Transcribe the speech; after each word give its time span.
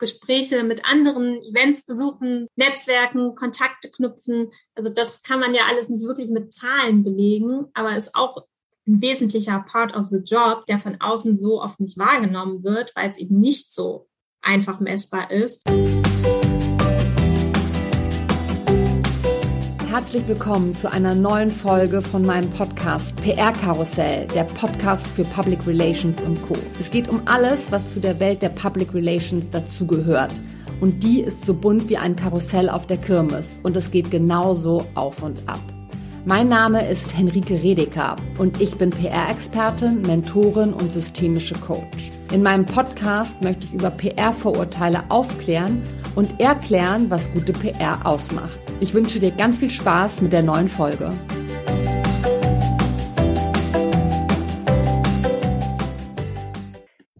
Gespräche 0.00 0.64
mit 0.64 0.84
anderen, 0.84 1.40
Events 1.42 1.84
besuchen, 1.84 2.46
Netzwerken, 2.56 3.36
Kontakte 3.36 3.88
knüpfen. 3.90 4.50
Also 4.74 4.88
das 4.88 5.22
kann 5.22 5.38
man 5.38 5.54
ja 5.54 5.62
alles 5.68 5.88
nicht 5.88 6.04
wirklich 6.04 6.30
mit 6.30 6.52
Zahlen 6.52 7.04
belegen, 7.04 7.66
aber 7.74 7.96
ist 7.96 8.16
auch 8.16 8.46
ein 8.88 9.00
wesentlicher 9.00 9.64
Part 9.68 9.94
of 9.94 10.06
the 10.06 10.18
Job, 10.18 10.66
der 10.66 10.80
von 10.80 11.00
außen 11.00 11.38
so 11.38 11.62
oft 11.62 11.78
nicht 11.78 11.98
wahrgenommen 11.98 12.64
wird, 12.64 12.92
weil 12.96 13.10
es 13.10 13.18
eben 13.18 13.34
nicht 13.34 13.72
so 13.72 14.08
einfach 14.42 14.80
messbar 14.80 15.30
ist. 15.30 15.62
Herzlich 19.90 20.28
willkommen 20.28 20.76
zu 20.76 20.88
einer 20.88 21.16
neuen 21.16 21.50
Folge 21.50 22.00
von 22.00 22.24
meinem 22.24 22.48
Podcast 22.50 23.20
PR 23.24 23.52
Karussell, 23.52 24.28
der 24.28 24.44
Podcast 24.44 25.04
für 25.04 25.24
Public 25.24 25.66
Relations 25.66 26.22
und 26.22 26.40
Co. 26.42 26.54
Es 26.78 26.92
geht 26.92 27.08
um 27.08 27.22
alles, 27.26 27.72
was 27.72 27.88
zu 27.88 27.98
der 27.98 28.20
Welt 28.20 28.40
der 28.40 28.50
Public 28.50 28.94
Relations 28.94 29.50
dazugehört. 29.50 30.40
Und 30.80 31.02
die 31.02 31.22
ist 31.22 31.44
so 31.44 31.54
bunt 31.54 31.88
wie 31.88 31.96
ein 31.96 32.14
Karussell 32.14 32.70
auf 32.70 32.86
der 32.86 32.98
Kirmes. 32.98 33.58
Und 33.64 33.76
es 33.76 33.90
geht 33.90 34.12
genauso 34.12 34.86
auf 34.94 35.24
und 35.24 35.40
ab. 35.48 35.58
Mein 36.26 36.50
Name 36.50 36.86
ist 36.86 37.16
Henrike 37.16 37.54
Redeker 37.62 38.14
und 38.36 38.60
ich 38.60 38.76
bin 38.76 38.90
PR-Expertin, 38.90 40.02
Mentorin 40.02 40.74
und 40.74 40.92
systemische 40.92 41.54
Coach. 41.54 42.10
In 42.30 42.42
meinem 42.42 42.66
Podcast 42.66 43.42
möchte 43.42 43.64
ich 43.64 43.72
über 43.72 43.90
PR-Vorurteile 43.90 45.04
aufklären 45.08 45.82
und 46.16 46.38
erklären, 46.38 47.08
was 47.08 47.32
gute 47.32 47.54
PR 47.54 48.04
ausmacht. 48.04 48.60
Ich 48.80 48.92
wünsche 48.92 49.18
dir 49.18 49.30
ganz 49.30 49.58
viel 49.58 49.70
Spaß 49.70 50.20
mit 50.20 50.34
der 50.34 50.42
neuen 50.42 50.68
Folge. 50.68 51.10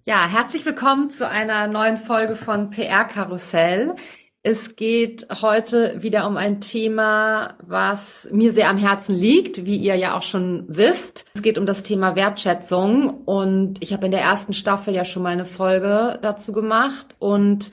Ja, 0.05 0.29
herzlich 0.29 0.67
willkommen 0.67 1.09
zu 1.09 1.27
einer 1.27 1.69
neuen 1.69 1.97
Folge 1.97 2.37
von 2.37 2.69
PR 2.71 3.05
Karussell. 3.05 3.95
Es 4.43 4.75
geht 4.75 5.27
heute 5.43 6.03
wieder 6.03 6.27
um 6.27 6.39
ein 6.39 6.63
Thema, 6.63 7.59
was 7.63 8.27
mir 8.33 8.53
sehr 8.55 8.71
am 8.71 8.79
Herzen 8.79 9.15
liegt, 9.15 9.67
wie 9.67 9.77
ihr 9.77 9.97
ja 9.97 10.17
auch 10.17 10.23
schon 10.23 10.65
wisst. 10.67 11.27
Es 11.35 11.43
geht 11.43 11.59
um 11.59 11.67
das 11.67 11.83
Thema 11.83 12.17
Wertschätzung 12.17 13.23
und 13.27 13.83
ich 13.83 13.93
habe 13.93 14.07
in 14.07 14.13
der 14.13 14.23
ersten 14.23 14.55
Staffel 14.55 14.95
ja 14.95 15.05
schon 15.05 15.25
mal 15.25 15.35
eine 15.35 15.45
Folge 15.45 16.19
dazu 16.23 16.53
gemacht 16.53 17.09
und 17.19 17.71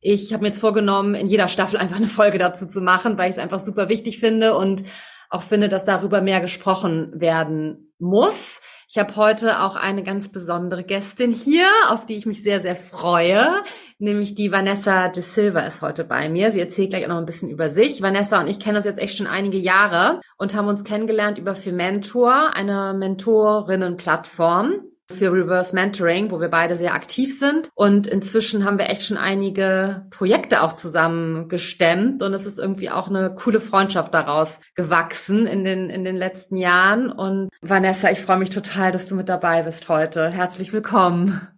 ich 0.00 0.32
habe 0.32 0.42
mir 0.42 0.48
jetzt 0.48 0.58
vorgenommen, 0.58 1.14
in 1.14 1.28
jeder 1.28 1.46
Staffel 1.46 1.78
einfach 1.78 1.98
eine 1.98 2.08
Folge 2.08 2.38
dazu 2.38 2.66
zu 2.66 2.80
machen, 2.80 3.16
weil 3.16 3.30
ich 3.30 3.36
es 3.36 3.42
einfach 3.42 3.60
super 3.60 3.88
wichtig 3.88 4.18
finde 4.18 4.56
und 4.56 4.82
auch 5.30 5.42
finde, 5.42 5.68
dass 5.68 5.84
darüber 5.84 6.20
mehr 6.20 6.40
gesprochen 6.40 7.12
werden 7.14 7.92
muss. 8.00 8.60
Ich 8.90 8.96
habe 8.96 9.16
heute 9.16 9.60
auch 9.60 9.76
eine 9.76 10.02
ganz 10.02 10.30
besondere 10.30 10.82
Gästin 10.82 11.30
hier, 11.30 11.68
auf 11.90 12.06
die 12.06 12.16
ich 12.16 12.24
mich 12.24 12.42
sehr, 12.42 12.60
sehr 12.60 12.74
freue. 12.74 13.62
Nämlich 13.98 14.34
die 14.34 14.50
Vanessa 14.50 15.08
de 15.08 15.22
Silva 15.22 15.60
ist 15.60 15.82
heute 15.82 16.04
bei 16.04 16.30
mir. 16.30 16.52
Sie 16.52 16.60
erzählt 16.60 16.88
gleich 16.88 17.04
auch 17.04 17.10
noch 17.10 17.18
ein 17.18 17.26
bisschen 17.26 17.50
über 17.50 17.68
sich. 17.68 18.00
Vanessa 18.00 18.40
und 18.40 18.46
ich 18.46 18.58
kennen 18.58 18.78
uns 18.78 18.86
jetzt 18.86 18.98
echt 18.98 19.18
schon 19.18 19.26
einige 19.26 19.58
Jahre 19.58 20.22
und 20.38 20.54
haben 20.54 20.68
uns 20.68 20.84
kennengelernt 20.84 21.36
über 21.36 21.54
Fementor, 21.54 22.54
eine 22.54 22.94
Mentorinnenplattform 22.94 24.87
für 25.10 25.32
Reverse 25.32 25.74
Mentoring, 25.74 26.30
wo 26.30 26.40
wir 26.40 26.48
beide 26.48 26.76
sehr 26.76 26.94
aktiv 26.94 27.38
sind. 27.38 27.70
Und 27.74 28.06
inzwischen 28.06 28.64
haben 28.64 28.78
wir 28.78 28.88
echt 28.88 29.04
schon 29.04 29.16
einige 29.16 30.06
Projekte 30.10 30.62
auch 30.62 30.74
zusammen 30.74 31.48
gestemmt. 31.48 32.22
Und 32.22 32.34
es 32.34 32.46
ist 32.46 32.58
irgendwie 32.58 32.90
auch 32.90 33.08
eine 33.08 33.34
coole 33.34 33.60
Freundschaft 33.60 34.12
daraus 34.14 34.60
gewachsen 34.74 35.46
in 35.46 35.64
den, 35.64 35.90
in 35.90 36.04
den 36.04 36.16
letzten 36.16 36.56
Jahren. 36.56 37.10
Und 37.10 37.48
Vanessa, 37.60 38.10
ich 38.10 38.20
freue 38.20 38.38
mich 38.38 38.50
total, 38.50 38.92
dass 38.92 39.08
du 39.08 39.14
mit 39.14 39.28
dabei 39.28 39.62
bist 39.62 39.88
heute. 39.88 40.30
Herzlich 40.30 40.72
willkommen. 40.72 41.48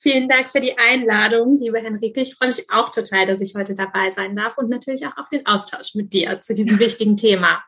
Vielen 0.00 0.28
Dank 0.28 0.48
für 0.48 0.60
die 0.60 0.78
Einladung, 0.78 1.56
liebe 1.58 1.80
Henrike. 1.80 2.20
Ich 2.20 2.36
freue 2.36 2.48
mich 2.48 2.66
auch 2.70 2.90
total, 2.90 3.26
dass 3.26 3.40
ich 3.40 3.54
heute 3.56 3.74
dabei 3.74 4.10
sein 4.10 4.36
darf 4.36 4.56
und 4.56 4.70
natürlich 4.70 5.04
auch 5.04 5.16
auf 5.16 5.28
den 5.28 5.44
Austausch 5.44 5.96
mit 5.96 6.12
dir 6.12 6.40
zu 6.40 6.54
diesem 6.54 6.78
wichtigen 6.78 7.16
Thema. 7.16 7.64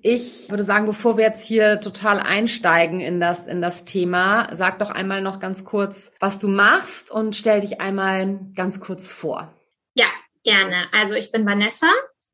Ich 0.00 0.48
würde 0.50 0.64
sagen, 0.64 0.86
bevor 0.86 1.16
wir 1.16 1.24
jetzt 1.24 1.46
hier 1.46 1.80
total 1.80 2.20
einsteigen 2.20 3.00
in 3.00 3.20
das, 3.20 3.46
in 3.46 3.60
das 3.60 3.84
Thema, 3.84 4.48
sag 4.52 4.78
doch 4.78 4.90
einmal 4.90 5.20
noch 5.20 5.40
ganz 5.40 5.64
kurz, 5.64 6.12
was 6.20 6.38
du 6.38 6.48
machst 6.48 7.10
und 7.10 7.34
stell 7.34 7.60
dich 7.60 7.80
einmal 7.80 8.38
ganz 8.54 8.80
kurz 8.80 9.10
vor. 9.10 9.52
Ja, 9.94 10.06
gerne. 10.44 10.86
Also 10.92 11.14
ich 11.14 11.32
bin 11.32 11.44
Vanessa. 11.44 11.88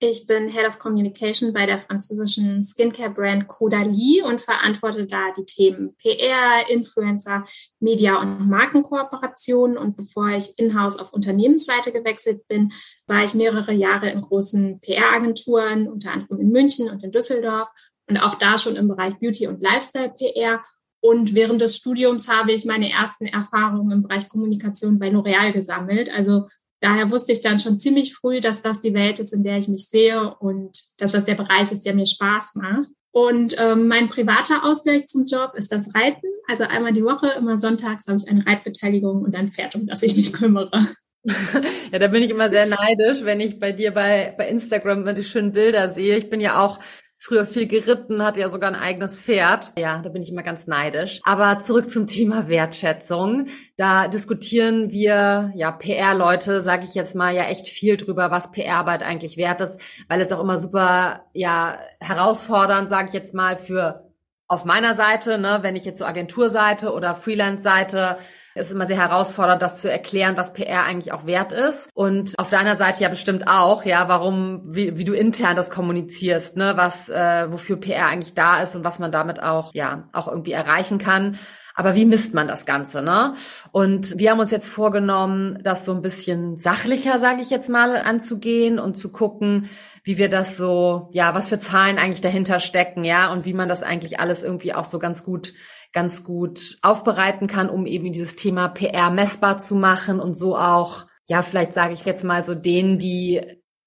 Ich 0.04 0.26
bin 0.26 0.48
Head 0.48 0.66
of 0.66 0.80
Communication 0.80 1.52
bei 1.52 1.64
der 1.64 1.78
französischen 1.78 2.64
Skincare-Brand 2.64 3.46
Caudalie 3.46 4.24
und 4.24 4.40
verantworte 4.40 5.06
da 5.06 5.32
die 5.38 5.44
Themen 5.44 5.94
PR, 5.94 6.68
Influencer, 6.68 7.44
Media 7.78 8.20
und 8.20 8.48
Markenkooperationen. 8.48 9.78
Und 9.78 9.96
bevor 9.96 10.30
ich 10.30 10.58
in-house 10.58 10.98
auf 10.98 11.12
Unternehmensseite 11.12 11.92
gewechselt 11.92 12.48
bin, 12.48 12.72
war 13.06 13.22
ich 13.22 13.34
mehrere 13.34 13.72
Jahre 13.72 14.10
in 14.10 14.22
großen 14.22 14.80
PR-Agenturen, 14.80 15.86
unter 15.86 16.10
anderem 16.10 16.40
in 16.40 16.50
München 16.50 16.90
und 16.90 17.04
in 17.04 17.12
Düsseldorf 17.12 17.69
und 18.08 18.16
auch 18.16 18.34
da 18.34 18.58
schon 18.58 18.74
im 18.74 18.88
Bereich 18.88 19.14
Beauty 19.20 19.46
und 19.46 19.62
Lifestyle-PR. 19.62 20.64
Und 20.98 21.32
während 21.36 21.60
des 21.60 21.76
Studiums 21.76 22.28
habe 22.28 22.50
ich 22.50 22.64
meine 22.64 22.90
ersten 22.90 23.26
Erfahrungen 23.26 23.92
im 23.92 24.02
Bereich 24.02 24.28
Kommunikation 24.28 24.98
bei 24.98 25.10
L'Oreal 25.10 25.52
gesammelt. 25.52 26.12
Also 26.12 26.48
daher 26.82 27.10
wusste 27.10 27.32
ich 27.32 27.41
dann 27.41 27.59
schon 27.59 27.78
ziemlich 27.78 28.15
früh, 28.15 28.41
dass 28.41 28.60
das 28.60 28.82
die 28.82 28.93
Welt 28.93 29.19
ist, 29.19 29.32
in 29.32 29.44
der 29.44 29.56
ich 29.56 29.69
mich 29.69 29.88
sehe 29.88 30.34
und 30.34 30.78
dass 30.98 31.12
das 31.12 31.25
der 31.25 31.37
Bereich 31.37 31.72
ist, 31.72 31.87
der 31.87 31.94
mir 31.94 32.04
Spaß 32.04 32.56
macht. 32.56 32.88
Und 33.12 33.54
ähm, 33.59 33.88
mein 33.88 34.09
privater 34.09 34.65
Ausgleich 34.65 35.06
zum 35.06 35.26
Job 35.26 35.53
ist 35.54 35.70
das 35.70 35.94
Reiten. 35.94 36.26
Also 36.48 36.65
einmal 36.65 36.93
die 36.93 37.04
Woche, 37.04 37.28
immer 37.38 37.59
sonntags 37.59 38.06
habe 38.06 38.16
ich 38.16 38.28
eine 38.28 38.44
Reitbeteiligung 38.47 39.22
und 39.22 39.37
ein 39.37 39.53
Pferd, 39.53 39.75
um 39.75 39.87
das 39.87 40.03
ich 40.03 40.16
mich 40.16 40.32
kümmere. 40.32 40.70
Ja, 41.93 42.00
da 42.00 42.09
bin 42.09 42.25
ich 42.25 42.31
immer 42.31 42.50
sehr 42.50 42.66
neidisch, 42.66 43.22
wenn 43.22 43.38
ich 43.38 43.60
bei 43.60 43.70
dir 43.70 43.93
bei, 43.93 44.34
bei 44.37 44.49
Instagram 44.49 45.03
immer 45.03 45.12
die 45.12 45.22
schönen 45.22 45.53
Bilder 45.53 45.88
sehe. 45.88 46.16
Ich 46.16 46.28
bin 46.28 46.41
ja 46.41 46.60
auch 46.60 46.81
früher 47.22 47.47
viel 47.47 47.69
geritten, 47.69 48.25
hatte 48.25 48.41
ja 48.41 48.49
sogar 48.49 48.69
ein 48.69 48.81
eigenes 48.81 49.21
Pferd. 49.21 49.72
Ja, 49.78 50.03
da 50.03 50.09
bin 50.09 50.22
ich 50.22 50.31
immer 50.31 50.43
ganz 50.43 50.66
neidisch. 50.66 51.21
Aber 51.22 51.60
zurück 51.60 51.88
zum 51.88 52.09
Thema 52.09 52.49
Wertschätzung. 52.49 53.47
Da 53.77 54.09
diskutieren 54.09 54.91
wir, 54.91 55.53
ja, 55.55 55.71
PR-Leute, 55.71 56.62
sage 56.62 56.82
ich 56.82 56.94
jetzt 56.94 57.15
mal, 57.15 57.32
ja 57.32 57.44
echt 57.44 57.69
viel 57.69 57.97
drüber, 57.97 58.32
was 58.32 58.50
PR-Arbeit 58.50 59.05
eigentlich 59.05 59.37
wert 59.37 59.61
ist, 59.61 59.81
weil 60.09 60.21
es 60.21 60.32
auch 60.32 60.41
immer 60.41 60.59
super, 60.59 61.27
ja, 61.32 61.78
herausfordernd, 62.00 62.91
sage 62.91 63.09
ich 63.09 63.15
jetzt 63.15 63.34
mal, 63.34 63.56
für 63.56 64.11
auf 64.49 64.65
meiner 64.65 64.94
Seite, 64.94 65.38
ne, 65.38 65.61
wenn 65.62 65.77
ich 65.77 65.84
jetzt 65.84 66.00
so 66.00 66.05
Agenturseite 66.05 66.93
oder 66.93 67.15
Freelance-Seite 67.15 68.19
es 68.54 68.68
ist 68.68 68.72
immer 68.72 68.86
sehr 68.86 68.98
herausfordernd, 68.98 69.62
das 69.62 69.80
zu 69.80 69.90
erklären, 69.90 70.36
was 70.36 70.52
PR 70.52 70.84
eigentlich 70.84 71.12
auch 71.12 71.26
wert 71.26 71.52
ist. 71.52 71.88
Und 71.94 72.34
auf 72.38 72.50
deiner 72.50 72.76
Seite 72.76 73.02
ja 73.02 73.08
bestimmt 73.08 73.48
auch, 73.48 73.84
ja, 73.84 74.08
warum, 74.08 74.62
wie, 74.64 74.96
wie 74.98 75.04
du 75.04 75.14
intern 75.14 75.56
das 75.56 75.70
kommunizierst, 75.70 76.56
ne, 76.56 76.74
was, 76.76 77.08
äh, 77.08 77.50
wofür 77.50 77.76
PR 77.76 78.06
eigentlich 78.06 78.34
da 78.34 78.60
ist 78.62 78.76
und 78.76 78.84
was 78.84 78.98
man 78.98 79.12
damit 79.12 79.42
auch, 79.42 79.72
ja, 79.74 80.08
auch 80.12 80.28
irgendwie 80.28 80.52
erreichen 80.52 80.98
kann. 80.98 81.38
Aber 81.74 81.94
wie 81.94 82.04
misst 82.04 82.34
man 82.34 82.48
das 82.48 82.66
Ganze, 82.66 83.00
ne? 83.00 83.32
Und 83.70 84.18
wir 84.18 84.30
haben 84.30 84.40
uns 84.40 84.50
jetzt 84.50 84.69
vorgenommen, 84.69 85.58
das 85.62 85.86
so 85.86 85.92
ein 85.92 86.02
bisschen 86.02 86.58
sachlicher, 86.58 87.19
sage 87.19 87.40
ich 87.40 87.48
jetzt 87.48 87.70
mal, 87.70 87.96
anzugehen 87.96 88.78
und 88.78 88.98
zu 88.98 89.10
gucken, 89.10 89.70
wie 90.04 90.19
wir 90.19 90.28
das 90.28 90.56
so, 90.56 91.08
ja, 91.12 91.34
was 91.34 91.48
für 91.48 91.58
Zahlen 91.58 91.98
eigentlich 91.98 92.20
dahinter 92.20 92.60
stecken, 92.60 93.04
ja, 93.04 93.32
und 93.32 93.46
wie 93.46 93.54
man 93.54 93.69
das 93.69 93.82
eigentlich 93.82 94.20
alles 94.20 94.42
irgendwie 94.42 94.74
auch 94.74 94.84
so 94.84 94.98
ganz 94.98 95.24
gut 95.24 95.54
ganz 95.92 96.25
gut 96.25 96.78
aufbereiten 96.82 97.47
kann, 97.47 97.69
um 97.69 97.86
eben 97.86 98.12
dieses 98.12 98.36
Thema 98.36 98.69
PR 98.69 99.10
messbar 99.10 99.58
zu 99.58 99.75
machen 99.75 100.20
und 100.20 100.34
so 100.34 100.56
auch, 100.56 101.06
ja, 101.28 101.42
vielleicht 101.42 101.75
sage 101.75 101.94
ich 101.94 102.04
jetzt 102.04 102.25
mal 102.25 102.44
so 102.44 102.54
denen, 102.54 102.98
die 102.98 103.41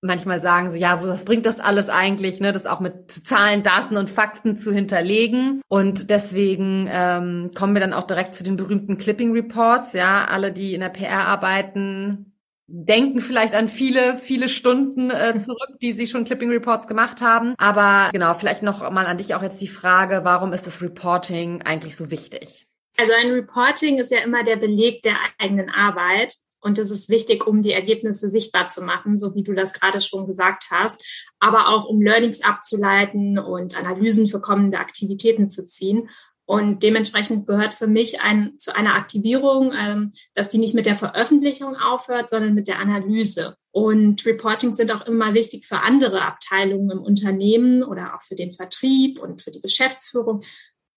manchmal 0.05 0.41
sagen 0.41 0.71
so, 0.71 0.77
ja, 0.77 1.03
was 1.03 1.25
bringt 1.25 1.45
das 1.45 1.59
alles 1.59 1.89
eigentlich, 1.89 2.39
ne, 2.39 2.51
das 2.51 2.65
auch 2.65 2.79
mit 2.79 3.11
Zahlen, 3.11 3.63
Daten 3.63 3.97
und 3.97 4.09
Fakten 4.09 4.57
zu 4.57 4.71
hinterlegen. 4.71 5.61
Und 5.67 6.09
deswegen 6.09 6.87
ähm, 6.89 7.51
kommen 7.55 7.73
wir 7.73 7.81
dann 7.81 7.93
auch 7.93 8.07
direkt 8.07 8.35
zu 8.35 8.43
den 8.43 8.55
berühmten 8.55 8.97
Clipping 8.97 9.31
Reports. 9.31 9.93
Ja, 9.93 10.25
alle, 10.25 10.53
die 10.53 10.73
in 10.73 10.81
der 10.81 10.89
PR 10.89 11.25
arbeiten, 11.25 12.34
denken 12.67 13.19
vielleicht 13.19 13.55
an 13.55 13.67
viele, 13.67 14.17
viele 14.17 14.49
Stunden 14.49 15.09
äh, 15.09 15.37
zurück, 15.39 15.79
die 15.81 15.93
sie 15.93 16.07
schon 16.07 16.25
Clipping 16.25 16.49
Reports 16.49 16.87
gemacht 16.87 17.21
haben. 17.21 17.55
Aber 17.57 18.09
genau, 18.11 18.33
vielleicht 18.33 18.63
noch 18.63 18.89
mal 18.91 19.05
an 19.05 19.17
dich 19.17 19.35
auch 19.35 19.43
jetzt 19.43 19.61
die 19.61 19.67
Frage, 19.67 20.21
warum 20.23 20.53
ist 20.53 20.67
das 20.67 20.81
Reporting 20.81 21.61
eigentlich 21.61 21.95
so 21.95 22.11
wichtig? 22.11 22.67
Also 22.97 23.11
ein 23.13 23.31
Reporting 23.31 23.99
ist 23.99 24.11
ja 24.11 24.19
immer 24.19 24.43
der 24.43 24.55
Beleg 24.55 25.01
der 25.01 25.17
eigenen 25.37 25.69
Arbeit. 25.69 26.35
Und 26.61 26.79
es 26.79 26.89
ist 26.89 27.09
wichtig, 27.09 27.45
um 27.45 27.61
die 27.61 27.73
Ergebnisse 27.73 28.27
sichtbar 28.27 28.69
zu 28.69 28.81
machen, 28.81 29.19
so 29.19 29.35
wie 29.35 29.43
du 29.43 29.53
das 29.53 29.71
gerade 29.71 30.01
schon 30.01 30.25
gesagt 30.25 30.65
hast, 30.71 30.99
aber 31.39 31.67
auch 31.67 31.85
um 31.85 32.01
Learnings 32.01 32.43
abzuleiten 32.43 33.37
und 33.37 33.77
Analysen 33.77 34.25
für 34.25 34.41
kommende 34.41 34.79
Aktivitäten 34.79 35.51
zu 35.51 35.67
ziehen. 35.67 36.09
Und 36.47 36.83
dementsprechend 36.83 37.47
gehört 37.47 37.73
für 37.73 37.87
mich 37.87 38.21
ein, 38.21 38.59
zu 38.59 38.75
einer 38.75 38.93
Aktivierung, 38.93 39.73
ähm, 39.75 40.11
dass 40.35 40.49
die 40.49 40.59
nicht 40.59 40.75
mit 40.75 40.85
der 40.85 40.95
Veröffentlichung 40.95 41.75
aufhört, 41.75 42.29
sondern 42.29 42.53
mit 42.53 42.67
der 42.67 42.79
Analyse. 42.79 43.57
Und 43.71 44.25
Reportings 44.25 44.77
sind 44.77 44.93
auch 44.93 45.07
immer 45.07 45.33
wichtig 45.33 45.65
für 45.65 45.81
andere 45.81 46.21
Abteilungen 46.21 46.91
im 46.91 47.01
Unternehmen 47.01 47.83
oder 47.83 48.15
auch 48.15 48.21
für 48.21 48.35
den 48.35 48.53
Vertrieb 48.53 49.19
und 49.19 49.41
für 49.41 49.51
die 49.51 49.61
Geschäftsführung, 49.61 50.43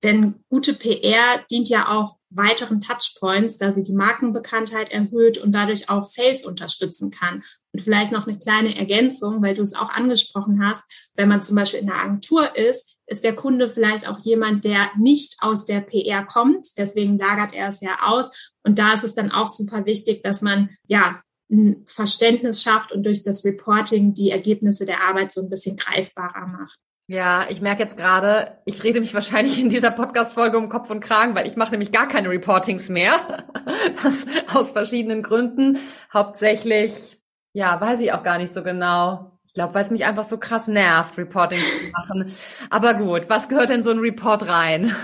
Denn 0.04 0.44
gute 0.48 0.74
PR 0.74 1.44
dient 1.50 1.68
ja 1.68 1.88
auch 1.88 2.18
weiteren 2.30 2.80
Touchpoints, 2.80 3.58
da 3.58 3.72
sie 3.72 3.82
die 3.82 3.92
Markenbekanntheit 3.92 4.92
erhöht 4.92 5.38
und 5.38 5.52
dadurch 5.52 5.88
auch 5.88 6.04
Sales 6.04 6.44
unterstützen 6.44 7.10
kann. 7.10 7.42
Und 7.72 7.82
vielleicht 7.82 8.12
noch 8.12 8.26
eine 8.26 8.38
kleine 8.38 8.76
Ergänzung, 8.76 9.42
weil 9.42 9.54
du 9.54 9.62
es 9.62 9.74
auch 9.74 9.90
angesprochen 9.90 10.64
hast. 10.64 10.84
Wenn 11.14 11.28
man 11.28 11.42
zum 11.42 11.56
Beispiel 11.56 11.80
in 11.80 11.86
der 11.86 11.96
Agentur 11.96 12.54
ist, 12.56 12.97
ist 13.08 13.24
der 13.24 13.34
Kunde 13.34 13.68
vielleicht 13.68 14.08
auch 14.08 14.18
jemand, 14.18 14.64
der 14.64 14.90
nicht 14.98 15.36
aus 15.40 15.64
der 15.64 15.80
PR 15.80 16.24
kommt. 16.24 16.76
Deswegen 16.76 17.18
lagert 17.18 17.54
er 17.54 17.68
es 17.68 17.80
ja 17.80 17.96
aus. 18.04 18.52
Und 18.62 18.78
da 18.78 18.92
ist 18.92 19.04
es 19.04 19.14
dann 19.14 19.32
auch 19.32 19.48
super 19.48 19.86
wichtig, 19.86 20.22
dass 20.22 20.42
man 20.42 20.70
ja 20.86 21.20
ein 21.50 21.84
Verständnis 21.86 22.62
schafft 22.62 22.92
und 22.92 23.04
durch 23.04 23.22
das 23.22 23.44
Reporting 23.44 24.12
die 24.12 24.30
Ergebnisse 24.30 24.84
der 24.84 25.02
Arbeit 25.08 25.32
so 25.32 25.40
ein 25.40 25.48
bisschen 25.48 25.76
greifbarer 25.76 26.46
macht. 26.46 26.78
Ja, 27.10 27.46
ich 27.48 27.62
merke 27.62 27.82
jetzt 27.82 27.96
gerade, 27.96 28.58
ich 28.66 28.84
rede 28.84 29.00
mich 29.00 29.14
wahrscheinlich 29.14 29.58
in 29.58 29.70
dieser 29.70 29.90
Podcast-Folge 29.90 30.58
um 30.58 30.68
Kopf 30.68 30.90
und 30.90 31.00
Kragen, 31.00 31.34
weil 31.34 31.46
ich 31.46 31.56
mache 31.56 31.70
nämlich 31.70 31.90
gar 31.90 32.06
keine 32.06 32.28
Reportings 32.28 32.88
mehr. 32.88 33.44
Das 34.02 34.26
aus 34.52 34.70
verschiedenen 34.70 35.22
Gründen. 35.22 35.78
Hauptsächlich, 36.12 37.18
ja, 37.52 37.80
weiß 37.80 38.00
ich 38.00 38.12
auch 38.12 38.22
gar 38.22 38.38
nicht 38.38 38.52
so 38.52 38.62
genau. 38.62 39.37
Ich 39.48 39.54
glaube, 39.54 39.72
weil 39.72 39.82
es 39.82 39.90
mich 39.90 40.04
einfach 40.04 40.28
so 40.28 40.36
krass 40.36 40.68
nervt, 40.68 41.16
Reportings 41.16 41.80
zu 41.80 41.86
machen. 41.86 42.30
Aber 42.68 42.92
gut, 42.92 43.30
was 43.30 43.48
gehört 43.48 43.70
denn 43.70 43.82
so 43.82 43.90
ein 43.90 43.98
Report 43.98 44.46
rein? 44.46 44.94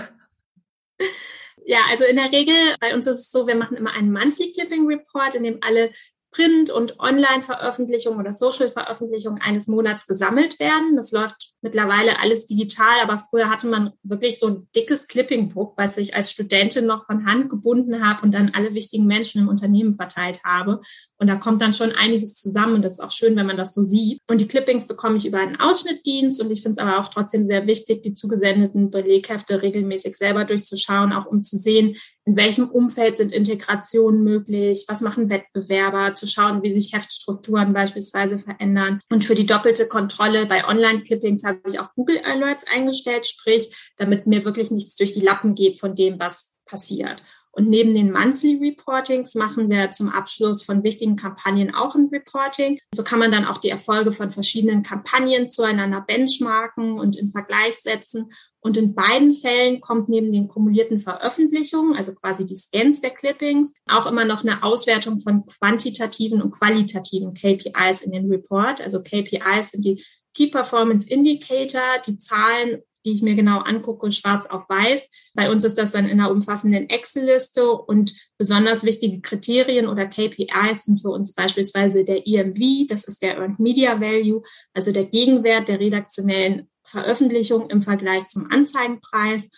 Ja, 1.65 1.79
also 1.89 2.03
in 2.03 2.15
der 2.15 2.31
Regel, 2.31 2.55
bei 2.79 2.93
uns 2.93 3.07
ist 3.07 3.21
es 3.21 3.31
so, 3.31 3.47
wir 3.47 3.55
machen 3.55 3.75
immer 3.75 3.93
einen 3.93 4.13
Monthly 4.13 4.51
Clipping 4.51 4.85
Report, 4.85 5.33
in 5.33 5.41
dem 5.41 5.57
alle 5.61 5.89
Print- 6.29 6.69
und 6.69 6.99
Online-Veröffentlichungen 6.99 8.19
oder 8.19 8.33
Social-Veröffentlichungen 8.33 9.41
eines 9.41 9.67
Monats 9.67 10.05
gesammelt 10.05 10.59
werden. 10.59 10.95
Das 10.95 11.11
läuft 11.11 11.54
mittlerweile 11.65 12.21
alles 12.21 12.45
digital, 12.45 12.99
aber 13.01 13.19
früher 13.19 13.49
hatte 13.49 13.67
man 13.67 13.91
wirklich 14.03 14.39
so 14.39 14.47
ein 14.47 14.67
dickes 14.75 15.07
Clipping-Book, 15.07 15.73
was 15.77 15.97
ich 15.97 16.15
als 16.15 16.31
Studentin 16.31 16.85
noch 16.85 17.07
von 17.07 17.25
Hand 17.25 17.49
gebunden 17.49 18.07
habe 18.07 18.21
und 18.21 18.33
dann 18.33 18.51
alle 18.53 18.75
wichtigen 18.75 19.07
Menschen 19.07 19.41
im 19.41 19.47
Unternehmen 19.47 19.93
verteilt 19.93 20.41
habe. 20.45 20.79
Und 21.17 21.27
da 21.27 21.37
kommt 21.37 21.61
dann 21.61 21.73
schon 21.73 21.91
einiges 21.91 22.35
zusammen 22.35 22.85
das 22.85 22.93
ist 22.93 22.99
auch 22.99 23.11
schön, 23.11 23.35
wenn 23.35 23.47
man 23.47 23.57
das 23.57 23.73
so 23.73 23.83
sieht. 23.83 24.21
Und 24.29 24.39
die 24.39 24.47
Clippings 24.47 24.85
bekomme 24.85 25.17
ich 25.17 25.25
über 25.25 25.39
einen 25.39 25.59
Ausschnittdienst 25.59 26.41
und 26.41 26.51
ich 26.51 26.61
finde 26.61 26.71
es 26.71 26.77
aber 26.77 26.99
auch 26.99 27.09
trotzdem 27.09 27.47
sehr 27.47 27.65
wichtig, 27.65 28.03
die 28.03 28.13
zugesendeten 28.13 28.91
Beleghefte 28.91 29.61
regelmäßig 29.61 30.15
selber 30.15 30.45
durchzuschauen, 30.45 31.11
auch 31.11 31.25
um 31.25 31.41
zu 31.41 31.57
sehen, 31.57 31.95
in 32.25 32.35
welchem 32.35 32.69
Umfeld 32.69 33.17
sind 33.17 33.31
Integrationen 33.31 34.23
möglich, 34.23 34.85
was 34.87 35.01
machen 35.01 35.29
Wettbewerber, 35.29 36.13
zu 36.13 36.27
schauen, 36.27 36.63
wie 36.63 36.71
sich 36.71 36.93
Heftstrukturen 36.93 37.73
beispielsweise 37.73 38.39
verändern. 38.39 38.99
Und 39.11 39.25
für 39.25 39.35
die 39.35 39.45
doppelte 39.45 39.87
Kontrolle 39.87 40.45
bei 40.45 40.67
Online-Clippings 40.67 41.43
habe 41.43 41.54
ich 41.67 41.79
auch 41.79 41.93
Google 41.95 42.19
Alerts 42.23 42.65
eingestellt, 42.71 43.25
sprich, 43.25 43.93
damit 43.97 44.27
mir 44.27 44.45
wirklich 44.45 44.71
nichts 44.71 44.95
durch 44.95 45.13
die 45.13 45.21
Lappen 45.21 45.55
geht 45.55 45.79
von 45.79 45.95
dem, 45.95 46.19
was 46.19 46.57
passiert. 46.65 47.23
Und 47.55 47.69
neben 47.69 47.93
den 47.93 48.11
Monthly 48.11 48.59
Reportings 48.61 49.33
machen 49.33 49.69
wir 49.69 49.89
zum 49.91 50.09
Abschluss 50.09 50.63
von 50.63 50.83
wichtigen 50.83 51.15
Kampagnen 51.15 51.73
auch 51.73 51.95
ein 51.95 52.09
Reporting. 52.11 52.77
So 52.93 53.01
kann 53.01 53.17
man 53.17 53.31
dann 53.31 53.45
auch 53.45 53.59
die 53.59 53.69
Erfolge 53.69 54.11
von 54.11 54.29
verschiedenen 54.29 54.83
Kampagnen 54.83 55.47
zueinander 55.47 56.01
benchmarken 56.01 56.99
und 56.99 57.15
in 57.15 57.31
Vergleich 57.31 57.75
setzen. 57.75 58.29
Und 58.59 58.75
in 58.75 58.93
beiden 58.93 59.33
Fällen 59.33 59.79
kommt 59.79 60.09
neben 60.09 60.33
den 60.33 60.49
kumulierten 60.49 60.99
Veröffentlichungen, 60.99 61.95
also 61.95 62.13
quasi 62.15 62.45
die 62.45 62.57
Scans 62.57 62.99
der 62.99 63.11
Clippings, 63.11 63.73
auch 63.85 64.05
immer 64.05 64.25
noch 64.25 64.43
eine 64.43 64.61
Auswertung 64.63 65.21
von 65.21 65.45
quantitativen 65.45 66.41
und 66.41 66.51
qualitativen 66.51 67.33
KPIs 67.33 68.01
in 68.01 68.11
den 68.11 68.29
Report. 68.29 68.81
Also 68.81 69.01
KPIs 69.01 69.71
sind 69.71 69.85
die 69.85 70.03
Key 70.35 70.47
Performance 70.47 71.09
Indicator, 71.09 72.01
die 72.05 72.17
Zahlen 72.17 72.83
die 73.05 73.11
ich 73.11 73.21
mir 73.21 73.35
genau 73.35 73.59
angucke, 73.59 74.11
schwarz 74.11 74.47
auf 74.47 74.67
weiß. 74.67 75.09
Bei 75.35 75.51
uns 75.51 75.63
ist 75.63 75.77
das 75.77 75.91
dann 75.91 76.05
in 76.05 76.19
einer 76.19 76.31
umfassenden 76.31 76.89
Excel-Liste 76.89 77.71
und 77.71 78.13
besonders 78.37 78.83
wichtige 78.83 79.21
Kriterien 79.21 79.87
oder 79.87 80.07
KPIs 80.07 80.85
sind 80.85 81.01
für 81.01 81.09
uns 81.09 81.33
beispielsweise 81.33 82.03
der 82.03 82.27
EMV, 82.27 82.87
das 82.89 83.03
ist 83.05 83.21
der 83.21 83.37
Earned 83.37 83.59
Media 83.59 84.01
Value, 84.01 84.41
also 84.73 84.91
der 84.91 85.05
Gegenwert 85.05 85.67
der 85.67 85.79
redaktionellen 85.79 86.67
Veröffentlichung 86.83 87.69
im 87.69 87.83
Vergleich 87.83 88.27
zum 88.27 88.49
Anzeigenpreis. 88.51 89.49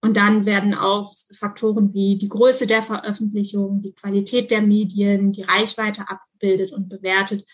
Und 0.00 0.16
dann 0.16 0.46
werden 0.46 0.74
auch 0.74 1.12
Faktoren 1.38 1.92
wie 1.92 2.16
die 2.16 2.28
Größe 2.28 2.66
der 2.66 2.82
Veröffentlichung, 2.82 3.82
die 3.82 3.92
Qualität 3.92 4.50
der 4.50 4.62
Medien, 4.62 5.32
die 5.32 5.42
Reichweite 5.42 6.08
abgebildet 6.08 6.72
und 6.72 6.88
bewertet. 6.88 7.44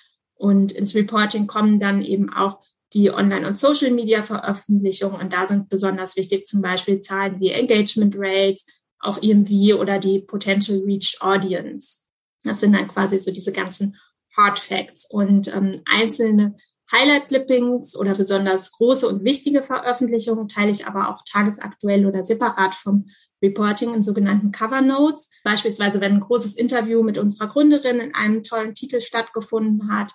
Und 0.45 0.73
ins 0.73 0.95
Reporting 0.95 1.47
kommen 1.47 1.81
dann 1.81 2.03
eben 2.03 2.31
auch 2.31 2.61
die 2.93 3.11
Online- 3.11 3.49
und 3.49 3.57
Social-Media-Veröffentlichungen. 3.57 5.19
Und 5.19 5.33
da 5.33 5.47
sind 5.47 5.71
besonders 5.71 6.17
wichtig 6.17 6.47
zum 6.47 6.61
Beispiel 6.61 7.01
Zahlen 7.01 7.41
wie 7.41 7.49
Engagement 7.49 8.15
Rates, 8.19 8.67
auch 8.99 9.23
EMV 9.23 9.81
oder 9.81 9.99
die 9.99 10.19
Potential 10.19 10.83
Reach 10.85 11.17
Audience. 11.21 12.01
Das 12.43 12.61
sind 12.61 12.75
dann 12.75 12.89
quasi 12.89 13.19
so 13.19 13.31
diese 13.31 13.53
ganzen 13.53 13.97
Hard 14.37 14.59
Facts. 14.59 15.09
Und 15.09 15.49
ähm, 15.49 15.81
einzelne 15.87 16.57
Highlight-Clippings 16.93 17.97
oder 17.97 18.15
besonders 18.15 18.73
große 18.73 19.09
und 19.09 19.25
wichtige 19.25 19.63
Veröffentlichungen 19.63 20.49
teile 20.49 20.73
ich 20.73 20.87
aber 20.87 21.09
auch 21.09 21.23
tagesaktuell 21.25 22.05
oder 22.05 22.23
separat 22.23 22.75
vom 22.75 23.07
Reporting 23.45 23.95
in 23.95 24.03
sogenannten 24.03 24.51
Cover 24.51 24.81
Notes. 24.81 25.31
Beispielsweise, 25.45 26.01
wenn 26.01 26.15
ein 26.15 26.21
großes 26.21 26.57
Interview 26.57 27.03
mit 27.03 27.19
unserer 27.19 27.49
Gründerin 27.49 28.01
in 28.01 28.15
einem 28.15 28.43
tollen 28.43 28.75
Titel 28.75 29.01
stattgefunden 29.01 29.93
hat, 29.93 30.13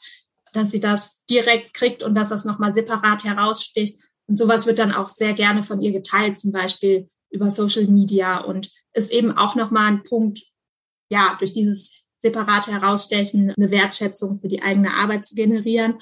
dass 0.51 0.71
sie 0.71 0.79
das 0.79 1.23
direkt 1.29 1.73
kriegt 1.73 2.01
und 2.01 2.15
dass 2.15 2.29
das 2.29 2.43
nochmal 2.43 2.73
separat 2.73 3.23
heraussticht. 3.23 3.99
Und 4.27 4.37
sowas 4.37 4.65
wird 4.65 4.79
dann 4.79 4.91
auch 4.91 5.07
sehr 5.07 5.33
gerne 5.33 5.63
von 5.63 5.79
ihr 5.79 5.91
geteilt, 5.91 6.39
zum 6.39 6.51
Beispiel 6.51 7.07
über 7.29 7.51
Social 7.51 7.85
Media 7.85 8.39
und 8.39 8.71
ist 8.93 9.11
eben 9.11 9.31
auch 9.31 9.55
nochmal 9.55 9.91
ein 9.91 10.03
Punkt, 10.03 10.39
ja, 11.11 11.35
durch 11.37 11.53
dieses 11.53 12.01
separate 12.17 12.71
Herausstechen 12.71 13.53
eine 13.55 13.71
Wertschätzung 13.71 14.39
für 14.39 14.47
die 14.47 14.61
eigene 14.61 14.93
Arbeit 14.93 15.25
zu 15.25 15.35
generieren. 15.35 15.99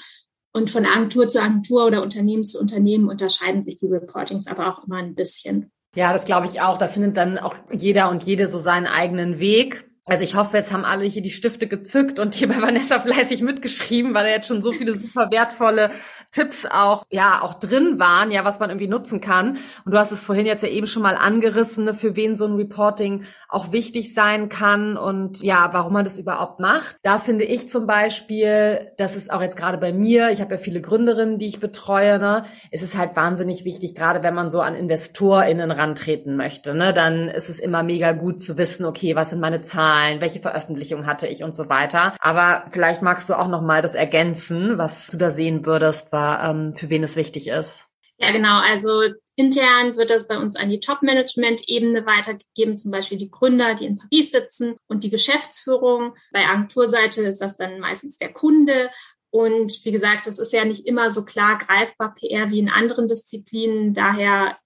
Und 0.53 0.69
von 0.69 0.85
Agentur 0.85 1.29
zu 1.29 1.41
Agentur 1.41 1.85
oder 1.85 2.01
Unternehmen 2.01 2.47
zu 2.47 2.59
Unternehmen 2.59 3.09
unterscheiden 3.09 3.61
sich 3.61 3.77
die 3.77 3.85
Reportings 3.85 4.47
aber 4.47 4.67
auch 4.67 4.85
immer 4.85 4.97
ein 4.97 5.13
bisschen. 5.13 5.71
Ja, 5.97 6.13
das 6.13 6.25
glaube 6.25 6.45
ich 6.45 6.61
auch. 6.61 6.77
Da 6.77 6.85
findet 6.85 7.17
dann 7.17 7.39
auch 7.39 7.55
jeder 7.71 8.11
und 8.11 8.21
jede 8.21 8.47
so 8.47 8.59
seinen 8.59 8.85
eigenen 8.85 9.39
Weg. 9.39 9.89
Also 10.05 10.23
ich 10.23 10.35
hoffe, 10.35 10.55
jetzt 10.55 10.71
haben 10.71 10.85
alle 10.85 11.05
hier 11.05 11.23
die 11.23 11.31
Stifte 11.31 11.65
gezückt 11.67 12.19
und 12.19 12.35
hier 12.35 12.47
bei 12.49 12.61
Vanessa 12.61 12.99
fleißig 12.99 13.41
mitgeschrieben, 13.41 14.13
weil 14.13 14.25
da 14.25 14.29
jetzt 14.29 14.47
schon 14.47 14.61
so 14.61 14.73
viele 14.73 14.95
super 14.95 15.31
wertvolle 15.31 15.89
Tipps 16.31 16.65
auch, 16.65 17.05
ja, 17.09 17.41
auch 17.41 17.55
drin 17.55 17.99
waren, 17.99 18.31
ja, 18.31 18.45
was 18.45 18.59
man 18.59 18.69
irgendwie 18.69 18.87
nutzen 18.87 19.21
kann. 19.21 19.57
Und 19.85 19.93
du 19.93 19.97
hast 19.97 20.11
es 20.11 20.23
vorhin 20.23 20.45
jetzt 20.45 20.63
ja 20.63 20.69
eben 20.69 20.87
schon 20.87 21.03
mal 21.03 21.15
angerissen, 21.15 21.85
ne, 21.85 21.93
für 21.93 22.15
wen 22.15 22.35
so 22.35 22.45
ein 22.45 22.55
Reporting 22.55 23.23
auch 23.49 23.71
wichtig 23.71 24.13
sein 24.13 24.49
kann 24.49 24.97
und 24.97 25.41
ja, 25.41 25.69
warum 25.71 25.93
man 25.93 26.03
das 26.03 26.19
überhaupt 26.19 26.59
macht. 26.59 26.97
Da 27.03 27.17
finde 27.17 27.45
ich 27.45 27.69
zum 27.69 27.87
Beispiel, 27.87 28.91
das 28.97 29.15
ist 29.15 29.31
auch 29.31 29.41
jetzt 29.41 29.55
gerade 29.55 29.77
bei 29.77 29.93
mir, 29.93 30.31
ich 30.31 30.41
habe 30.41 30.55
ja 30.55 30.57
viele 30.59 30.81
Gründerinnen, 30.81 31.39
die 31.39 31.47
ich 31.47 31.59
betreue, 31.59 32.19
ne, 32.19 32.43
es 32.71 32.83
ist 32.83 32.97
halt 32.97 33.15
wahnsinnig 33.15 33.63
wichtig, 33.63 33.95
gerade 33.95 34.21
wenn 34.21 34.35
man 34.35 34.51
so 34.51 34.59
an 34.59 34.75
InvestorInnen 34.75 35.71
rantreten 35.71 36.35
möchte, 36.35 36.75
ne, 36.75 36.93
dann 36.93 37.29
ist 37.29 37.49
es 37.49 37.59
immer 37.59 37.83
mega 37.83 38.11
gut 38.11 38.41
zu 38.41 38.57
wissen, 38.57 38.85
okay, 38.85 39.15
was 39.15 39.29
sind 39.29 39.39
meine 39.39 39.61
Zahlen, 39.61 40.19
welche 40.19 40.41
Veröffentlichung 40.41 41.05
hatte 41.05 41.27
ich 41.27 41.43
und 41.43 41.55
so 41.55 41.69
weiter. 41.69 42.13
Aber 42.19 42.65
vielleicht 42.71 43.01
magst 43.01 43.29
du 43.29 43.33
auch 43.33 43.47
nochmal 43.47 43.81
das 43.81 43.95
ergänzen, 43.95 44.77
was 44.77 45.07
du 45.07 45.17
da 45.17 45.31
sehen 45.31 45.65
würdest, 45.65 46.11
war, 46.17 46.49
ähm, 46.49 46.75
für 46.75 46.89
wen 46.89 47.03
es 47.03 47.15
wichtig 47.15 47.47
ist. 47.47 47.85
Ja, 48.19 48.31
genau. 48.31 48.59
Also 48.59 49.03
intern 49.35 49.95
wird 49.95 50.09
das 50.09 50.27
bei 50.27 50.37
uns 50.37 50.55
an 50.55 50.71
die 50.71 50.79
Top-Management-Ebene 50.79 52.05
weitergegeben, 52.07 52.75
zum 52.75 52.89
Beispiel 52.89 53.19
die 53.19 53.29
Gründer, 53.29 53.75
die 53.75 53.85
in 53.85 53.97
Paris 53.97 54.31
sitzen 54.31 54.75
und 54.87 55.03
die 55.03 55.11
Geschäftsführung. 55.11 56.15
Bei 56.31 56.47
Agenturseite 56.47 57.21
ist 57.21 57.41
das 57.41 57.57
dann 57.57 57.79
meistens 57.79 58.17
der 58.17 58.33
Kunde. 58.33 58.89
Und 59.29 59.85
wie 59.85 59.91
gesagt, 59.91 60.25
das 60.25 60.39
ist 60.39 60.51
ja 60.51 60.65
nicht 60.65 60.87
immer 60.87 61.11
so 61.11 61.23
klar 61.25 61.59
greifbar 61.59 62.15
PR 62.15 62.49
wie 62.49 62.59
in 62.59 62.69
anderen 62.69 63.07
Disziplinen. 63.07 63.93
Daher 63.93 64.57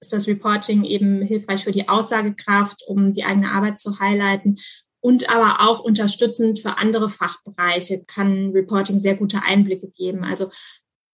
ist 0.00 0.12
das 0.12 0.26
Reporting 0.26 0.82
eben 0.82 1.22
hilfreich 1.22 1.62
für 1.62 1.70
die 1.70 1.88
Aussagekraft, 1.88 2.82
um 2.88 3.12
die 3.12 3.24
eigene 3.24 3.52
Arbeit 3.52 3.78
zu 3.78 4.00
highlighten. 4.00 4.58
Und 5.00 5.30
aber 5.30 5.68
auch 5.68 5.78
unterstützend 5.78 6.58
für 6.58 6.78
andere 6.78 7.08
Fachbereiche 7.08 8.04
kann 8.06 8.50
Reporting 8.50 8.98
sehr 8.98 9.14
gute 9.14 9.42
Einblicke 9.46 9.88
geben. 9.88 10.24
Also 10.24 10.50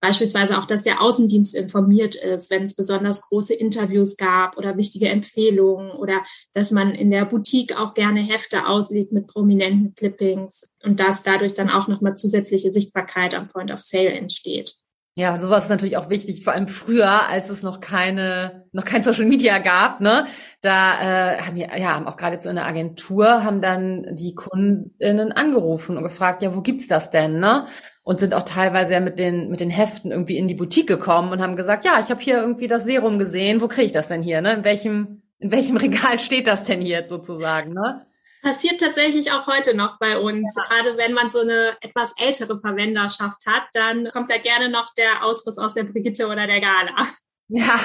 Beispielsweise 0.02 0.58
auch, 0.58 0.64
dass 0.64 0.82
der 0.82 1.00
Außendienst 1.00 1.54
informiert 1.54 2.16
ist, 2.16 2.50
wenn 2.50 2.64
es 2.64 2.74
besonders 2.74 3.22
große 3.22 3.54
Interviews 3.54 4.16
gab 4.16 4.58
oder 4.58 4.76
wichtige 4.76 5.08
Empfehlungen 5.08 5.92
oder 5.92 6.20
dass 6.54 6.72
man 6.72 6.92
in 6.92 7.12
der 7.12 7.24
Boutique 7.24 7.76
auch 7.76 7.94
gerne 7.94 8.20
Hefte 8.20 8.66
auslegt 8.66 9.12
mit 9.12 9.28
prominenten 9.28 9.94
Clippings 9.94 10.68
und 10.82 10.98
dass 10.98 11.22
dadurch 11.22 11.54
dann 11.54 11.70
auch 11.70 11.86
nochmal 11.86 12.16
zusätzliche 12.16 12.72
Sichtbarkeit 12.72 13.36
am 13.36 13.48
Point 13.48 13.70
of 13.70 13.80
Sale 13.80 14.10
entsteht. 14.10 14.74
Ja, 15.14 15.38
sowas 15.38 15.64
ist 15.64 15.70
natürlich 15.70 15.98
auch 15.98 16.08
wichtig, 16.08 16.42
vor 16.42 16.54
allem 16.54 16.68
früher, 16.68 17.28
als 17.28 17.50
es 17.50 17.62
noch 17.62 17.80
keine, 17.80 18.64
noch 18.72 18.86
kein 18.86 19.02
Social 19.02 19.26
Media 19.26 19.58
gab, 19.58 20.00
ne? 20.00 20.26
Da 20.62 21.34
äh, 21.34 21.42
haben 21.42 21.54
wir, 21.54 21.68
ja, 21.78 21.94
haben 21.94 22.08
auch 22.08 22.16
gerade 22.16 22.32
jetzt 22.34 22.46
in 22.46 22.54
der 22.56 22.66
Agentur, 22.66 23.44
haben 23.44 23.60
dann 23.60 24.16
die 24.16 24.34
Kundinnen 24.34 25.30
angerufen 25.30 25.98
und 25.98 26.02
gefragt, 26.02 26.42
ja, 26.42 26.56
wo 26.56 26.62
gibt's 26.62 26.88
das 26.88 27.10
denn, 27.10 27.40
ne? 27.40 27.66
Und 28.04 28.18
sind 28.18 28.34
auch 28.34 28.42
teilweise 28.42 28.94
ja 28.94 29.00
mit 29.00 29.20
den, 29.20 29.48
mit 29.48 29.60
den 29.60 29.70
Heften 29.70 30.10
irgendwie 30.10 30.36
in 30.36 30.48
die 30.48 30.54
Boutique 30.54 30.88
gekommen 30.88 31.30
und 31.30 31.40
haben 31.40 31.54
gesagt, 31.54 31.84
ja, 31.84 32.00
ich 32.00 32.10
habe 32.10 32.20
hier 32.20 32.40
irgendwie 32.40 32.66
das 32.66 32.84
Serum 32.84 33.18
gesehen, 33.18 33.60
wo 33.60 33.68
kriege 33.68 33.86
ich 33.86 33.92
das 33.92 34.08
denn 34.08 34.22
hier, 34.22 34.40
ne? 34.40 34.54
In 34.54 34.64
welchem, 34.64 35.22
in 35.38 35.52
welchem 35.52 35.76
Regal 35.78 36.18
steht 36.18 36.48
das 36.48 36.64
denn 36.64 36.80
hier 36.80 37.06
sozusagen, 37.08 37.72
ne? 37.72 38.04
passiert 38.42 38.80
tatsächlich 38.80 39.30
auch 39.32 39.46
heute 39.46 39.76
noch 39.76 39.98
bei 39.98 40.18
uns. 40.18 40.54
Ja. 40.56 40.64
Gerade 40.64 40.98
wenn 40.98 41.14
man 41.14 41.30
so 41.30 41.40
eine 41.40 41.76
etwas 41.80 42.12
ältere 42.18 42.58
Verwenderschaft 42.58 43.46
hat, 43.46 43.62
dann 43.72 44.08
kommt 44.08 44.30
da 44.30 44.36
gerne 44.36 44.68
noch 44.68 44.92
der 44.94 45.24
Ausriss 45.24 45.56
aus 45.58 45.74
der 45.74 45.84
Brigitte 45.84 46.26
oder 46.26 46.46
der 46.46 46.60
Gala. 46.60 47.08
Ja, 47.48 47.78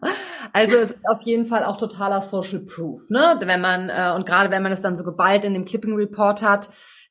also 0.52 0.78
es 0.78 0.90
ist 0.92 1.08
auf 1.08 1.22
jeden 1.22 1.44
Fall 1.44 1.64
auch 1.64 1.76
totaler 1.76 2.22
Social 2.22 2.60
Proof, 2.60 3.10
ne? 3.10 3.38
Wenn 3.40 3.60
man 3.60 3.90
äh, 3.90 4.12
und 4.16 4.26
gerade 4.26 4.50
wenn 4.50 4.62
man 4.62 4.72
es 4.72 4.80
dann 4.80 4.96
so 4.96 5.04
geballt 5.04 5.44
in 5.44 5.54
dem 5.54 5.64
Clipping 5.64 5.94
Report 5.94 6.42
hat, 6.42 6.68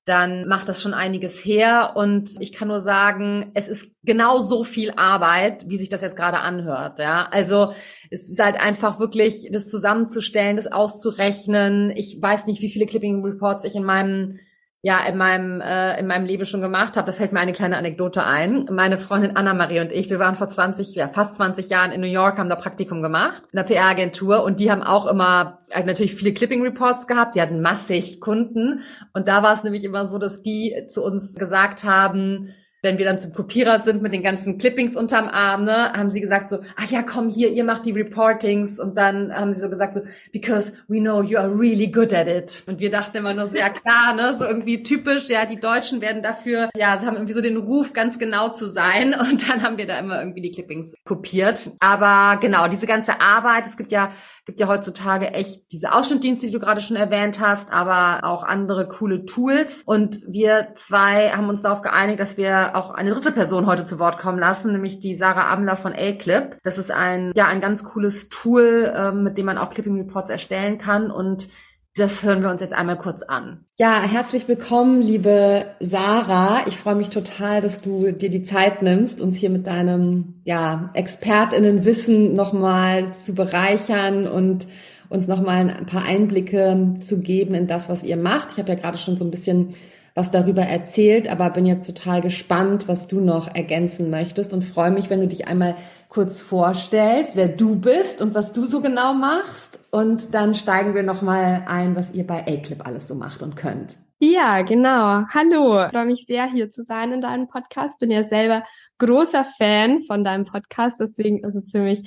dann 0.08 0.48
macht 0.48 0.70
das 0.70 0.82
schon 0.82 0.94
einiges 0.94 1.44
her. 1.44 1.94
Und 1.96 2.32
ich 2.40 2.54
kann 2.54 2.68
nur 2.68 2.80
sagen, 2.80 3.52
es 3.54 3.68
ist 3.68 3.92
genau 4.04 4.40
so 4.40 4.64
viel 4.64 4.94
Arbeit, 4.96 5.70
wie 5.70 5.78
sich 5.78 5.90
das 5.90 6.02
jetzt 6.02 6.16
gerade 6.16 6.40
anhört. 6.40 7.00
Ja, 7.00 7.28
also 7.30 7.74
es 8.10 8.30
ist 8.30 8.40
halt 8.40 8.60
einfach 8.60 9.00
wirklich, 9.00 9.50
das 9.52 9.68
zusammenzustellen, 9.68 10.56
das 10.56 10.72
auszurechnen. 10.72 11.92
Ich 11.92 12.18
weiß 12.22 12.48
nicht, 12.48 12.62
wie 12.62 12.70
viele 12.70 12.86
Clipping 12.86 13.24
Reports 13.24 13.66
ich 13.66 13.76
in 13.76 13.84
meinem 13.84 14.40
ja 14.82 15.00
in 15.06 15.18
meinem 15.18 15.60
äh, 15.60 16.00
in 16.00 16.08
meinem 16.08 16.26
Leben 16.26 16.46
schon 16.46 16.62
gemacht 16.62 16.98
habe. 16.98 17.08
Da 17.08 17.14
fällt 17.14 17.34
mir 17.34 17.40
eine 17.40 17.54
kleine 17.54 17.78
Anekdote 17.78 18.24
ein. 18.24 18.66
Meine 18.72 18.98
Freundin 18.98 19.36
Anna 19.36 19.54
Marie 19.54 19.80
und 19.80 19.92
ich, 19.92 20.10
wir 20.10 20.20
waren 20.20 20.36
vor 20.36 20.48
20, 20.48 20.96
ja 20.96 21.08
fast 21.08 21.36
20 21.36 21.70
Jahren 21.70 21.92
in 21.92 22.02
New 22.02 22.08
York, 22.08 22.38
haben 22.38 22.50
da 22.50 22.56
Praktikum 22.56 23.02
gemacht 23.02 23.44
in 23.52 23.58
der 23.58 23.64
PR-Agentur 23.64 24.44
und 24.44 24.60
die 24.60 24.72
haben 24.72 24.84
auch 24.84 25.08
immer 25.08 25.60
äh, 25.72 25.84
natürlich 25.84 26.16
viele 26.16 26.34
Clipping 26.34 26.62
Reports 26.62 27.08
gehabt. 27.08 27.36
Die 27.36 27.42
hatten 27.42 27.62
massig 27.62 28.22
Kunden 28.22 28.82
und 29.14 29.28
da 29.28 29.44
war 29.44 29.54
es 29.54 29.64
nämlich 29.64 29.84
immer 29.84 30.06
so, 30.06 30.18
dass 30.18 30.42
die 30.42 30.86
zu 30.88 31.04
uns 31.04 31.36
gesagt 31.36 31.84
haben 31.84 32.54
wenn 32.88 32.98
wir 32.98 33.06
dann 33.06 33.20
zum 33.20 33.34
Kopierer 33.34 33.82
sind 33.82 34.02
mit 34.02 34.14
den 34.14 34.24
ganzen 34.24 34.58
Clippings 34.58 34.96
unterm 34.96 35.28
Arm, 35.28 35.66
ne, 35.66 35.92
haben 35.92 36.10
sie 36.10 36.22
gesagt 36.22 36.48
so, 36.48 36.60
ach 36.78 36.90
ja, 36.90 37.04
komm 37.04 37.30
hier, 37.30 37.52
ihr 37.52 37.66
macht 37.66 37.86
die 37.86 37.92
Reportings 37.92 38.80
und 38.80 38.98
dann 38.98 39.34
haben 39.34 39.54
sie 39.54 39.60
so 39.60 39.70
gesagt 39.70 39.94
so, 39.94 40.02
because 40.32 40.72
we 40.88 41.00
know 41.00 41.22
you 41.22 41.38
are 41.38 41.50
really 41.50 41.88
good 41.88 42.14
at 42.14 42.28
it. 42.28 42.64
Und 42.66 42.80
wir 42.80 42.90
dachten 42.90 43.18
immer 43.18 43.34
nur 43.34 43.48
so, 43.48 43.58
ja 43.58 43.70
klar, 43.70 44.16
ne, 44.16 44.38
so 44.40 44.46
irgendwie 44.46 44.84
typisch, 44.84 45.28
ja, 45.28 45.46
die 45.46 45.60
Deutschen 45.60 46.00
werden 46.00 46.24
dafür, 46.24 46.70
ja, 46.78 46.98
sie 46.98 47.06
haben 47.06 47.16
irgendwie 47.16 47.34
so 47.34 47.42
den 47.42 47.58
Ruf, 47.58 47.92
ganz 47.92 48.18
genau 48.18 48.50
zu 48.50 48.70
sein 48.70 49.14
und 49.20 49.50
dann 49.50 49.64
haben 49.64 49.78
wir 49.78 49.86
da 49.86 50.00
immer 50.00 50.20
irgendwie 50.20 50.42
die 50.42 50.52
Clippings 50.52 50.96
kopiert. 51.04 51.72
Aber 51.82 52.40
genau, 52.40 52.70
diese 52.70 52.88
ganze 52.88 53.20
Arbeit, 53.20 53.68
es 53.68 53.76
gibt 53.76 53.92
ja 53.92 54.12
gibt 54.48 54.62
ja 54.62 54.70
heutzutage 54.70 55.34
echt 55.34 55.74
diese 55.74 55.92
Ausschnittdienste, 55.92 56.48
die 56.48 56.54
du 56.54 56.60
gerade 56.60 56.80
schon 56.80 56.96
erwähnt 56.96 57.42
hast, 57.42 57.70
aber 57.70 58.24
auch 58.24 58.44
andere 58.44 58.88
coole 58.88 59.26
Tools. 59.26 59.84
Und 59.86 60.22
wir 60.26 60.70
zwei 60.76 61.32
haben 61.32 61.50
uns 61.50 61.62
darauf 61.62 61.82
geeinigt, 61.82 62.22
dass 62.22 62.38
wir 62.38 62.77
auch 62.78 62.92
eine 62.92 63.12
dritte 63.12 63.32
Person 63.32 63.66
heute 63.66 63.86
zu 63.86 64.00
Wort 64.00 64.20
kommen 64.20 64.40
lassen, 64.40 64.72
nämlich 64.72 65.00
die 65.00 65.16
Sarah 65.16 65.52
Amler 65.52 65.76
von 65.76 65.94
A-Clip. 65.94 66.58
Das 66.64 66.78
ist 66.78 66.92
ein, 66.92 67.32
ja, 67.36 67.46
ein 67.46 67.62
ganz 67.62 67.84
cooles 67.84 68.30
Tool, 68.30 68.94
ähm, 68.96 69.24
mit 69.24 69.38
dem 69.38 69.46
man 69.46 69.58
auch 69.58 69.72
Clipping 69.72 69.98
Reports 69.98 70.30
erstellen 70.30 70.78
kann 70.78 71.12
und 71.12 71.50
das 71.98 72.22
hören 72.24 72.44
wir 72.44 72.52
uns 72.52 72.62
jetzt 72.62 72.76
einmal 72.76 73.00
kurz 73.00 73.24
an. 73.24 73.66
Ja, 73.80 74.00
herzlich 74.02 74.48
willkommen, 74.48 75.02
liebe 75.02 75.66
Sarah. 75.80 76.62
Ich 76.68 76.78
freue 76.78 76.94
mich 76.94 77.10
total, 77.10 77.60
dass 77.60 77.82
du 77.82 78.12
dir 78.12 78.30
die 78.30 78.44
Zeit 78.44 78.84
nimmst, 78.84 79.20
uns 79.20 79.38
hier 79.38 79.50
mit 79.50 79.66
deinem 79.66 80.34
ja, 80.44 80.92
Expertinnenwissen 80.94 82.36
nochmal 82.36 83.14
zu 83.14 83.34
bereichern 83.34 84.28
und 84.28 84.68
uns 85.10 85.28
nochmal 85.28 85.70
ein 85.72 85.86
paar 85.88 86.04
Einblicke 86.04 86.96
zu 87.02 87.20
geben 87.20 87.56
in 87.56 87.66
das, 87.66 87.90
was 87.90 88.04
ihr 88.04 88.18
macht. 88.18 88.52
Ich 88.52 88.58
habe 88.60 88.70
ja 88.70 88.78
gerade 88.78 89.00
schon 89.00 89.18
so 89.18 89.26
ein 89.26 89.32
bisschen 89.32 89.70
was 90.18 90.32
darüber 90.32 90.64
erzählt, 90.64 91.30
aber 91.30 91.52
bin 91.52 91.68
jetzt 91.68 91.86
total 91.86 92.22
gespannt, 92.22 92.88
was 92.88 93.08
du 93.08 93.20
noch 93.20 93.54
ergänzen 93.54 94.10
möchtest 94.10 94.52
und 94.52 94.64
freue 94.64 94.90
mich, 94.90 95.12
wenn 95.12 95.22
du 95.22 95.28
dich 95.28 95.48
einmal 95.48 95.76
kurz 96.10 96.42
vorstellst, 96.42 97.36
wer 97.36 97.48
du 97.48 97.76
bist 97.76 98.24
und 98.24 98.34
was 98.34 98.52
du 98.52 98.66
so 98.66 98.82
genau 98.82 99.14
machst 99.14 99.80
und 99.92 100.34
dann 100.34 100.56
steigen 100.56 100.96
wir 100.96 101.04
nochmal 101.04 101.66
ein, 101.68 101.96
was 101.96 102.12
ihr 102.14 102.26
bei 102.26 102.48
A-Clip 102.48 102.86
alles 102.86 103.08
so 103.08 103.14
macht 103.14 103.44
und 103.44 103.56
könnt. 103.56 103.98
Ja, 104.20 104.64
genau. 104.64 105.26
Hallo. 105.32 105.86
Ich 105.86 105.92
freue 105.92 106.06
mich 106.06 106.26
sehr, 106.28 106.52
hier 106.52 106.72
zu 106.72 106.84
sein 106.84 107.12
in 107.12 107.22
deinem 107.22 107.48
Podcast. 107.48 108.00
Bin 108.00 108.10
ja 108.10 108.24
selber 108.24 108.64
großer 108.98 109.46
Fan 109.60 110.06
von 110.08 110.24
deinem 110.24 110.46
Podcast. 110.46 111.00
Deswegen 111.00 111.44
ist 111.44 111.54
es 111.54 111.70
für 111.70 111.82
mich 111.82 112.02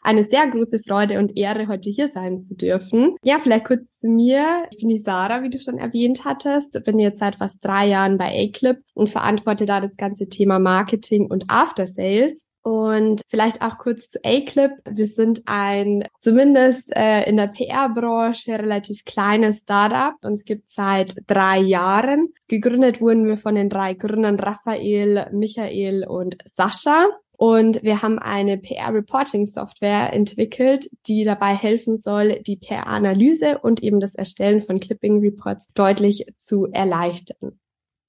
eine 0.00 0.22
sehr 0.22 0.46
große 0.48 0.78
Freude 0.86 1.18
und 1.18 1.36
Ehre, 1.36 1.66
heute 1.66 1.90
hier 1.90 2.06
sein 2.12 2.44
zu 2.44 2.54
dürfen. 2.54 3.16
Ja, 3.24 3.40
vielleicht 3.40 3.64
kurz 3.64 3.82
zu 3.96 4.06
mir. 4.06 4.68
Ich 4.70 4.78
bin 4.78 4.90
die 4.90 5.00
Sarah, 5.00 5.42
wie 5.42 5.50
du 5.50 5.58
schon 5.58 5.78
erwähnt 5.78 6.24
hattest. 6.24 6.80
Bin 6.84 7.00
jetzt 7.00 7.18
seit 7.18 7.34
fast 7.34 7.64
drei 7.64 7.88
Jahren 7.88 8.16
bei 8.16 8.26
A-Clip 8.44 8.78
und 8.94 9.10
verantworte 9.10 9.66
da 9.66 9.80
das 9.80 9.96
ganze 9.96 10.28
Thema 10.28 10.60
Marketing 10.60 11.26
und 11.26 11.46
After 11.48 11.88
Sales. 11.88 12.45
Und 12.66 13.22
vielleicht 13.28 13.62
auch 13.62 13.78
kurz 13.78 14.10
zu 14.10 14.18
A-Clip. 14.24 14.72
Wir 14.90 15.06
sind 15.06 15.42
ein, 15.46 16.02
zumindest 16.18 16.90
äh, 16.96 17.22
in 17.22 17.36
der 17.36 17.46
PR-Branche, 17.46 18.58
relativ 18.58 19.04
kleines 19.04 19.58
Startup. 19.58 20.14
Uns 20.24 20.44
gibt 20.44 20.72
seit 20.72 21.14
drei 21.28 21.60
Jahren. 21.60 22.34
Gegründet 22.48 23.00
wurden 23.00 23.24
wir 23.24 23.38
von 23.38 23.54
den 23.54 23.70
drei 23.70 23.94
Gründern 23.94 24.40
Raphael, 24.40 25.28
Michael 25.30 26.08
und 26.08 26.38
Sascha. 26.44 27.06
Und 27.38 27.84
wir 27.84 28.02
haben 28.02 28.18
eine 28.18 28.58
PR-Reporting-Software 28.58 30.12
entwickelt, 30.12 30.90
die 31.06 31.22
dabei 31.22 31.54
helfen 31.54 32.02
soll, 32.02 32.40
die 32.40 32.56
PR-Analyse 32.56 33.58
und 33.58 33.80
eben 33.80 34.00
das 34.00 34.16
Erstellen 34.16 34.64
von 34.64 34.80
Clipping-Reports 34.80 35.68
deutlich 35.74 36.26
zu 36.38 36.66
erleichtern. 36.72 37.60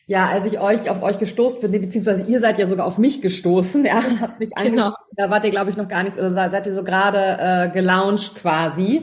Ja, 0.10 0.30
als 0.30 0.46
ich 0.46 0.58
euch 0.62 0.90
auf 0.90 1.04
euch 1.04 1.20
gestoßen 1.20 1.60
bin, 1.60 1.82
beziehungsweise 1.82 2.22
ihr 2.22 2.40
seid 2.40 2.58
ja 2.58 2.66
sogar 2.66 2.86
auf 2.86 2.98
mich 2.98 3.22
gestoßen, 3.22 3.84
ja, 3.84 4.02
habt 4.22 4.40
mich 4.40 4.52
genau. 4.56 4.92
da 5.18 5.30
wart 5.30 5.44
ihr, 5.44 5.52
glaube 5.52 5.70
ich, 5.70 5.76
noch 5.76 5.90
gar 5.90 6.04
nicht, 6.04 6.18
oder 6.18 6.32
seid 6.32 6.66
ihr 6.66 6.74
so 6.74 6.82
gerade 6.82 7.18
äh, 7.18 7.70
gelauncht 7.74 8.36
quasi. 8.36 9.02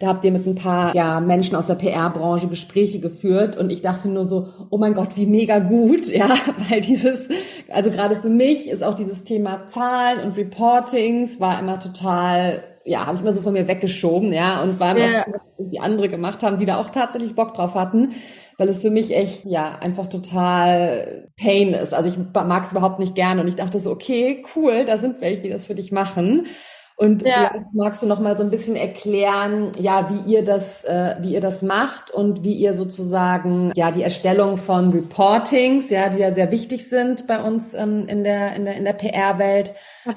Da 0.00 0.08
habt 0.08 0.24
ihr 0.24 0.32
mit 0.32 0.46
ein 0.46 0.56
paar 0.56 0.92
ja, 0.96 1.20
Menschen 1.20 1.54
aus 1.54 1.68
der 1.68 1.76
PR-Branche 1.76 2.48
Gespräche 2.48 2.98
geführt 2.98 3.56
und 3.56 3.70
ich 3.70 3.80
dachte 3.80 4.08
nur 4.08 4.26
so, 4.26 4.48
oh 4.70 4.78
mein 4.78 4.94
Gott, 4.94 5.16
wie 5.16 5.26
mega 5.26 5.60
gut, 5.60 6.08
ja, 6.08 6.28
weil 6.68 6.80
dieses, 6.80 7.28
also 7.68 7.92
gerade 7.92 8.16
für 8.16 8.30
mich 8.30 8.68
ist 8.68 8.82
auch 8.82 8.94
dieses 8.94 9.22
Thema 9.22 9.68
Zahlen 9.68 10.18
und 10.24 10.36
Reportings 10.36 11.38
war 11.38 11.60
immer 11.60 11.78
total 11.78 12.64
ja, 12.82 13.06
habe 13.06 13.16
ich 13.16 13.22
immer 13.22 13.34
so 13.34 13.42
von 13.42 13.52
mir 13.52 13.68
weggeschoben, 13.68 14.32
ja, 14.32 14.62
und 14.62 14.80
war 14.80 14.96
yeah. 14.96 15.20
auch, 15.20 15.40
die 15.58 15.80
andere 15.80 16.08
gemacht 16.08 16.42
haben, 16.42 16.56
die 16.56 16.64
da 16.64 16.78
auch 16.78 16.88
tatsächlich 16.88 17.34
Bock 17.34 17.52
drauf 17.52 17.74
hatten 17.74 18.14
weil 18.60 18.68
es 18.68 18.82
für 18.82 18.90
mich 18.90 19.16
echt, 19.16 19.46
ja, 19.46 19.78
einfach 19.78 20.06
total 20.06 21.30
Pain 21.40 21.72
ist. 21.72 21.94
Also 21.94 22.10
ich 22.10 22.18
mag 22.34 22.64
es 22.66 22.72
überhaupt 22.72 22.98
nicht 22.98 23.14
gerne 23.14 23.40
und 23.40 23.48
ich 23.48 23.56
dachte 23.56 23.80
so, 23.80 23.90
okay, 23.90 24.44
cool, 24.54 24.84
da 24.84 24.98
sind 24.98 25.22
welche, 25.22 25.40
die 25.40 25.48
das 25.48 25.64
für 25.64 25.74
dich 25.74 25.92
machen. 25.92 26.46
Und 26.94 27.22
ja. 27.22 27.48
vielleicht 27.48 27.72
magst 27.72 28.02
du 28.02 28.06
noch 28.06 28.20
mal 28.20 28.36
so 28.36 28.42
ein 28.42 28.50
bisschen 28.50 28.76
erklären, 28.76 29.72
ja, 29.78 30.10
wie 30.10 30.30
ihr 30.30 30.44
das, 30.44 30.84
äh, 30.84 31.16
wie 31.20 31.32
ihr 31.32 31.40
das 31.40 31.62
macht 31.62 32.10
und 32.10 32.42
wie 32.42 32.52
ihr 32.52 32.74
sozusagen 32.74 33.72
ja 33.74 33.92
die 33.92 34.02
Erstellung 34.02 34.58
von 34.58 34.90
Reportings, 34.90 35.88
ja, 35.88 36.10
die 36.10 36.18
ja 36.18 36.34
sehr 36.34 36.50
wichtig 36.50 36.90
sind 36.90 37.26
bei 37.26 37.42
uns 37.42 37.72
ähm, 37.72 38.08
in 38.08 38.24
der 38.24 38.54
in 38.56 38.66
der 38.66 38.76
in 38.76 38.84
der 38.84 38.92
PR-Welt 38.92 39.72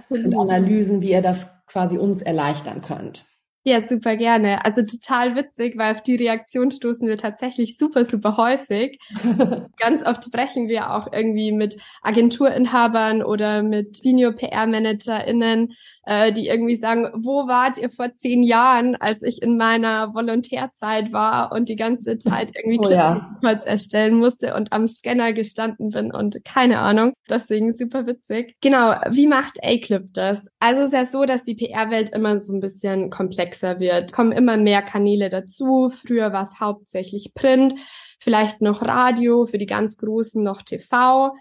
und 0.09 0.37
Analysen, 0.37 1.01
wie 1.01 1.11
ihr 1.11 1.21
das 1.21 1.47
quasi 1.65 1.97
uns 1.97 2.21
erleichtern 2.21 2.81
könnt. 2.81 3.23
Ja, 3.65 3.87
super 3.87 4.17
gerne. 4.17 4.65
Also 4.65 4.81
total 4.81 5.37
witzig, 5.37 5.77
weil 5.77 5.93
auf 5.93 6.03
die 6.03 6.17
Reaktion 6.17 6.69
stoßen 6.69 7.07
wir 7.07 7.17
tatsächlich 7.17 7.77
super, 7.77 8.03
super 8.03 8.35
häufig. 8.35 8.99
Ganz 9.77 10.05
oft 10.05 10.25
sprechen 10.25 10.67
wir 10.67 10.91
auch 10.93 11.07
irgendwie 11.13 11.53
mit 11.53 11.77
Agenturinhabern 12.01 13.23
oder 13.23 13.63
mit 13.63 13.95
Senior 13.95 14.33
PR-ManagerInnen 14.33 15.73
äh, 16.05 16.31
die 16.31 16.47
irgendwie 16.47 16.75
sagen, 16.75 17.09
wo 17.15 17.47
wart 17.47 17.77
ihr 17.77 17.89
vor 17.89 18.15
zehn 18.15 18.43
Jahren, 18.43 18.95
als 18.95 19.21
ich 19.23 19.41
in 19.41 19.57
meiner 19.57 20.13
Volontärzeit 20.13 21.13
war 21.13 21.51
und 21.51 21.69
die 21.69 21.75
ganze 21.75 22.19
Zeit 22.19 22.51
irgendwie 22.55 22.79
oh, 22.85 22.91
ja. 22.91 23.37
erstellen 23.65 24.15
musste 24.15 24.53
und 24.55 24.73
am 24.73 24.87
Scanner 24.87 25.33
gestanden 25.33 25.91
bin 25.91 26.13
und 26.13 26.43
keine 26.43 26.79
Ahnung. 26.79 27.13
Deswegen 27.29 27.77
super 27.77 28.05
witzig. 28.05 28.55
Genau, 28.61 28.95
wie 29.09 29.27
macht 29.27 29.63
A-Clip 29.63 30.05
das? 30.13 30.41
Also 30.59 30.81
es 30.81 30.87
ist 30.87 30.93
ja 30.93 31.05
so, 31.05 31.25
dass 31.25 31.43
die 31.43 31.55
PR-Welt 31.55 32.09
immer 32.09 32.41
so 32.41 32.53
ein 32.53 32.59
bisschen 32.59 33.09
komplexer 33.09 33.79
wird. 33.79 34.11
Kommen 34.11 34.33
immer 34.33 34.57
mehr 34.57 34.81
Kanäle 34.81 35.29
dazu. 35.29 35.91
Früher 36.05 36.33
war 36.33 36.43
es 36.43 36.59
hauptsächlich 36.59 37.33
Print, 37.33 37.75
vielleicht 38.19 38.61
noch 38.61 38.81
Radio, 38.81 39.45
für 39.45 39.57
die 39.57 39.65
ganz 39.65 39.97
Großen 39.97 40.43
noch 40.43 40.61
TV. 40.63 41.31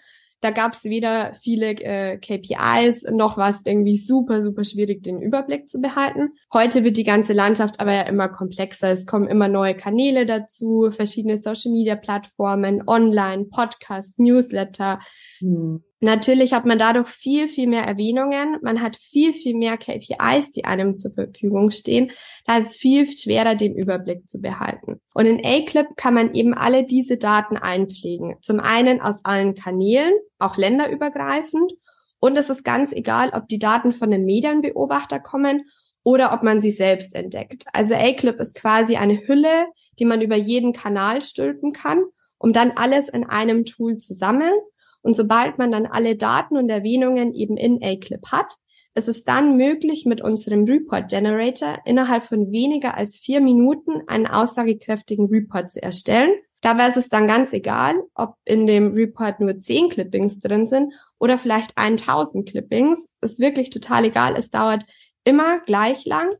Da 0.42 0.50
gab 0.50 0.72
es 0.72 0.82
weder 0.82 1.34
viele 1.40 1.70
äh, 1.70 2.18
KPIs, 2.18 3.04
noch 3.12 3.37
war 3.37 3.50
es 3.50 3.61
irgendwie 3.64 3.96
super, 3.96 4.42
super 4.42 4.64
schwierig, 4.64 5.04
den 5.04 5.22
Überblick 5.22 5.70
zu 5.70 5.80
behalten. 5.80 6.32
Heute 6.52 6.82
wird 6.82 6.96
die 6.96 7.04
ganze 7.04 7.32
Landschaft 7.32 7.78
aber 7.78 7.94
ja 7.94 8.02
immer 8.02 8.28
komplexer. 8.28 8.90
Es 8.90 9.06
kommen 9.06 9.28
immer 9.28 9.46
neue 9.46 9.76
Kanäle 9.76 10.26
dazu, 10.26 10.90
verschiedene 10.90 11.40
Social-Media-Plattformen, 11.40 12.82
Online, 12.88 13.44
Podcast, 13.44 14.18
Newsletter. 14.18 14.99
Mhm. 15.40 15.84
Natürlich 16.04 16.52
hat 16.52 16.66
man 16.66 16.80
dadurch 16.80 17.06
viel, 17.06 17.47
viel 17.47 17.68
mehr 17.68 17.85
Erwähnungen. 17.85 18.56
Man 18.61 18.82
hat 18.82 18.97
viel, 18.97 19.32
viel 19.32 19.54
mehr 19.54 19.78
KPIs, 19.78 20.50
die 20.50 20.64
einem 20.64 20.97
zur 20.97 21.12
Verfügung 21.12 21.71
stehen. 21.71 22.11
Da 22.44 22.59
ist 22.59 22.71
es 22.71 22.76
viel 22.76 23.06
schwerer, 23.06 23.54
den 23.54 23.76
Überblick 23.76 24.28
zu 24.28 24.40
behalten. 24.40 25.00
Und 25.14 25.26
in 25.26 25.47
A-Clip 25.47 25.87
kann 25.94 26.14
man 26.14 26.35
eben 26.35 26.54
alle 26.54 26.82
diese 26.82 27.18
Daten 27.18 27.56
einpflegen. 27.56 28.35
Zum 28.42 28.59
einen 28.59 29.00
aus 29.00 29.25
allen 29.25 29.54
Kanälen, 29.54 30.12
auch 30.40 30.56
länderübergreifend. 30.56 31.71
Und 32.18 32.37
es 32.37 32.50
ist 32.50 32.64
ganz 32.64 32.92
egal, 32.92 33.30
ob 33.32 33.47
die 33.47 33.61
Daten 33.61 33.92
von 33.92 34.12
einem 34.12 34.25
Medienbeobachter 34.25 35.21
kommen 35.21 35.62
oder 36.02 36.32
ob 36.32 36.42
man 36.42 36.61
sie 36.61 36.73
selbst 36.73 37.14
entdeckt. 37.14 37.66
Also 37.73 37.94
A-Clip 37.94 38.40
ist 38.40 38.56
quasi 38.56 38.97
eine 38.97 39.25
Hülle, 39.28 39.66
die 40.00 40.04
man 40.04 40.21
über 40.21 40.35
jeden 40.35 40.73
Kanal 40.73 41.23
stülpen 41.23 41.73
kann, 41.73 42.02
um 42.38 42.52
dann 42.52 42.73
alles 42.73 43.09
in 43.09 43.23
einem 43.23 43.64
Tool 43.64 43.99
zu 43.99 44.14
sammeln 44.14 44.54
und 45.02 45.14
sobald 45.14 45.59
man 45.59 45.73
dann 45.73 45.87
alle 45.87 46.16
Daten 46.16 46.56
und 46.56 46.68
Erwähnungen 46.68 47.35
eben 47.35 47.56
in 47.56 47.82
A-Clip 47.82 48.25
hat, 48.30 48.56
ist 48.94 49.09
es 49.09 49.25
dann 49.25 49.56
möglich, 49.56 50.04
mit 50.04 50.21
unserem 50.21 50.64
Report 50.64 51.09
Generator 51.09 51.78
innerhalb 51.85 52.25
von 52.25 52.50
weniger 52.52 52.97
als 52.97 53.16
vier 53.16 53.40
Minuten 53.40 54.02
einen 54.06 54.26
aussagekräftigen 54.26 55.26
Report 55.26 55.71
zu 55.71 55.82
erstellen. 55.82 56.32
Dabei 56.61 56.88
ist 56.88 56.97
es 56.97 57.09
dann 57.09 57.26
ganz 57.26 57.52
egal, 57.52 58.02
ob 58.14 58.37
in 58.44 58.66
dem 58.66 58.92
Report 58.92 59.40
nur 59.40 59.61
zehn 59.61 59.88
Clippings 59.88 60.40
drin 60.40 60.66
sind 60.66 60.92
oder 61.18 61.38
vielleicht 61.38 61.76
1000 61.76 62.49
Clippings. 62.49 62.99
Ist 63.21 63.40
wirklich 63.40 63.71
total 63.71 64.04
egal. 64.04 64.37
Es 64.37 64.50
dauert 64.50 64.85
immer 65.25 65.61
gleich 65.61 66.04
lang. 66.04 66.30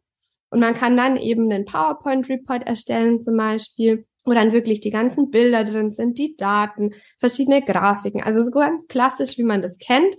Und 0.50 0.61
man 0.61 0.75
kann 0.75 0.97
dann 0.97 1.16
eben 1.16 1.50
einen 1.50 1.64
PowerPoint-Report 1.64 2.66
erstellen 2.66 3.23
zum 3.23 3.37
Beispiel 3.37 4.07
wo 4.25 4.33
dann 4.33 4.52
wirklich 4.52 4.81
die 4.81 4.91
ganzen 4.91 5.31
Bilder 5.31 5.64
drin 5.64 5.93
sind, 5.93 6.19
die 6.19 6.37
Daten, 6.37 6.95
verschiedene 7.19 7.62
Grafiken, 7.62 8.23
also 8.23 8.43
so 8.45 8.50
ganz 8.50 8.87
klassisch, 8.87 9.38
wie 9.38 9.45
man 9.45 9.62
das 9.62 9.79
kennt. 9.79 10.17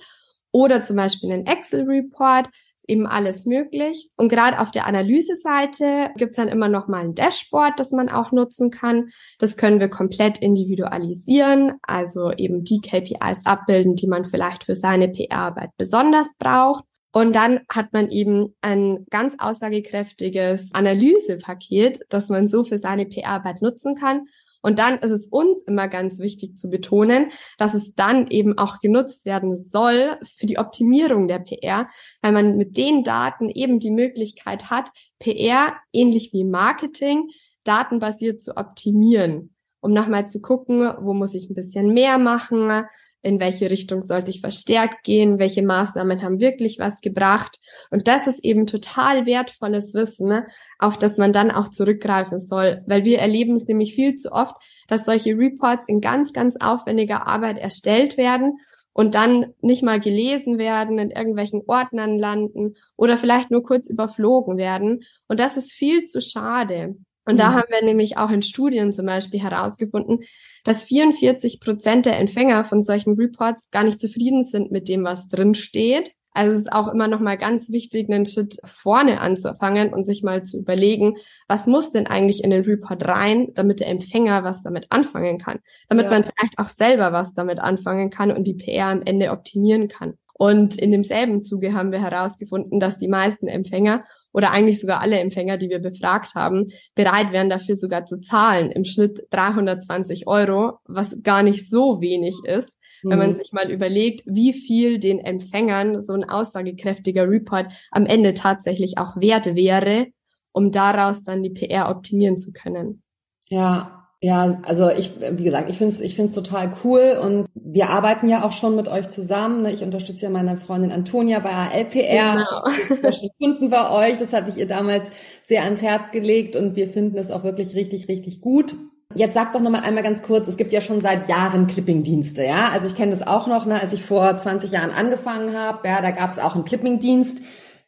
Oder 0.51 0.83
zum 0.83 0.97
Beispiel 0.97 1.31
einen 1.31 1.47
Excel-Report, 1.47 2.47
ist 2.83 2.89
eben 2.89 3.07
alles 3.07 3.45
möglich. 3.45 4.09
Und 4.15 4.29
gerade 4.29 4.59
auf 4.59 4.71
der 4.71 4.85
Analyse-Seite 4.85 6.11
gibt's 6.17 6.37
dann 6.37 6.47
immer 6.47 6.67
noch 6.67 6.87
mal 6.87 7.03
ein 7.03 7.15
Dashboard, 7.15 7.79
das 7.79 7.91
man 7.91 8.09
auch 8.09 8.31
nutzen 8.31 8.69
kann. 8.69 9.09
Das 9.39 9.57
können 9.57 9.79
wir 9.79 9.89
komplett 9.89 10.37
individualisieren, 10.39 11.73
also 11.81 12.31
eben 12.31 12.63
die 12.63 12.81
KPIs 12.81 13.45
abbilden, 13.45 13.95
die 13.95 14.07
man 14.07 14.25
vielleicht 14.25 14.65
für 14.65 14.75
seine 14.75 15.09
PR-Arbeit 15.09 15.71
besonders 15.77 16.27
braucht. 16.37 16.83
Und 17.13 17.35
dann 17.35 17.59
hat 17.69 17.93
man 17.93 18.09
eben 18.09 18.55
ein 18.61 19.05
ganz 19.11 19.35
aussagekräftiges 19.37 20.73
Analysepaket, 20.73 21.99
das 22.09 22.27
man 22.27 22.47
so 22.47 22.63
für 22.63 22.79
seine 22.79 23.05
PR-Arbeit 23.05 23.61
nutzen 23.61 23.95
kann. 23.95 24.27
Und 24.63 24.79
dann 24.79 24.97
ist 24.97 25.11
es 25.11 25.27
uns 25.27 25.61
immer 25.63 25.87
ganz 25.87 26.17
wichtig 26.17 26.57
zu 26.57 26.69
betonen, 26.69 27.31
dass 27.59 27.75
es 27.75 27.93
dann 27.93 28.31
eben 28.31 28.57
auch 28.57 28.79
genutzt 28.79 29.25
werden 29.25 29.55
soll 29.55 30.17
für 30.37 30.47
die 30.47 30.57
Optimierung 30.57 31.27
der 31.27 31.39
PR, 31.39 31.87
weil 32.21 32.31
man 32.31 32.57
mit 32.57 32.77
den 32.77 33.03
Daten 33.03 33.49
eben 33.49 33.79
die 33.79 33.91
Möglichkeit 33.91 34.71
hat, 34.71 34.89
PR 35.19 35.73
ähnlich 35.91 36.33
wie 36.33 36.45
Marketing 36.45 37.29
datenbasiert 37.63 38.43
zu 38.43 38.57
optimieren, 38.57 39.53
um 39.81 39.93
nochmal 39.93 40.29
zu 40.29 40.41
gucken, 40.41 40.91
wo 41.01 41.13
muss 41.13 41.35
ich 41.35 41.47
ein 41.49 41.55
bisschen 41.55 41.93
mehr 41.93 42.17
machen, 42.17 42.85
in 43.23 43.39
welche 43.39 43.69
Richtung 43.69 44.03
sollte 44.03 44.29
ich 44.29 44.41
verstärkt 44.41 45.03
gehen, 45.03 45.39
welche 45.39 45.63
Maßnahmen 45.63 46.21
haben 46.21 46.39
wirklich 46.39 46.77
was 46.77 46.99
gebracht. 46.99 47.57
Und 47.89 48.07
das 48.07 48.27
ist 48.27 48.43
eben 48.43 48.67
total 48.67 49.25
wertvolles 49.25 49.93
Wissen, 49.93 50.27
ne, 50.27 50.45
auf 50.77 50.97
das 50.97 51.17
man 51.17 51.31
dann 51.31 51.49
auch 51.49 51.69
zurückgreifen 51.69 52.39
soll, 52.39 52.83
weil 52.85 53.05
wir 53.05 53.19
erleben 53.19 53.55
es 53.55 53.65
nämlich 53.65 53.95
viel 53.95 54.17
zu 54.17 54.31
oft, 54.31 54.55
dass 54.87 55.05
solche 55.05 55.37
Reports 55.37 55.87
in 55.87 56.01
ganz, 56.01 56.33
ganz 56.33 56.57
aufwendiger 56.59 57.25
Arbeit 57.25 57.57
erstellt 57.57 58.17
werden 58.17 58.59
und 58.91 59.15
dann 59.15 59.53
nicht 59.61 59.83
mal 59.83 60.01
gelesen 60.01 60.57
werden, 60.57 60.99
in 60.99 61.09
irgendwelchen 61.09 61.63
Ordnern 61.65 62.19
landen 62.19 62.75
oder 62.97 63.17
vielleicht 63.17 63.51
nur 63.51 63.63
kurz 63.63 63.89
überflogen 63.89 64.57
werden. 64.57 65.03
Und 65.27 65.39
das 65.39 65.55
ist 65.55 65.71
viel 65.71 66.07
zu 66.07 66.21
schade. 66.21 66.95
Und 67.25 67.35
mhm. 67.35 67.39
da 67.39 67.53
haben 67.53 67.69
wir 67.69 67.83
nämlich 67.83 68.17
auch 68.17 68.29
in 68.29 68.41
Studien 68.41 68.91
zum 68.91 69.05
Beispiel 69.05 69.41
herausgefunden, 69.41 70.19
dass 70.63 70.83
44 70.83 71.59
Prozent 71.59 72.05
der 72.05 72.19
Empfänger 72.19 72.65
von 72.65 72.83
solchen 72.83 73.13
Reports 73.13 73.69
gar 73.71 73.83
nicht 73.83 74.01
zufrieden 74.01 74.45
sind 74.45 74.71
mit 74.71 74.87
dem, 74.89 75.03
was 75.03 75.29
drin 75.29 75.55
steht. 75.55 76.11
Also 76.35 76.53
es 76.53 76.61
ist 76.61 76.73
auch 76.73 76.87
immer 76.87 77.07
noch 77.07 77.19
mal 77.19 77.37
ganz 77.37 77.69
wichtig, 77.69 78.09
einen 78.09 78.25
Schritt 78.25 78.57
vorne 78.65 79.21
anzufangen 79.21 79.93
und 79.93 80.05
sich 80.05 80.23
mal 80.23 80.43
zu 80.43 80.57
überlegen, 80.57 81.17
was 81.47 81.67
muss 81.67 81.91
denn 81.91 82.07
eigentlich 82.07 82.43
in 82.43 82.49
den 82.49 82.63
Report 82.63 83.07
rein, 83.07 83.49
damit 83.53 83.81
der 83.81 83.87
Empfänger 83.87 84.43
was 84.43 84.63
damit 84.63 84.87
anfangen 84.89 85.37
kann, 85.37 85.59
damit 85.89 86.05
ja. 86.05 86.11
man 86.11 86.23
vielleicht 86.23 86.57
auch 86.57 86.69
selber 86.69 87.13
was 87.13 87.35
damit 87.35 87.59
anfangen 87.59 88.09
kann 88.09 88.31
und 88.31 88.45
die 88.45 88.55
PR 88.55 88.87
am 88.87 89.03
Ende 89.03 89.29
optimieren 89.29 89.87
kann. 89.87 90.15
Und 90.33 90.75
in 90.77 90.91
demselben 90.91 91.43
Zuge 91.43 91.73
haben 91.73 91.91
wir 91.91 92.01
herausgefunden, 92.01 92.79
dass 92.79 92.97
die 92.97 93.07
meisten 93.07 93.47
Empfänger 93.47 94.03
oder 94.33 94.51
eigentlich 94.51 94.81
sogar 94.81 94.99
alle 94.99 95.19
Empfänger, 95.19 95.57
die 95.57 95.69
wir 95.69 95.79
befragt 95.79 96.35
haben, 96.35 96.69
bereit 96.95 97.31
wären 97.31 97.49
dafür 97.49 97.77
sogar 97.77 98.05
zu 98.05 98.19
zahlen. 98.19 98.71
Im 98.71 98.83
Schnitt 98.83 99.25
320 99.29 100.27
Euro, 100.27 100.79
was 100.85 101.15
gar 101.21 101.43
nicht 101.43 101.69
so 101.69 102.01
wenig 102.01 102.35
ist. 102.43 102.69
Mhm. 103.03 103.09
Wenn 103.09 103.19
man 103.19 103.29
mhm. 103.31 103.35
sich 103.35 103.51
mal 103.53 103.71
überlegt, 103.71 104.23
wie 104.25 104.53
viel 104.53 104.99
den 104.99 105.19
Empfängern 105.19 106.01
so 106.01 106.13
ein 106.13 106.27
aussagekräftiger 106.27 107.29
Report 107.29 107.67
am 107.91 108.05
Ende 108.05 108.33
tatsächlich 108.33 108.97
auch 108.97 109.15
wert 109.17 109.55
wäre, 109.55 110.07
um 110.51 110.71
daraus 110.71 111.23
dann 111.23 111.43
die 111.43 111.51
PR 111.51 111.89
optimieren 111.89 112.39
zu 112.39 112.51
können. 112.51 113.03
Ja, 113.49 114.02
ja, 114.23 114.57
also 114.65 114.89
ich, 114.89 115.11
wie 115.19 115.43
gesagt, 115.43 115.69
ich 115.69 115.77
finde 115.77 115.93
es 115.93 115.99
ich 115.99 116.15
find's 116.15 116.33
total 116.33 116.71
cool 116.85 117.19
und 117.21 117.45
wir 117.55 117.89
arbeiten 117.89 118.29
ja 118.29 118.45
auch 118.45 118.53
schon 118.53 118.77
mit 118.77 118.87
euch 118.87 119.09
zusammen. 119.09 119.63
Ne? 119.63 119.73
Ich 119.73 119.83
unterstütze 119.83 120.23
ja 120.23 120.29
meine 120.29 120.55
Freundin 120.55 120.93
Antonia 120.93 121.39
bei 121.39 121.49
ALPR. 121.49 122.45
Genau. 122.87 123.27
Kunden 123.37 123.69
bei 123.69 123.89
euch, 123.91 124.15
das 124.15 124.31
habe 124.31 124.49
ich 124.49 124.55
ihr 124.55 124.65
damals 124.65 125.09
sehr 125.45 125.63
ans 125.63 125.81
Herz 125.81 126.11
gelegt 126.11 126.55
und 126.55 126.77
wir 126.77 126.87
finden 126.87 127.17
es 127.17 127.31
auch 127.31 127.43
wirklich 127.43 127.75
richtig, 127.75 128.07
richtig 128.07 128.39
gut. 128.39 128.75
Jetzt 129.13 129.33
sag 129.33 129.51
doch 129.51 129.59
noch 129.59 129.69
mal 129.69 129.81
einmal 129.81 130.03
ganz 130.03 130.23
kurz, 130.23 130.47
es 130.47 130.55
gibt 130.55 130.71
ja 130.71 130.79
schon 130.79 131.01
seit 131.01 131.27
Jahren 131.27 131.67
Clipping-Dienste, 131.67 132.45
ja? 132.45 132.69
Also 132.69 132.87
ich 132.87 132.95
kenne 132.95 133.11
das 133.11 133.27
auch 133.27 133.47
noch, 133.47 133.65
ne, 133.65 133.81
als 133.81 133.91
ich 133.91 134.03
vor 134.03 134.37
20 134.37 134.71
Jahren 134.71 134.91
angefangen 134.91 135.53
habe, 135.53 135.85
ja, 135.85 136.01
da 136.01 136.11
gab 136.11 136.29
es 136.29 136.39
auch 136.39 136.55
einen 136.55 136.63
Clipping-Dienst 136.63 137.43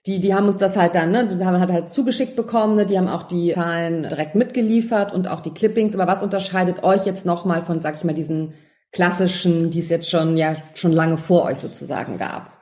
die, 0.07 0.19
die 0.19 0.35
haben 0.35 0.47
uns 0.47 0.57
das 0.57 0.77
halt 0.77 0.95
dann, 0.95 1.11
ne, 1.11 1.27
die 1.27 1.43
haben 1.43 1.59
halt, 1.59 1.71
halt 1.71 1.89
zugeschickt 1.89 2.35
bekommen, 2.35 2.75
ne, 2.75 2.85
die 2.85 2.97
haben 2.97 3.07
auch 3.07 3.23
die 3.23 3.53
Zahlen 3.53 4.03
direkt 4.03 4.35
mitgeliefert 4.35 5.13
und 5.13 5.27
auch 5.27 5.41
die 5.41 5.53
Clippings. 5.53 5.95
Aber 5.95 6.07
was 6.07 6.21
unterscheidet 6.21 6.83
euch 6.83 7.05
jetzt 7.05 7.25
nochmal 7.25 7.61
von, 7.61 7.81
sag 7.81 7.95
ich 7.95 8.03
mal, 8.03 8.13
diesen 8.13 8.53
klassischen, 8.91 9.71
die 9.71 9.79
es 9.79 9.89
jetzt 9.89 10.09
schon, 10.09 10.37
ja, 10.37 10.55
schon 10.75 10.91
lange 10.91 11.17
vor 11.17 11.45
euch 11.45 11.59
sozusagen 11.59 12.17
gab? 12.17 12.54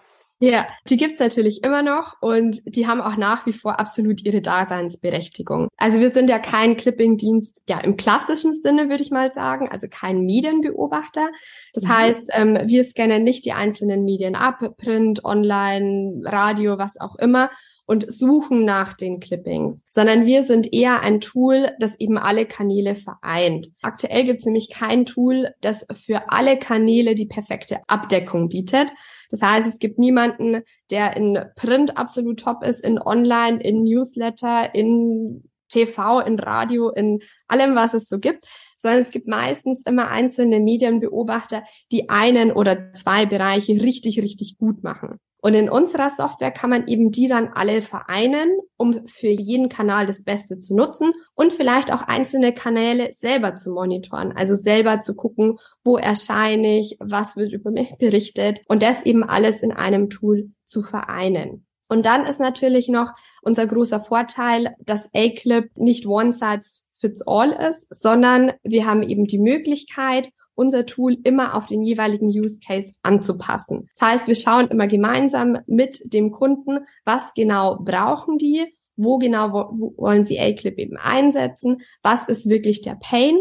Ja, 0.45 0.67
die 0.89 0.97
gibt's 0.97 1.21
natürlich 1.21 1.63
immer 1.63 1.83
noch 1.83 2.21
und 2.21 2.61
die 2.65 2.85
haben 2.85 2.99
auch 2.99 3.15
nach 3.15 3.45
wie 3.45 3.53
vor 3.53 3.79
absolut 3.79 4.25
ihre 4.25 4.41
Daseinsberechtigung. 4.41 5.69
Also 5.77 6.01
wir 6.01 6.11
sind 6.11 6.29
ja 6.29 6.37
kein 6.37 6.75
Clipping-Dienst, 6.75 7.63
ja 7.69 7.79
im 7.79 7.95
klassischen 7.95 8.61
Sinne 8.61 8.89
würde 8.89 9.03
ich 9.03 9.09
mal 9.09 9.33
sagen, 9.33 9.69
also 9.71 9.87
kein 9.89 10.25
Medienbeobachter. 10.25 11.29
Das 11.71 11.85
mhm. 11.85 11.87
heißt, 11.87 12.21
ähm, 12.31 12.59
wir 12.65 12.83
scannen 12.83 13.23
nicht 13.23 13.45
die 13.45 13.53
einzelnen 13.53 14.03
Medien 14.03 14.35
ab, 14.35 14.59
Print, 14.75 15.23
Online, 15.23 16.21
Radio, 16.25 16.77
was 16.77 16.99
auch 16.99 17.15
immer 17.15 17.49
und 17.85 18.11
suchen 18.11 18.65
nach 18.65 18.95
den 18.95 19.21
Clippings, 19.21 19.81
sondern 19.89 20.25
wir 20.25 20.43
sind 20.43 20.73
eher 20.73 21.01
ein 21.01 21.21
Tool, 21.21 21.71
das 21.79 21.97
eben 21.99 22.17
alle 22.17 22.45
Kanäle 22.45 22.95
vereint. 22.95 23.69
Aktuell 23.81 24.25
gibt 24.25 24.39
es 24.39 24.45
nämlich 24.45 24.69
kein 24.69 25.05
Tool, 25.05 25.51
das 25.61 25.85
für 26.05 26.29
alle 26.31 26.57
Kanäle 26.57 27.15
die 27.15 27.27
perfekte 27.27 27.77
Abdeckung 27.87 28.49
bietet. 28.49 28.91
Das 29.33 29.41
heißt, 29.41 29.67
es 29.67 29.79
gibt 29.79 29.97
niemanden, 29.97 30.61
der 30.91 31.17
in 31.17 31.39
Print 31.55 31.97
absolut 31.97 32.41
top 32.41 32.63
ist, 32.63 32.81
in 32.81 33.01
Online, 33.01 33.59
in 33.59 33.83
Newsletter, 33.83 34.75
in 34.75 35.49
TV, 35.69 36.19
in 36.19 36.37
Radio, 36.37 36.91
in 36.91 37.19
allem, 37.47 37.73
was 37.73 37.95
es 37.95 38.07
so 38.07 38.19
gibt, 38.19 38.45
sondern 38.77 39.01
es 39.01 39.09
gibt 39.09 39.27
meistens 39.27 39.81
immer 39.87 40.09
einzelne 40.09 40.59
Medienbeobachter, 40.59 41.63
die 41.91 42.11
einen 42.11 42.51
oder 42.51 42.93
zwei 42.93 43.25
Bereiche 43.25 43.73
richtig, 43.73 44.21
richtig 44.21 44.59
gut 44.59 44.83
machen. 44.83 45.19
Und 45.45 45.55
in 45.55 45.69
unserer 45.69 46.09
Software 46.09 46.51
kann 46.51 46.69
man 46.69 46.87
eben 46.87 47.11
die 47.11 47.27
dann 47.27 47.49
alle 47.49 47.81
vereinen, 47.81 48.49
um 48.77 49.05
für 49.09 49.27
jeden 49.27 49.67
Kanal 49.67 50.05
das 50.05 50.23
Beste 50.23 50.59
zu 50.59 50.73
nutzen 50.73 51.11
und 51.35 51.51
vielleicht 51.51 51.91
auch 51.91 52.01
einzelne 52.03 52.53
Kanäle 52.53 53.11
selber 53.11 53.57
zu 53.57 53.71
monitoren, 53.71 54.31
also 54.31 54.55
selber 54.55 55.01
zu 55.01 55.15
gucken, 55.15 55.59
wo 55.83 55.97
erscheine 55.97 56.79
ich, 56.79 56.95
was 57.01 57.35
wird 57.35 57.51
über 57.51 57.71
mich 57.71 57.93
berichtet 57.97 58.61
und 58.69 58.81
das 58.81 59.03
eben 59.03 59.21
alles 59.25 59.59
in 59.59 59.73
einem 59.73 60.09
Tool 60.09 60.51
zu 60.63 60.81
vereinen. 60.81 61.65
Und 61.89 62.05
dann 62.05 62.25
ist 62.25 62.39
natürlich 62.39 62.87
noch 62.87 63.11
unser 63.41 63.67
großer 63.67 63.99
Vorteil, 63.99 64.73
dass 64.79 65.09
A-Clip 65.13 65.69
nicht 65.75 66.07
one 66.07 66.31
size 66.31 66.83
fits 66.97 67.21
all 67.27 67.51
ist, 67.51 67.85
sondern 67.89 68.53
wir 68.63 68.85
haben 68.85 69.03
eben 69.03 69.25
die 69.25 69.39
Möglichkeit, 69.39 70.29
unser 70.55 70.85
Tool 70.85 71.17
immer 71.23 71.55
auf 71.55 71.65
den 71.65 71.83
jeweiligen 71.83 72.27
Use 72.27 72.59
Case 72.65 72.93
anzupassen. 73.01 73.89
Das 73.97 74.09
heißt, 74.09 74.27
wir 74.27 74.35
schauen 74.35 74.67
immer 74.67 74.87
gemeinsam 74.87 75.59
mit 75.67 76.13
dem 76.13 76.31
Kunden, 76.31 76.85
was 77.05 77.33
genau 77.33 77.77
brauchen 77.79 78.37
die, 78.37 78.65
wo 78.95 79.17
genau 79.17 79.53
wo 79.53 79.93
wollen 79.97 80.25
sie 80.25 80.39
A-Clip 80.39 80.77
eben 80.77 80.97
einsetzen, 80.97 81.81
was 82.03 82.25
ist 82.25 82.47
wirklich 82.47 82.81
der 82.81 82.95
Pain 82.95 83.39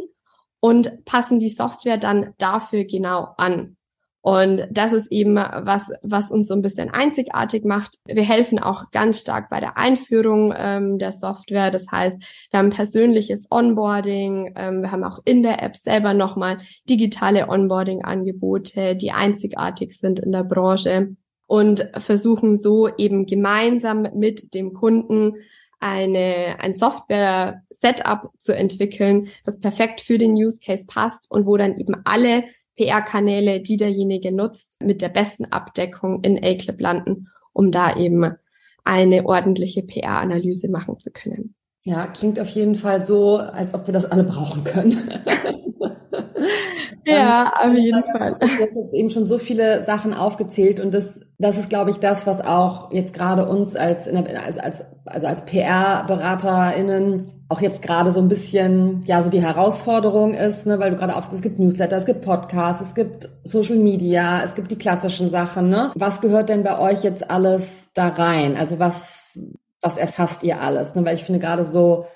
und 0.61 1.05
passen 1.05 1.39
die 1.39 1.49
Software 1.49 1.99
dann 1.99 2.35
dafür 2.39 2.85
genau 2.85 3.35
an. 3.37 3.77
Und 4.23 4.69
das 4.71 4.93
ist 4.93 5.11
eben 5.11 5.35
was, 5.35 5.91
was 6.03 6.31
uns 6.31 6.47
so 6.47 6.55
ein 6.55 6.63
bisschen 6.63 6.89
einzigartig 6.91 7.65
macht. 7.65 7.99
Wir 8.07 8.23
helfen 8.23 8.61
auch 8.61 8.93
ganz 8.93 9.21
stark 9.21 9.51
bei 9.51 9.59
der 9.59 9.77
Einführung 9.77 10.55
ähm, 10.57 10.99
der 10.99 11.11
Software. 11.11 11.73
Das 11.73 11.91
heißt, 11.91 12.17
wir 12.51 12.59
haben 12.59 12.71
persönliches 12.71 13.49
Onboarding. 13.51 14.55
Ähm, 14.57 14.83
wir 14.83 14.93
haben 14.93 15.03
auch 15.03 15.19
in 15.25 15.43
der 15.43 15.61
App 15.61 15.77
selber 15.77 16.15
nochmal 16.15 16.59
digitale 16.89 17.49
Onboarding-Angebote, 17.49 18.95
die 18.95 19.11
einzigartig 19.11 19.99
sind 19.99 20.21
in 20.21 20.31
der 20.31 20.45
Branche 20.45 21.17
und 21.49 21.91
versuchen 21.99 22.55
so 22.55 22.89
eben 22.97 23.27
gemeinsam 23.27 24.07
mit 24.15 24.55
dem 24.55 24.73
Kunden 24.73 25.35
eine, 25.81 26.61
ein 26.61 26.77
Software-Setup 26.77 28.31
zu 28.39 28.55
entwickeln, 28.55 29.31
das 29.45 29.59
perfekt 29.59 30.01
für 30.01 30.17
den 30.17 30.35
Use 30.35 30.61
Case 30.65 30.85
passt 30.87 31.29
und 31.29 31.45
wo 31.45 31.57
dann 31.57 31.77
eben 31.77 31.97
alle 32.05 32.45
PR-Kanäle, 32.83 33.61
die 33.61 33.77
derjenige 33.77 34.33
nutzt, 34.33 34.83
mit 34.83 35.03
der 35.03 35.09
besten 35.09 35.47
Abdeckung 35.47 36.23
in 36.23 36.43
A-Clip 36.43 36.81
landen, 36.81 37.29
um 37.53 37.71
da 37.71 37.97
eben 37.97 38.33
eine 38.85 39.25
ordentliche 39.25 39.83
PR-Analyse 39.83 40.69
machen 40.69 40.99
zu 40.99 41.11
können. 41.13 41.55
Ja, 41.85 42.07
klingt 42.07 42.39
auf 42.39 42.49
jeden 42.51 42.77
Fall 42.77 43.05
so, 43.05 43.39
als 43.39 43.75
ob 43.75 43.87
wir 43.89 43.95
das 43.95 44.05
alle 44.05 44.23
brauchen 44.23 44.63
können. 44.63 44.93
ja, 47.05 47.53
auf 47.61 47.75
jeden 47.75 48.05
Fall. 48.05 48.37
Du 48.39 48.47
hast 48.47 48.77
jetzt 48.77 48.95
eben 48.95 49.11
schon 49.11 49.27
so 49.27 49.39
viele 49.39 49.83
Sachen 49.83 50.15
aufgezählt 50.15 50.79
und 50.79 50.95
das, 50.95 51.21
das 51.39 51.59
ist, 51.59 51.71
glaube 51.71 51.91
ich, 51.91 51.99
das, 51.99 52.25
was 52.25 52.41
auch 52.41 52.93
jetzt 52.93 53.13
gerade 53.13 53.49
uns 53.49 53.75
als, 53.75 54.07
als, 54.09 54.59
als, 54.59 54.85
also 55.07 55.27
als 55.27 55.45
PR-BeraterInnen 55.45 57.43
auch 57.49 57.61
jetzt 57.61 57.83
gerade 57.83 58.13
so 58.13 58.21
ein 58.21 58.29
bisschen, 58.29 59.03
ja, 59.05 59.23
so 59.23 59.29
die 59.29 59.43
Herausforderung 59.43 60.33
ist, 60.33 60.67
ne, 60.67 60.79
weil 60.79 60.91
du 60.91 60.97
gerade 60.97 61.17
auf, 61.17 61.31
es 61.33 61.43
gibt 61.43 61.59
Newsletter, 61.59 61.97
es 61.97 62.07
gibt 62.07 62.23
Podcasts, 62.23 62.81
es 62.81 62.95
gibt 62.95 63.29
Social 63.45 63.77
Media, 63.77 64.43
es 64.43 64.55
gibt 64.55 64.71
die 64.71 64.79
klassischen 64.79 65.29
Sachen, 65.29 65.69
ne? 65.69 65.93
Was 65.95 66.23
gehört 66.23 66.49
denn 66.49 66.63
bei 66.63 66.79
euch 66.79 67.03
jetzt 67.03 67.31
alles 67.31 67.91
da 67.93 68.09
rein? 68.09 68.57
Also 68.57 68.79
was, 68.79 69.39
was 69.83 69.97
erfasst 69.99 70.43
ihr 70.45 70.61
alles? 70.61 70.95
Ne? 70.95 71.05
Weil 71.05 71.17
ich 71.17 71.25
finde 71.25 71.41
gerade 71.41 71.65
so 71.65 72.07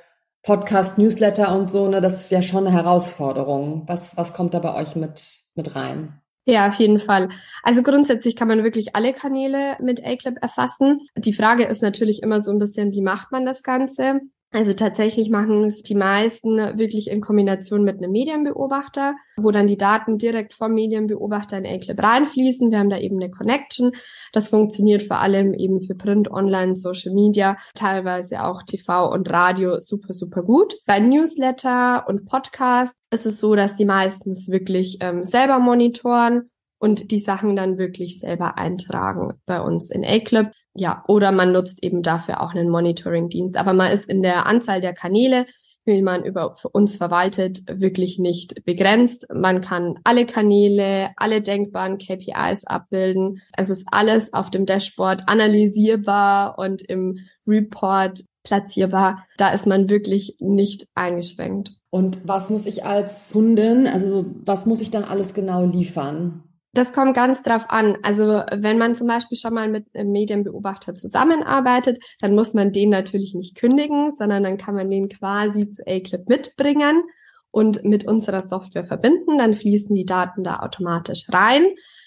Podcast, 0.42 0.96
Newsletter 0.96 1.54
und 1.54 1.70
so, 1.70 1.88
ne, 1.88 2.00
das 2.00 2.20
ist 2.20 2.30
ja 2.30 2.40
schon 2.40 2.66
eine 2.66 2.74
Herausforderung. 2.74 3.82
Was, 3.86 4.16
was 4.16 4.32
kommt 4.32 4.54
da 4.54 4.60
bei 4.60 4.74
euch 4.74 4.94
mit, 4.94 5.40
mit 5.56 5.74
rein? 5.74 6.20
Ja, 6.48 6.68
auf 6.68 6.74
jeden 6.74 7.00
Fall. 7.00 7.30
Also 7.64 7.82
grundsätzlich 7.82 8.36
kann 8.36 8.46
man 8.46 8.62
wirklich 8.62 8.94
alle 8.94 9.12
Kanäle 9.12 9.76
mit 9.80 10.06
A-Clip 10.06 10.36
erfassen. 10.40 11.00
Die 11.16 11.32
Frage 11.32 11.64
ist 11.64 11.82
natürlich 11.82 12.22
immer 12.22 12.40
so 12.42 12.52
ein 12.52 12.60
bisschen, 12.60 12.92
wie 12.92 13.02
macht 13.02 13.32
man 13.32 13.44
das 13.44 13.64
Ganze? 13.64 14.20
Also 14.52 14.72
tatsächlich 14.72 15.28
machen 15.28 15.64
es 15.64 15.82
die 15.82 15.96
meisten 15.96 16.56
wirklich 16.78 17.10
in 17.10 17.20
Kombination 17.20 17.82
mit 17.82 17.98
einem 17.98 18.12
Medienbeobachter, 18.12 19.16
wo 19.36 19.50
dann 19.50 19.66
die 19.66 19.76
Daten 19.76 20.18
direkt 20.18 20.54
vom 20.54 20.72
Medienbeobachter 20.72 21.58
in 21.58 21.66
A-Clip 21.66 22.00
reinfließen. 22.00 22.70
Wir 22.70 22.78
haben 22.78 22.88
da 22.88 22.98
eben 22.98 23.20
eine 23.20 23.30
Connection. 23.30 23.92
Das 24.32 24.48
funktioniert 24.48 25.02
vor 25.02 25.18
allem 25.18 25.52
eben 25.52 25.82
für 25.82 25.94
Print, 25.94 26.30
Online, 26.30 26.76
Social 26.76 27.12
Media, 27.12 27.58
teilweise 27.74 28.44
auch 28.44 28.62
TV 28.62 29.12
und 29.12 29.28
Radio 29.30 29.80
super, 29.80 30.14
super 30.14 30.42
gut. 30.42 30.76
Bei 30.86 31.00
Newsletter 31.00 32.04
und 32.08 32.24
Podcast 32.24 32.94
ist 33.12 33.26
es 33.26 33.40
so, 33.40 33.56
dass 33.56 33.74
die 33.74 33.84
meisten 33.84 34.30
es 34.30 34.48
wirklich 34.48 34.98
ähm, 35.00 35.24
selber 35.24 35.58
monitoren 35.58 36.50
und 36.78 37.10
die 37.10 37.18
Sachen 37.18 37.56
dann 37.56 37.78
wirklich 37.78 38.20
selber 38.20 38.58
eintragen 38.58 39.34
bei 39.46 39.60
uns 39.60 39.90
in 39.90 40.04
A-Clip. 40.04 40.48
Ja, 40.74 41.04
oder 41.08 41.32
man 41.32 41.52
nutzt 41.52 41.82
eben 41.82 42.02
dafür 42.02 42.42
auch 42.42 42.54
einen 42.54 42.68
Monitoring-Dienst. 42.68 43.56
Aber 43.56 43.72
man 43.72 43.92
ist 43.92 44.06
in 44.06 44.22
der 44.22 44.46
Anzahl 44.46 44.80
der 44.80 44.92
Kanäle, 44.92 45.46
wie 45.86 46.02
man 46.02 46.24
über 46.24 46.56
uns 46.72 46.96
verwaltet, 46.96 47.62
wirklich 47.68 48.18
nicht 48.18 48.64
begrenzt. 48.64 49.28
Man 49.32 49.60
kann 49.60 49.94
alle 50.04 50.26
Kanäle, 50.26 51.10
alle 51.16 51.40
denkbaren 51.40 51.98
KPIs 51.98 52.66
abbilden. 52.66 53.40
Es 53.56 53.70
ist 53.70 53.86
alles 53.92 54.32
auf 54.32 54.50
dem 54.50 54.66
Dashboard 54.66 55.28
analysierbar 55.28 56.58
und 56.58 56.82
im 56.82 57.20
Report 57.46 58.20
platzierbar. 58.42 59.24
Da 59.38 59.50
ist 59.50 59.66
man 59.66 59.88
wirklich 59.88 60.36
nicht 60.40 60.88
eingeschränkt. 60.94 61.72
Und 61.90 62.18
was 62.24 62.50
muss 62.50 62.66
ich 62.66 62.84
als 62.84 63.30
Kundin, 63.32 63.86
also 63.86 64.26
was 64.44 64.66
muss 64.66 64.80
ich 64.80 64.90
dann 64.90 65.04
alles 65.04 65.34
genau 65.34 65.64
liefern? 65.64 66.42
Das 66.76 66.92
kommt 66.92 67.14
ganz 67.14 67.42
drauf 67.42 67.70
an. 67.70 67.96
Also 68.02 68.42
wenn 68.52 68.76
man 68.76 68.94
zum 68.94 69.06
Beispiel 69.06 69.38
schon 69.38 69.54
mal 69.54 69.66
mit 69.66 69.86
einem 69.94 70.12
Medienbeobachter 70.12 70.94
zusammenarbeitet, 70.94 72.04
dann 72.20 72.34
muss 72.34 72.52
man 72.52 72.70
den 72.70 72.90
natürlich 72.90 73.32
nicht 73.32 73.56
kündigen, 73.56 74.14
sondern 74.14 74.42
dann 74.42 74.58
kann 74.58 74.74
man 74.74 74.90
den 74.90 75.08
quasi 75.08 75.70
zu 75.70 75.82
A-Clip 75.86 76.28
mitbringen 76.28 77.04
und 77.50 77.82
mit 77.84 78.06
unserer 78.06 78.42
Software 78.42 78.84
verbinden. 78.84 79.38
Dann 79.38 79.54
fließen 79.54 79.94
die 79.94 80.04
Daten 80.04 80.44
da 80.44 80.58
automatisch 80.58 81.24
rein. 81.32 81.64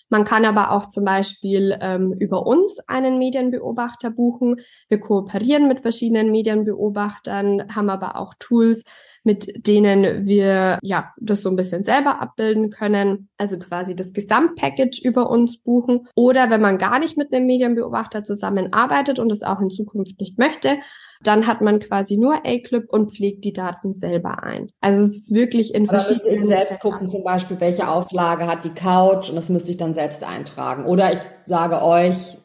Man 0.08 0.24
kann 0.24 0.46
aber 0.46 0.70
auch 0.72 0.88
zum 0.88 1.04
Beispiel 1.04 1.76
ähm, 1.82 2.14
über 2.14 2.46
uns 2.46 2.78
einen 2.86 3.18
Medienbeobachter 3.18 4.12
buchen. 4.12 4.58
Wir 4.88 5.00
kooperieren 5.00 5.68
mit 5.68 5.82
verschiedenen 5.82 6.30
Medienbeobachtern, 6.30 7.76
haben 7.76 7.90
aber 7.90 8.18
auch 8.18 8.36
Tools, 8.38 8.84
mit 9.24 9.68
denen 9.68 10.26
wir 10.26 10.80
ja 10.82 11.14
das 11.20 11.42
so 11.42 11.50
ein 11.50 11.56
bisschen 11.56 11.84
selber 11.84 12.22
abbilden 12.22 12.70
können, 12.70 13.30
also 13.38 13.58
quasi 13.60 13.96
das 13.96 14.14
Gesamtpackage 14.14 15.02
über 15.04 15.30
uns 15.30 15.58
buchen. 15.58 16.08
Oder 16.16 16.50
wenn 16.50 16.62
man 16.62 16.78
gar 16.78 17.00
nicht 17.00 17.18
mit 17.18 17.34
einem 17.34 17.46
Medienbeobachter 17.46 18.24
zusammenarbeitet 18.24 19.20
und 19.20 19.32
es 19.32 19.44
auch 19.44 19.60
in 19.60 19.70
Zukunft 19.70 20.20
nicht 20.20 20.38
möchte, 20.38 20.78
dann 21.22 21.48
hat 21.48 21.62
man 21.62 21.80
quasi 21.80 22.18
nur 22.18 22.46
A-Clip 22.46 22.86
und 22.90 23.12
pflegt 23.12 23.44
die 23.44 23.54
Daten 23.54 23.96
selber 23.96 24.44
ein. 24.44 24.72
Also 24.80 25.04
es 25.04 25.18
ist 25.18 25.34
wirklich 25.34 25.74
in 25.74 25.90
Aber 25.90 26.00
verschiedenen... 26.00 26.36
ich 26.36 26.46
selbst 26.46 26.80
gucken 26.80 27.10
zum 27.10 27.24
Beispiel, 27.24 27.60
welche 27.60 27.90
Auflage 27.90 28.48
hat 28.48 28.64
die 28.64 28.70
Couch 28.70 29.30
und 29.30 29.36
das 29.36 29.50
müsste 29.50 29.72
ich 29.72 29.78
dann 29.78 29.94
selbst 29.94 30.24
eintragen. 30.24 30.86
Oder 30.86 31.12
ich 31.12 31.20
sage 31.46 31.82
euch, 31.82 32.38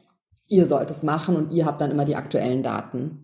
ihr 0.48 0.66
sollt 0.66 0.90
es 0.90 1.02
machen 1.02 1.36
und 1.36 1.52
ihr 1.52 1.66
habt 1.66 1.80
dann 1.80 1.90
immer 1.90 2.04
die 2.04 2.16
aktuellen 2.16 2.62
Daten. 2.62 3.23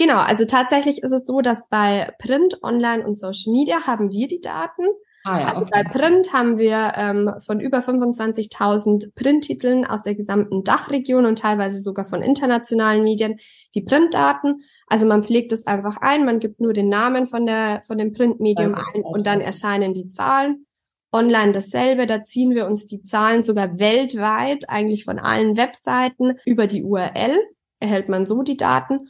Genau, 0.00 0.16
also 0.16 0.46
tatsächlich 0.46 1.02
ist 1.02 1.12
es 1.12 1.26
so, 1.26 1.42
dass 1.42 1.68
bei 1.68 2.10
Print, 2.18 2.62
Online 2.62 3.06
und 3.06 3.18
Social 3.18 3.52
Media 3.52 3.86
haben 3.86 4.10
wir 4.10 4.28
die 4.28 4.40
Daten. 4.40 4.84
Ah, 5.24 5.38
ja, 5.38 5.48
also 5.48 5.60
okay. 5.60 5.70
bei 5.74 5.82
Print 5.82 6.32
haben 6.32 6.56
wir 6.56 6.92
ähm, 6.96 7.30
von 7.44 7.60
über 7.60 7.80
25.000 7.80 9.14
Printtiteln 9.14 9.84
aus 9.84 10.02
der 10.02 10.14
gesamten 10.14 10.64
Dachregion 10.64 11.26
und 11.26 11.38
teilweise 11.38 11.82
sogar 11.82 12.06
von 12.06 12.22
internationalen 12.22 13.04
Medien 13.04 13.38
die 13.74 13.82
Printdaten. 13.82 14.62
Also 14.86 15.04
man 15.04 15.22
pflegt 15.22 15.52
es 15.52 15.66
einfach 15.66 15.98
ein, 15.98 16.24
man 16.24 16.38
gibt 16.38 16.60
nur 16.60 16.72
den 16.72 16.88
Namen 16.88 17.26
von 17.26 17.44
der 17.44 17.82
von 17.86 17.98
dem 17.98 18.14
Printmedium 18.14 18.74
ein 18.74 19.02
und 19.02 19.26
dann 19.26 19.42
erscheinen 19.42 19.92
die 19.92 20.08
Zahlen. 20.08 20.64
Online 21.12 21.52
dasselbe, 21.52 22.06
da 22.06 22.24
ziehen 22.24 22.54
wir 22.54 22.64
uns 22.64 22.86
die 22.86 23.02
Zahlen 23.02 23.42
sogar 23.42 23.78
weltweit, 23.78 24.70
eigentlich 24.70 25.04
von 25.04 25.18
allen 25.18 25.58
Webseiten 25.58 26.38
über 26.46 26.66
die 26.66 26.84
URL 26.84 27.36
erhält 27.80 28.08
man 28.08 28.26
so 28.26 28.42
die 28.42 28.56
Daten 28.56 29.08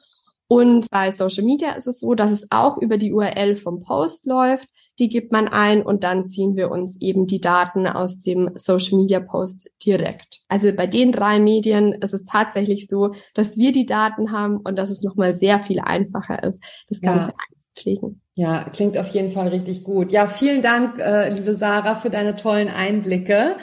und 0.53 0.91
bei 0.91 1.13
Social 1.13 1.45
Media 1.45 1.75
ist 1.75 1.87
es 1.87 2.01
so, 2.01 2.17
dass 2.17 2.33
es 2.33 2.49
auch 2.51 2.79
über 2.79 2.99
die 2.99 3.13
URL 3.13 3.55
vom 3.55 3.85
Post 3.85 4.27
läuft. 4.27 4.67
Die 4.99 5.09
gibt 5.09 5.31
man 5.31 5.47
ein 5.47 5.81
und 5.81 6.03
dann 6.03 6.29
ziehen 6.29 6.57
wir 6.57 6.73
uns 6.73 7.01
eben 7.01 7.29
die 7.29 7.41
Daten 7.41 7.87
aus 7.87 8.19
dem 8.19 8.51
Social 8.57 8.99
Media 8.99 9.21
Post 9.21 9.71
direkt. 9.87 10.41
Also 10.49 10.73
bei 10.73 10.89
den 10.89 11.13
drei 11.13 11.39
Medien 11.39 11.93
ist 11.93 12.15
es 12.15 12.25
tatsächlich 12.25 12.89
so, 12.89 13.15
dass 13.33 13.57
wir 13.57 13.71
die 13.71 13.87
Daten 13.87 14.33
haben 14.33 14.57
und 14.57 14.75
dass 14.75 14.91
es 14.91 15.03
nochmal 15.03 15.37
sehr 15.37 15.61
viel 15.61 15.79
einfacher 15.79 16.43
ist, 16.43 16.61
das 16.89 17.01
Ganze 17.01 17.31
ja. 17.31 17.37
einzupflegen. 17.49 18.21
Ja, 18.35 18.65
klingt 18.65 18.99
auf 18.99 19.09
jeden 19.11 19.31
Fall 19.31 19.49
richtig 19.49 19.85
gut. 19.85 20.11
Ja, 20.11 20.27
vielen 20.27 20.63
Dank, 20.63 20.99
äh, 20.99 21.33
liebe 21.33 21.55
Sarah, 21.55 21.95
für 21.95 22.11
deine 22.11 22.35
tollen 22.35 22.69
Einblicke. 22.69 23.55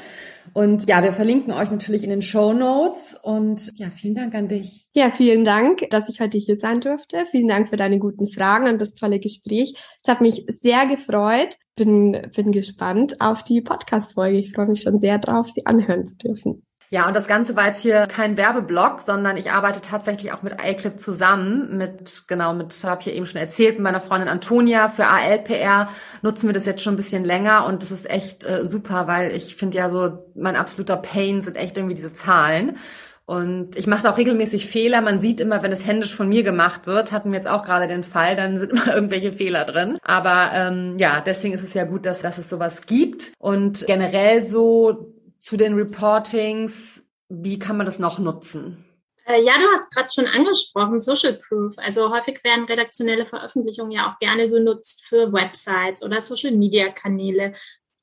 Und 0.57 0.89
ja, 0.89 1.03
wir 1.03 1.13
verlinken 1.13 1.53
euch 1.53 1.69
natürlich 1.69 2.03
in 2.03 2.09
den 2.09 2.23
Show 2.23 2.51
Notes. 2.51 3.15
Und 3.21 3.77
ja, 3.77 3.91
vielen 3.91 4.15
Dank 4.15 4.33
an 4.33 4.47
dich. 4.47 4.87
Ja, 4.91 5.11
vielen 5.11 5.43
Dank, 5.43 5.87
dass 5.91 6.09
ich 6.09 6.19
heute 6.19 6.39
hier 6.39 6.57
sein 6.59 6.81
durfte. 6.81 7.27
Vielen 7.29 7.47
Dank 7.47 7.69
für 7.69 7.75
deine 7.75 7.99
guten 7.99 8.27
Fragen 8.27 8.67
und 8.67 8.81
das 8.81 8.95
tolle 8.95 9.19
Gespräch. 9.19 9.75
Es 10.01 10.09
hat 10.09 10.19
mich 10.19 10.45
sehr 10.47 10.87
gefreut. 10.87 11.57
Bin, 11.75 12.31
bin 12.35 12.51
gespannt 12.51 13.21
auf 13.21 13.43
die 13.43 13.61
Podcast-Folge. 13.61 14.39
Ich 14.39 14.51
freue 14.51 14.65
mich 14.65 14.81
schon 14.81 14.97
sehr 14.97 15.19
drauf, 15.19 15.47
sie 15.51 15.67
anhören 15.67 16.07
zu 16.07 16.15
dürfen. 16.15 16.66
Ja, 16.89 17.07
und 17.07 17.15
das 17.15 17.27
Ganze 17.27 17.57
war 17.57 17.67
jetzt 17.67 17.81
hier 17.81 18.07
kein 18.07 18.37
Werbeblock, 18.37 19.01
sondern 19.05 19.35
ich 19.35 19.51
arbeite 19.51 19.81
tatsächlich 19.81 20.31
auch 20.31 20.41
mit 20.41 20.55
iClip 20.63 20.99
zusammen, 20.99 21.75
mit, 21.75 22.23
genau, 22.27 22.53
mit, 22.53 22.81
habe 22.85 23.01
ich 23.01 23.07
ja 23.07 23.13
eben 23.13 23.25
schon 23.25 23.41
erzählt, 23.41 23.75
mit 23.75 23.83
meiner 23.83 23.99
Freundin 23.99 24.29
Antonia. 24.29 24.87
Für 24.87 25.07
ALPR 25.07 25.89
nutzen 26.21 26.47
wir 26.47 26.53
das 26.53 26.65
jetzt 26.65 26.81
schon 26.81 26.93
ein 26.93 26.97
bisschen 26.97 27.25
länger 27.25 27.65
und 27.65 27.83
das 27.83 27.91
ist 27.91 28.09
echt 28.09 28.45
äh, 28.45 28.65
super, 28.65 29.05
weil 29.07 29.35
ich 29.35 29.57
finde 29.57 29.77
ja 29.77 29.89
so, 29.89 30.31
mein 30.33 30.55
absoluter 30.55 30.95
Pain 30.95 31.41
sind 31.41 31.57
echt 31.57 31.77
irgendwie 31.77 31.95
diese 31.95 32.13
Zahlen. 32.13 32.77
Und 33.25 33.75
ich 33.75 33.87
mache 33.87 34.09
auch 34.09 34.17
regelmäßig 34.17 34.67
Fehler. 34.67 35.01
Man 35.01 35.19
sieht 35.19 35.41
immer, 35.41 35.61
wenn 35.61 35.73
es 35.73 35.85
händisch 35.85 36.15
von 36.15 36.29
mir 36.29 36.43
gemacht 36.43 36.87
wird, 36.87 37.11
hatten 37.11 37.31
wir 37.31 37.35
jetzt 37.35 37.49
auch 37.49 37.63
gerade 37.63 37.89
den 37.89 38.05
Fall, 38.05 38.37
dann 38.37 38.57
sind 38.57 38.71
immer 38.71 38.87
irgendwelche 38.95 39.33
Fehler 39.33 39.65
drin. 39.65 39.97
Aber 40.01 40.51
ähm, 40.53 40.97
ja, 40.97 41.19
deswegen 41.19 41.53
ist 41.53 41.63
es 41.63 41.73
ja 41.73 41.83
gut, 41.83 42.05
dass, 42.05 42.21
dass 42.21 42.37
es 42.37 42.49
sowas 42.49 42.85
gibt. 42.85 43.33
Und 43.37 43.85
generell 43.85 44.45
so 44.45 45.16
zu 45.39 45.57
den 45.57 45.73
Reportings, 45.73 47.03
wie 47.29 47.59
kann 47.59 47.77
man 47.77 47.85
das 47.85 47.99
noch 47.99 48.19
nutzen? 48.19 48.83
Äh, 49.25 49.43
ja, 49.43 49.53
du 49.57 49.67
hast 49.73 49.93
gerade 49.93 50.07
schon 50.13 50.27
angesprochen, 50.27 51.01
Social 51.01 51.33
Proof. 51.33 51.75
Also 51.77 52.11
häufig 52.11 52.43
werden 52.43 52.65
redaktionelle 52.65 53.25
Veröffentlichungen 53.25 53.91
ja 53.91 54.09
auch 54.09 54.19
gerne 54.19 54.49
genutzt 54.49 55.05
für 55.05 55.33
Websites 55.33 56.01
oder 56.03 56.21
Social 56.21 56.51
Media 56.51 56.89
Kanäle. 56.89 57.53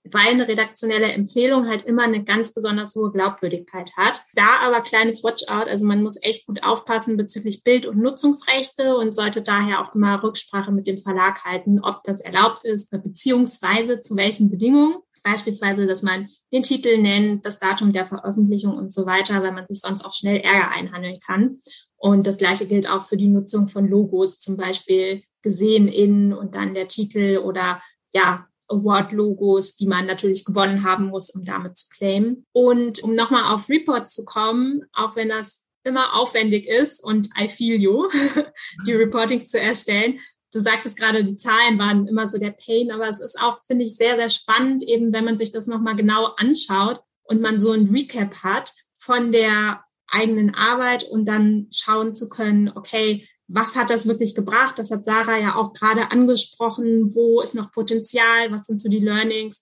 weil 0.05 0.29
eine 0.29 0.47
redaktionelle 0.47 1.13
Empfehlung 1.13 1.67
halt 1.67 1.85
immer 1.87 2.03
eine 2.03 2.23
ganz 2.25 2.53
besonders 2.53 2.95
hohe 2.95 3.11
Glaubwürdigkeit 3.11 3.91
hat. 3.97 4.21
Da 4.35 4.59
aber 4.63 4.83
kleines 4.83 5.25
Watchout, 5.25 5.69
also 5.69 5.87
man 5.87 6.03
muss 6.03 6.23
echt 6.23 6.47
gut 6.47 6.63
aufpassen 6.63 7.17
bezüglich 7.17 7.65
Bild- 7.65 7.87
und 7.87 7.99
Nutzungsrechte 7.99 8.97
und 8.97 9.13
sollte 9.13 9.41
daher 9.41 9.81
auch 9.81 9.95
immer 9.95 10.23
Rücksprache 10.23 10.73
mit 10.73 10.87
dem 10.87 10.99
Verlag 10.99 11.45
halten, 11.45 11.81
ob 11.81 12.03
das 12.05 12.21
erlaubt 12.21 12.65
ist, 12.65 12.91
beziehungsweise 12.91 14.03
zu 14.03 14.17
welchen 14.17 14.51
Bedingungen. 14.51 14.97
Beispielsweise, 15.25 15.87
dass 15.87 16.03
man 16.03 16.29
den 16.53 16.63
Titel 16.63 16.99
nennt, 16.99 17.45
das 17.45 17.59
Datum 17.59 17.93
der 17.93 18.07
Veröffentlichung 18.07 18.77
und 18.77 18.93
so 18.93 19.07
weiter, 19.07 19.43
weil 19.43 19.53
man 19.53 19.67
sich 19.67 19.81
sonst 19.81 20.05
auch 20.05 20.13
schnell 20.13 20.37
Ärger 20.37 20.71
einhandeln 20.71 21.19
kann. 21.19 21.57
Und 21.97 22.27
das 22.27 22.37
Gleiche 22.37 22.67
gilt 22.67 22.89
auch 22.89 23.07
für 23.07 23.17
die 23.17 23.29
Nutzung 23.29 23.67
von 23.67 23.89
Logos, 23.89 24.39
zum 24.39 24.57
Beispiel 24.57 25.23
gesehen 25.43 25.89
in 25.89 26.33
und 26.33 26.55
dann 26.55 26.75
der 26.75 26.89
Titel 26.89 27.39
oder 27.39 27.81
ja, 28.15 28.47
Award-Logos, 28.69 29.77
die 29.77 29.87
man 29.87 30.07
natürlich 30.07 30.45
gewonnen 30.45 30.85
haben 30.85 31.07
muss, 31.07 31.31
um 31.31 31.45
damit 31.45 31.77
zu 31.77 31.89
claimen. 31.89 32.47
Und 32.53 33.03
um 33.03 33.15
nochmal 33.15 33.53
auf 33.53 33.69
Reports 33.69 34.15
zu 34.15 34.25
kommen, 34.25 34.85
auch 34.93 35.17
wenn 35.17 35.31
das 35.31 35.65
immer 35.85 36.15
aufwendig 36.15 36.67
ist 36.67 37.03
und 37.03 37.29
I 37.39 37.49
feel 37.49 37.81
you, 37.81 38.09
die 38.87 38.95
Reportings 38.95 39.49
zu 39.49 39.61
erstellen. 39.61 40.19
Du 40.55 40.61
sagtest 40.61 40.97
gerade, 40.97 41.25
die 41.25 41.37
Zahlen 41.37 41.79
waren 41.81 42.07
immer 42.07 42.29
so 42.29 42.39
der 42.39 42.53
Pain, 42.53 42.93
aber 42.93 43.09
es 43.09 43.21
ist 43.21 43.41
auch, 43.41 43.63
finde 43.65 43.85
ich, 43.85 43.97
sehr, 43.97 44.15
sehr 44.15 44.29
spannend, 44.29 44.85
eben 44.85 45.13
wenn 45.13 45.25
man 45.25 45.37
sich 45.37 45.51
das 45.51 45.67
nochmal 45.67 45.97
genau 45.97 46.27
anschaut 46.37 47.01
und 47.25 47.41
man 47.41 47.59
so 47.59 47.73
ein 47.73 47.89
Recap 47.89 48.45
hat 48.45 48.73
von 48.97 49.33
der 49.33 49.83
eigenen 50.07 50.55
Arbeit 50.55 51.03
und 51.05 51.27
dann 51.27 51.67
schauen 51.73 52.15
zu 52.15 52.29
können, 52.29 52.71
okay, 52.73 53.27
was 53.49 53.75
hat 53.75 53.91
das 53.91 54.07
wirklich 54.07 54.37
gebracht? 54.37 54.79
Das 54.79 54.93
hat 54.93 55.05
Sarah 55.05 55.39
ja 55.39 55.57
auch 55.57 55.73
gerade 55.73 56.13
angesprochen. 56.13 57.15
Wo 57.15 57.41
ist 57.41 57.57
noch 57.57 57.73
Potenzial? 57.73 58.51
Was 58.51 58.67
sind 58.67 58.81
so 58.81 58.89
die 58.89 59.01
Learnings? 59.01 59.61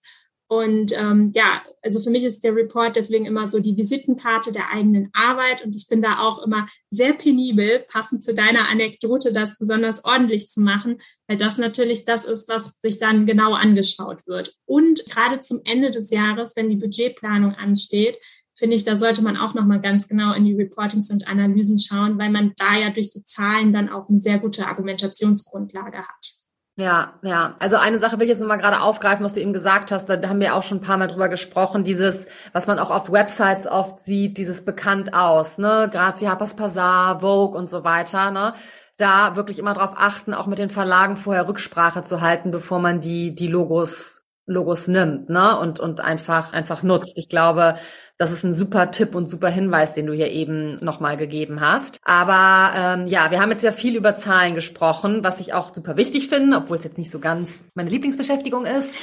Und 0.53 0.95
ähm, 0.95 1.31
ja, 1.33 1.63
also 1.81 1.99
für 1.99 2.11
mich 2.11 2.23
ist 2.23 2.43
der 2.43 2.55
Report 2.55 2.95
deswegen 2.95 3.25
immer 3.25 3.47
so 3.47 3.59
die 3.59 3.75
Visitenkarte 3.75 4.51
der 4.51 4.71
eigenen 4.71 5.09
Arbeit. 5.11 5.65
Und 5.65 5.75
ich 5.75 5.87
bin 5.87 6.03
da 6.03 6.19
auch 6.19 6.43
immer 6.45 6.67
sehr 6.91 7.13
penibel, 7.13 7.83
passend 7.91 8.23
zu 8.23 8.35
deiner 8.35 8.69
Anekdote, 8.69 9.33
das 9.33 9.57
besonders 9.57 10.05
ordentlich 10.05 10.49
zu 10.49 10.61
machen, 10.61 10.99
weil 11.27 11.37
das 11.37 11.57
natürlich 11.57 12.05
das 12.05 12.23
ist, 12.23 12.49
was 12.49 12.79
sich 12.81 12.99
dann 12.99 13.25
genau 13.25 13.53
angeschaut 13.53 14.27
wird. 14.27 14.53
Und 14.65 15.03
gerade 15.09 15.39
zum 15.39 15.61
Ende 15.65 15.89
des 15.89 16.11
Jahres, 16.11 16.55
wenn 16.55 16.69
die 16.69 16.75
Budgetplanung 16.75 17.55
ansteht, 17.55 18.17
finde 18.53 18.75
ich, 18.75 18.83
da 18.83 18.95
sollte 18.95 19.23
man 19.23 19.37
auch 19.37 19.55
nochmal 19.55 19.81
ganz 19.81 20.07
genau 20.07 20.33
in 20.33 20.45
die 20.45 20.53
Reportings 20.53 21.09
und 21.09 21.27
Analysen 21.27 21.79
schauen, 21.79 22.19
weil 22.19 22.29
man 22.29 22.53
da 22.57 22.77
ja 22.77 22.91
durch 22.91 23.09
die 23.09 23.23
Zahlen 23.23 23.73
dann 23.73 23.89
auch 23.89 24.07
eine 24.07 24.21
sehr 24.21 24.37
gute 24.37 24.67
Argumentationsgrundlage 24.67 25.97
hat. 25.97 26.42
Ja, 26.75 27.19
ja. 27.21 27.55
Also 27.59 27.75
eine 27.77 27.99
Sache 27.99 28.17
will 28.17 28.23
ich 28.23 28.29
jetzt 28.29 28.39
nochmal 28.39 28.57
gerade 28.57 28.81
aufgreifen, 28.81 29.23
was 29.23 29.33
du 29.33 29.41
eben 29.41 29.53
gesagt 29.53 29.91
hast. 29.91 30.07
Da 30.09 30.19
haben 30.27 30.39
wir 30.39 30.55
auch 30.55 30.63
schon 30.63 30.79
ein 30.79 30.81
paar 30.81 30.97
Mal 30.97 31.07
drüber 31.07 31.29
gesprochen. 31.29 31.83
Dieses, 31.83 32.25
was 32.51 32.65
man 32.65 32.79
auch 32.79 32.89
auf 32.89 33.11
Websites 33.11 33.67
oft 33.67 34.01
sieht, 34.01 34.39
dieses 34.39 34.65
bekannt 34.65 35.13
aus, 35.13 35.59
ne? 35.59 35.87
Grazia 35.91 36.31
Harper's 36.31 36.55
Bazaar, 36.55 37.19
Vogue 37.21 37.55
und 37.55 37.69
so 37.69 37.83
weiter, 37.83 38.31
ne? 38.31 38.53
Da 38.97 39.35
wirklich 39.35 39.59
immer 39.59 39.73
drauf 39.75 39.91
achten, 39.95 40.33
auch 40.33 40.47
mit 40.47 40.57
den 40.57 40.69
Verlagen 40.71 41.15
vorher 41.15 41.47
Rücksprache 41.47 42.01
zu 42.03 42.21
halten, 42.21 42.49
bevor 42.49 42.79
man 42.79 43.01
die, 43.01 43.35
die 43.35 43.47
Logos 43.47 44.21
Logos 44.45 44.87
nimmt, 44.87 45.29
ne? 45.29 45.57
Und, 45.59 45.79
und 45.79 46.01
einfach, 46.01 46.53
einfach 46.53 46.81
nutzt. 46.83 47.17
Ich 47.19 47.29
glaube, 47.29 47.77
das 48.17 48.31
ist 48.31 48.43
ein 48.43 48.53
super 48.53 48.91
Tipp 48.91 49.15
und 49.15 49.29
super 49.29 49.49
Hinweis, 49.49 49.93
den 49.93 50.05
du 50.05 50.13
hier 50.13 50.31
eben 50.31 50.83
nochmal 50.83 51.17
gegeben 51.17 51.61
hast. 51.61 51.99
Aber 52.03 52.73
ähm, 52.75 53.07
ja, 53.07 53.31
wir 53.31 53.41
haben 53.41 53.51
jetzt 53.51 53.63
ja 53.63 53.71
viel 53.71 53.95
über 53.95 54.15
Zahlen 54.15 54.55
gesprochen, 54.55 55.23
was 55.23 55.39
ich 55.39 55.53
auch 55.53 55.73
super 55.73 55.97
wichtig 55.97 56.29
finde, 56.29 56.57
obwohl 56.57 56.77
es 56.77 56.83
jetzt 56.83 56.97
nicht 56.97 57.11
so 57.11 57.19
ganz 57.19 57.63
meine 57.75 57.89
Lieblingsbeschäftigung 57.89 58.65
ist. 58.65 58.93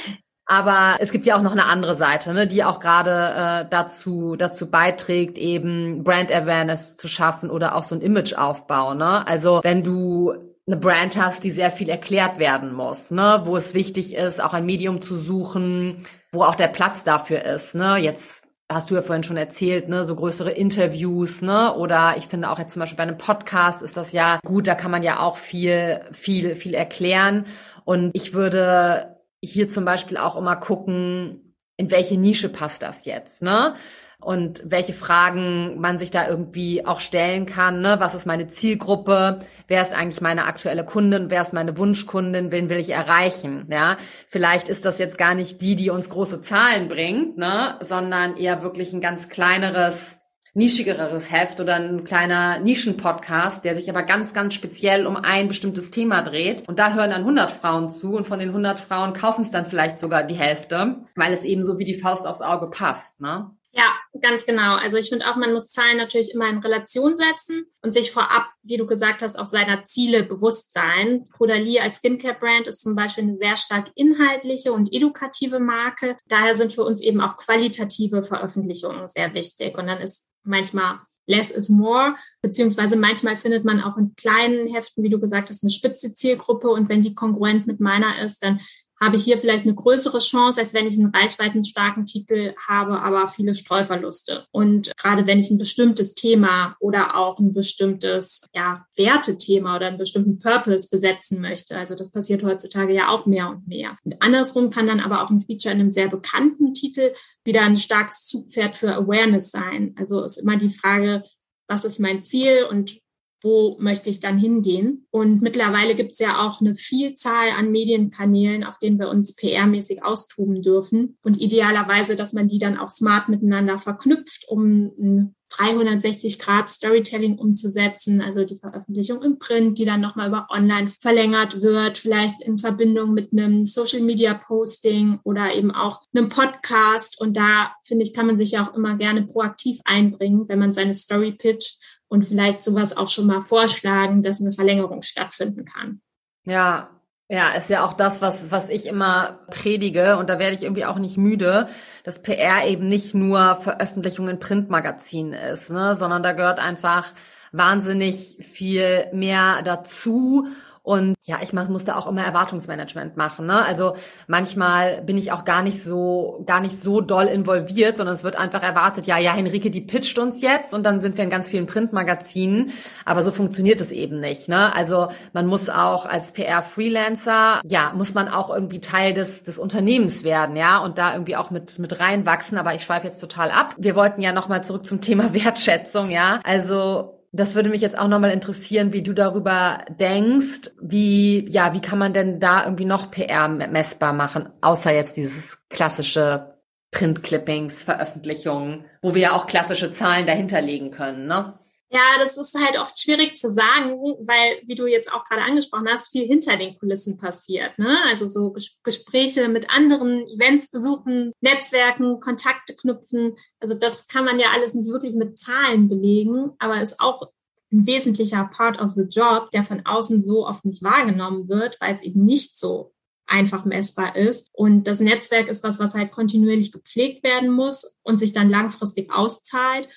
Aber 0.45 0.97
es 0.99 1.11
gibt 1.11 1.25
ja 1.25 1.37
auch 1.37 1.41
noch 1.41 1.51
eine 1.51 1.65
andere 1.65 1.95
Seite, 1.95 2.33
ne, 2.33 2.47
die 2.47 2.63
auch 2.63 2.79
gerade 2.79 3.65
äh, 3.65 3.69
dazu 3.69 4.35
dazu 4.35 4.69
beiträgt, 4.69 5.37
eben 5.37 6.03
Brand 6.03 6.31
Awareness 6.31 6.97
zu 6.97 7.07
schaffen 7.07 7.49
oder 7.49 7.75
auch 7.75 7.83
so 7.83 7.95
ein 7.95 8.01
Imageaufbau. 8.01 8.93
Ne? 8.93 9.25
Also 9.27 9.61
wenn 9.63 9.83
du 9.83 10.33
eine 10.67 10.77
Brand 10.77 11.17
hast, 11.21 11.43
die 11.43 11.51
sehr 11.51 11.71
viel 11.71 11.89
erklärt 11.89 12.39
werden 12.39 12.73
muss, 12.73 13.11
ne, 13.11 13.41
wo 13.45 13.55
es 13.55 13.73
wichtig 13.73 14.15
ist, 14.15 14.41
auch 14.41 14.53
ein 14.53 14.65
Medium 14.65 15.01
zu 15.01 15.15
suchen, 15.15 16.05
wo 16.31 16.43
auch 16.43 16.55
der 16.55 16.67
Platz 16.67 17.03
dafür 17.03 17.43
ist. 17.43 17.75
Ne? 17.75 17.97
Jetzt 17.97 18.45
hast 18.73 18.91
du 18.91 18.95
ja 18.95 19.01
vorhin 19.01 19.23
schon 19.23 19.37
erzählt, 19.37 19.89
ne, 19.89 20.05
so 20.05 20.15
größere 20.15 20.51
Interviews, 20.51 21.41
ne, 21.41 21.75
oder 21.75 22.15
ich 22.17 22.27
finde 22.27 22.49
auch 22.49 22.59
jetzt 22.59 22.73
zum 22.73 22.79
Beispiel 22.79 22.97
bei 22.97 23.03
einem 23.03 23.17
Podcast 23.17 23.81
ist 23.81 23.97
das 23.97 24.11
ja 24.11 24.39
gut, 24.45 24.67
da 24.67 24.75
kann 24.75 24.91
man 24.91 25.03
ja 25.03 25.19
auch 25.19 25.37
viel, 25.37 26.01
viel, 26.11 26.55
viel 26.55 26.73
erklären. 26.73 27.45
Und 27.83 28.11
ich 28.13 28.33
würde 28.33 29.17
hier 29.41 29.69
zum 29.69 29.85
Beispiel 29.85 30.17
auch 30.17 30.35
immer 30.35 30.55
gucken, 30.55 31.55
in 31.77 31.89
welche 31.89 32.17
Nische 32.17 32.49
passt 32.49 32.83
das 32.83 33.05
jetzt, 33.05 33.41
ne? 33.41 33.75
Und 34.21 34.63
welche 34.65 34.93
Fragen 34.93 35.79
man 35.79 35.99
sich 35.99 36.11
da 36.11 36.27
irgendwie 36.27 36.85
auch 36.85 36.99
stellen 36.99 37.45
kann. 37.45 37.81
Ne? 37.81 37.97
Was 37.99 38.15
ist 38.15 38.25
meine 38.25 38.47
Zielgruppe? 38.47 39.39
Wer 39.67 39.81
ist 39.81 39.93
eigentlich 39.93 40.21
meine 40.21 40.45
aktuelle 40.45 40.85
Kundin? 40.85 41.29
Wer 41.29 41.41
ist 41.41 41.53
meine 41.53 41.77
Wunschkundin? 41.77 42.51
Wen 42.51 42.69
will 42.69 42.77
ich 42.77 42.91
erreichen? 42.91 43.65
Ja, 43.69 43.97
vielleicht 44.27 44.69
ist 44.69 44.85
das 44.85 44.99
jetzt 44.99 45.17
gar 45.17 45.33
nicht 45.33 45.61
die, 45.61 45.75
die 45.75 45.89
uns 45.89 46.09
große 46.09 46.41
Zahlen 46.41 46.87
bringt, 46.87 47.37
ne? 47.37 47.77
sondern 47.81 48.37
eher 48.37 48.63
wirklich 48.63 48.93
ein 48.93 49.01
ganz 49.01 49.27
kleineres 49.29 50.21
nischigeres 50.53 51.31
Heft 51.31 51.61
oder 51.61 51.75
ein 51.75 52.03
kleiner 52.03 52.59
Nischenpodcast, 52.59 53.63
der 53.63 53.75
sich 53.75 53.89
aber 53.89 54.03
ganz, 54.03 54.33
ganz 54.33 54.53
speziell 54.53 55.07
um 55.07 55.15
ein 55.15 55.47
bestimmtes 55.47 55.91
Thema 55.91 56.21
dreht. 56.21 56.67
Und 56.67 56.77
da 56.77 56.93
hören 56.93 57.11
dann 57.11 57.21
100 57.21 57.49
Frauen 57.49 57.89
zu 57.89 58.15
und 58.15 58.27
von 58.27 58.39
den 58.39 58.49
100 58.49 58.79
Frauen 58.79 59.13
kaufen 59.13 59.43
es 59.43 59.51
dann 59.51 59.65
vielleicht 59.65 59.97
sogar 59.97 60.23
die 60.23 60.35
Hälfte, 60.35 61.05
weil 61.15 61.33
es 61.33 61.45
eben 61.45 61.63
so 61.63 61.79
wie 61.79 61.85
die 61.85 61.99
Faust 61.99 62.27
aufs 62.27 62.41
Auge 62.41 62.69
passt. 62.69 63.21
Ne? 63.21 63.51
Ja, 63.73 63.95
ganz 64.19 64.45
genau. 64.45 64.75
Also 64.75 64.97
ich 64.97 65.09
finde 65.09 65.29
auch, 65.29 65.37
man 65.37 65.53
muss 65.53 65.69
Zahlen 65.69 65.97
natürlich 65.97 66.33
immer 66.33 66.49
in 66.49 66.57
Relation 66.57 67.15
setzen 67.15 67.65
und 67.81 67.93
sich 67.93 68.11
vorab, 68.11 68.49
wie 68.63 68.75
du 68.75 68.85
gesagt 68.85 69.21
hast, 69.21 69.39
auch 69.39 69.45
seiner 69.45 69.85
Ziele 69.85 70.23
bewusst 70.23 70.73
sein. 70.73 71.27
Caudalie 71.29 71.81
als 71.81 71.97
Skincare-Brand 71.97 72.67
ist 72.67 72.81
zum 72.81 72.95
Beispiel 72.95 73.23
eine 73.23 73.37
sehr 73.37 73.55
stark 73.55 73.89
inhaltliche 73.95 74.73
und 74.73 74.93
edukative 74.93 75.59
Marke. 75.59 76.17
Daher 76.27 76.55
sind 76.55 76.73
für 76.73 76.83
uns 76.83 76.99
eben 76.99 77.21
auch 77.21 77.37
qualitative 77.37 78.23
Veröffentlichungen 78.23 79.07
sehr 79.07 79.33
wichtig. 79.33 79.77
Und 79.77 79.87
dann 79.87 80.01
ist 80.01 80.27
manchmal 80.43 80.99
less 81.27 81.51
is 81.51 81.69
more, 81.69 82.15
beziehungsweise 82.41 82.97
manchmal 82.97 83.37
findet 83.37 83.63
man 83.63 83.81
auch 83.81 83.97
in 83.97 84.15
kleinen 84.15 84.67
Heften, 84.67 85.03
wie 85.03 85.09
du 85.09 85.19
gesagt 85.19 85.49
hast, 85.49 85.63
eine 85.63 85.71
spitze 85.71 86.13
Zielgruppe 86.13 86.69
und 86.69 86.89
wenn 86.89 87.03
die 87.03 87.15
kongruent 87.15 87.67
mit 87.67 87.79
meiner 87.79 88.19
ist, 88.23 88.43
dann 88.43 88.59
habe 89.01 89.15
ich 89.15 89.23
hier 89.23 89.39
vielleicht 89.39 89.65
eine 89.65 89.73
größere 89.73 90.19
Chance, 90.19 90.59
als 90.59 90.73
wenn 90.75 90.85
ich 90.85 90.97
einen 90.97 91.13
reichweitenstarken 91.13 92.05
Titel 92.05 92.53
habe, 92.67 93.01
aber 93.01 93.27
viele 93.27 93.55
Streuverluste. 93.55 94.45
Und 94.51 94.91
gerade 94.95 95.25
wenn 95.25 95.39
ich 95.39 95.49
ein 95.49 95.57
bestimmtes 95.57 96.13
Thema 96.13 96.75
oder 96.79 97.17
auch 97.17 97.39
ein 97.39 97.51
bestimmtes 97.51 98.45
ja, 98.53 98.85
Wertethema 98.95 99.75
oder 99.75 99.87
einen 99.87 99.97
bestimmten 99.97 100.37
Purpose 100.37 100.87
besetzen 100.89 101.41
möchte, 101.41 101.75
also 101.75 101.95
das 101.95 102.11
passiert 102.11 102.43
heutzutage 102.43 102.93
ja 102.93 103.09
auch 103.09 103.25
mehr 103.25 103.49
und 103.49 103.67
mehr. 103.67 103.97
Und 104.05 104.21
andersrum 104.21 104.69
kann 104.69 104.85
dann 104.85 104.99
aber 104.99 105.23
auch 105.23 105.31
ein 105.31 105.41
Feature 105.41 105.73
in 105.73 105.81
einem 105.81 105.91
sehr 105.91 106.07
bekannten 106.07 106.75
Titel 106.75 107.13
wieder 107.43 107.63
ein 107.63 107.77
starkes 107.77 108.25
Zugpferd 108.27 108.77
für 108.77 108.93
Awareness 108.93 109.49
sein. 109.49 109.95
Also 109.97 110.23
ist 110.23 110.37
immer 110.37 110.57
die 110.57 110.69
Frage, 110.69 111.23
was 111.67 111.85
ist 111.85 111.99
mein 111.99 112.23
Ziel 112.23 112.67
und 112.69 113.00
wo 113.41 113.77
möchte 113.79 114.09
ich 114.09 114.19
dann 114.19 114.37
hingehen? 114.37 115.07
Und 115.09 115.41
mittlerweile 115.41 115.95
gibt 115.95 116.13
es 116.13 116.19
ja 116.19 116.45
auch 116.45 116.61
eine 116.61 116.75
Vielzahl 116.75 117.49
an 117.57 117.71
Medienkanälen, 117.71 118.63
auf 118.63 118.77
denen 118.79 118.99
wir 118.99 119.09
uns 119.09 119.35
PR-mäßig 119.37 120.03
austoben 120.03 120.61
dürfen. 120.61 121.17
Und 121.23 121.41
idealerweise, 121.41 122.15
dass 122.15 122.33
man 122.33 122.47
die 122.47 122.59
dann 122.59 122.77
auch 122.77 122.89
smart 122.89 123.29
miteinander 123.29 123.79
verknüpft, 123.79 124.45
um 124.47 124.91
ein 124.97 125.35
360 125.57 126.39
Grad 126.39 126.69
Storytelling 126.69 127.37
umzusetzen, 127.37 128.21
also 128.21 128.45
die 128.45 128.57
Veröffentlichung 128.57 129.21
im 129.21 129.37
Print, 129.37 129.77
die 129.77 129.85
dann 129.85 130.01
nochmal 130.01 130.29
über 130.29 130.47
online 130.49 130.89
verlängert 130.99 131.61
wird, 131.61 131.97
vielleicht 131.97 132.41
in 132.41 132.57
Verbindung 132.57 133.13
mit 133.13 133.31
einem 133.31 133.65
Social 133.65 134.01
Media 134.01 134.33
Posting 134.33 135.19
oder 135.23 135.53
eben 135.53 135.71
auch 135.71 136.01
einem 136.13 136.29
Podcast. 136.29 137.19
Und 137.19 137.35
da 137.35 137.75
finde 137.83 138.03
ich, 138.03 138.13
kann 138.13 138.27
man 138.27 138.37
sich 138.37 138.51
ja 138.51 138.63
auch 138.63 138.73
immer 138.75 138.95
gerne 138.95 139.23
proaktiv 139.23 139.79
einbringen, 139.83 140.45
wenn 140.47 140.59
man 140.59 140.73
seine 140.73 140.95
Story 140.95 141.33
pitcht 141.33 141.79
und 142.11 142.25
vielleicht 142.25 142.61
sowas 142.61 142.95
auch 142.97 143.07
schon 143.07 143.25
mal 143.25 143.41
vorschlagen, 143.41 144.21
dass 144.21 144.41
eine 144.41 144.51
Verlängerung 144.51 145.01
stattfinden 145.01 145.63
kann. 145.63 146.01
Ja, 146.43 146.89
ja, 147.29 147.53
ist 147.53 147.69
ja 147.69 147.85
auch 147.85 147.93
das, 147.93 148.21
was, 148.21 148.51
was 148.51 148.67
ich 148.67 148.85
immer 148.85 149.39
predige 149.49 150.17
und 150.17 150.29
da 150.29 150.37
werde 150.37 150.53
ich 150.53 150.63
irgendwie 150.63 150.83
auch 150.83 150.97
nicht 150.97 151.15
müde, 151.15 151.69
dass 152.03 152.21
PR 152.21 152.67
eben 152.67 152.89
nicht 152.89 153.13
nur 153.13 153.55
Veröffentlichung 153.55 154.27
in 154.27 154.39
Printmagazinen 154.39 155.31
ist, 155.31 155.69
ne, 155.69 155.95
sondern 155.95 156.21
da 156.21 156.33
gehört 156.33 156.59
einfach 156.59 157.13
wahnsinnig 157.53 158.35
viel 158.41 159.05
mehr 159.13 159.61
dazu 159.63 160.47
Und 160.83 161.15
ja, 161.25 161.37
ich 161.43 161.53
musste 161.53 161.95
auch 161.95 162.07
immer 162.07 162.23
Erwartungsmanagement 162.23 163.15
machen. 163.15 163.45
Ne? 163.45 163.63
Also 163.63 163.95
manchmal 164.27 165.03
bin 165.03 165.15
ich 165.15 165.31
auch 165.31 165.45
gar 165.45 165.61
nicht 165.61 165.83
so, 165.83 166.43
gar 166.47 166.59
nicht 166.59 166.79
so 166.79 167.01
doll 167.01 167.25
involviert, 167.25 167.97
sondern 167.97 168.15
es 168.15 168.23
wird 168.23 168.35
einfach 168.35 168.63
erwartet, 168.63 169.05
ja, 169.05 169.19
ja, 169.19 169.33
Henrike, 169.33 169.69
die 169.69 169.81
pitcht 169.81 170.17
uns 170.17 170.41
jetzt 170.41 170.73
und 170.73 170.83
dann 170.83 170.99
sind 170.99 171.17
wir 171.17 171.23
in 171.23 171.29
ganz 171.29 171.47
vielen 171.47 171.67
Printmagazinen. 171.67 172.71
Aber 173.05 173.21
so 173.21 173.29
funktioniert 173.29 173.79
es 173.79 173.91
eben 173.91 174.19
nicht. 174.19 174.49
Ne? 174.49 174.73
Also 174.73 175.09
man 175.33 175.45
muss 175.45 175.69
auch 175.69 176.07
als 176.07 176.31
PR-Freelancer, 176.31 177.61
ja, 177.63 177.93
muss 177.95 178.15
man 178.15 178.27
auch 178.27 178.49
irgendwie 178.49 178.81
Teil 178.81 179.13
des, 179.13 179.43
des 179.43 179.59
Unternehmens 179.59 180.23
werden, 180.23 180.55
ja, 180.55 180.79
und 180.79 180.97
da 180.97 181.13
irgendwie 181.13 181.35
auch 181.35 181.51
mit, 181.51 181.77
mit 181.77 181.99
reinwachsen. 181.99 182.57
Aber 182.57 182.73
ich 182.73 182.83
schweife 182.83 183.07
jetzt 183.07 183.19
total 183.19 183.51
ab. 183.51 183.75
Wir 183.77 183.95
wollten 183.95 184.21
ja 184.21 184.31
nochmal 184.31 184.63
zurück 184.63 184.85
zum 184.85 184.99
Thema 184.99 185.33
Wertschätzung, 185.33 186.09
ja. 186.09 186.39
Also 186.43 187.20
das 187.31 187.55
würde 187.55 187.69
mich 187.69 187.81
jetzt 187.81 187.97
auch 187.97 188.07
nochmal 188.07 188.31
interessieren, 188.31 188.91
wie 188.93 189.03
du 189.03 189.13
darüber 189.13 189.85
denkst. 189.99 190.71
Wie, 190.81 191.47
ja, 191.49 191.73
wie 191.73 191.81
kann 191.81 191.97
man 191.97 192.13
denn 192.13 192.39
da 192.39 192.63
irgendwie 192.65 192.85
noch 192.85 193.09
PR 193.09 193.47
messbar 193.47 194.13
machen, 194.13 194.49
außer 194.61 194.93
jetzt 194.93 195.15
dieses 195.15 195.59
klassische 195.69 196.55
Print-Clippings, 196.91 197.83
Veröffentlichungen, 197.83 198.85
wo 199.01 199.15
wir 199.15 199.21
ja 199.21 199.31
auch 199.31 199.47
klassische 199.47 199.91
Zahlen 199.91 200.27
dahinterlegen 200.27 200.91
können, 200.91 201.25
ne? 201.25 201.57
Ja, 201.93 201.99
das 202.19 202.37
ist 202.37 202.55
halt 202.55 202.79
oft 202.79 202.97
schwierig 202.97 203.35
zu 203.35 203.51
sagen, 203.51 203.91
weil, 204.25 204.61
wie 204.65 204.75
du 204.75 204.87
jetzt 204.87 205.11
auch 205.11 205.25
gerade 205.25 205.41
angesprochen 205.41 205.89
hast, 205.89 206.09
viel 206.09 206.25
hinter 206.25 206.55
den 206.55 206.77
Kulissen 206.77 207.17
passiert. 207.17 207.77
Ne? 207.77 207.97
Also 208.09 208.27
so 208.27 208.55
Gespräche 208.83 209.49
mit 209.49 209.69
anderen, 209.69 210.25
Events 210.29 210.69
besuchen, 210.69 211.31
Netzwerken, 211.41 212.21
Kontakte 212.21 212.75
knüpfen. 212.77 213.35
Also 213.59 213.73
das 213.73 214.07
kann 214.07 214.23
man 214.23 214.39
ja 214.39 214.47
alles 214.53 214.73
nicht 214.73 214.89
wirklich 214.89 215.15
mit 215.15 215.37
Zahlen 215.37 215.89
belegen, 215.89 216.51
aber 216.59 216.81
ist 216.81 217.01
auch 217.01 217.29
ein 217.73 217.85
wesentlicher 217.85 218.49
Part 218.53 218.79
of 218.79 218.91
the 218.91 219.07
Job, 219.09 219.51
der 219.51 219.65
von 219.65 219.85
außen 219.85 220.23
so 220.23 220.47
oft 220.47 220.63
nicht 220.63 220.83
wahrgenommen 220.83 221.49
wird, 221.49 221.75
weil 221.81 221.93
es 221.93 222.03
eben 222.03 222.23
nicht 222.23 222.57
so 222.57 222.93
einfach 223.27 223.65
messbar 223.65 224.15
ist. 224.15 224.49
Und 224.53 224.87
das 224.87 225.01
Netzwerk 225.01 225.49
ist 225.49 225.63
was, 225.63 225.79
was 225.79 225.93
halt 225.93 226.11
kontinuierlich 226.11 226.71
gepflegt 226.71 227.23
werden 227.25 227.49
muss 227.49 227.97
und 228.03 228.19
sich 228.19 228.31
dann 228.31 228.49
langfristig 228.49 229.11
auszahlt. 229.11 229.89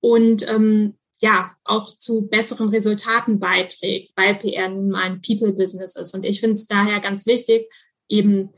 Und 0.00 0.48
ähm, 0.48 0.98
ja 1.22 1.56
auch 1.64 1.86
zu 1.86 2.26
besseren 2.26 2.68
Resultaten 2.68 3.38
beiträgt, 3.38 4.12
weil 4.16 4.34
PR 4.34 4.68
nun 4.68 4.90
mal 4.90 5.02
ein 5.02 5.22
People-Business 5.22 5.94
ist. 5.94 6.14
Und 6.14 6.24
ich 6.24 6.40
finde 6.40 6.54
es 6.54 6.66
daher 6.66 7.00
ganz 7.00 7.26
wichtig, 7.26 7.70
eben 8.08 8.50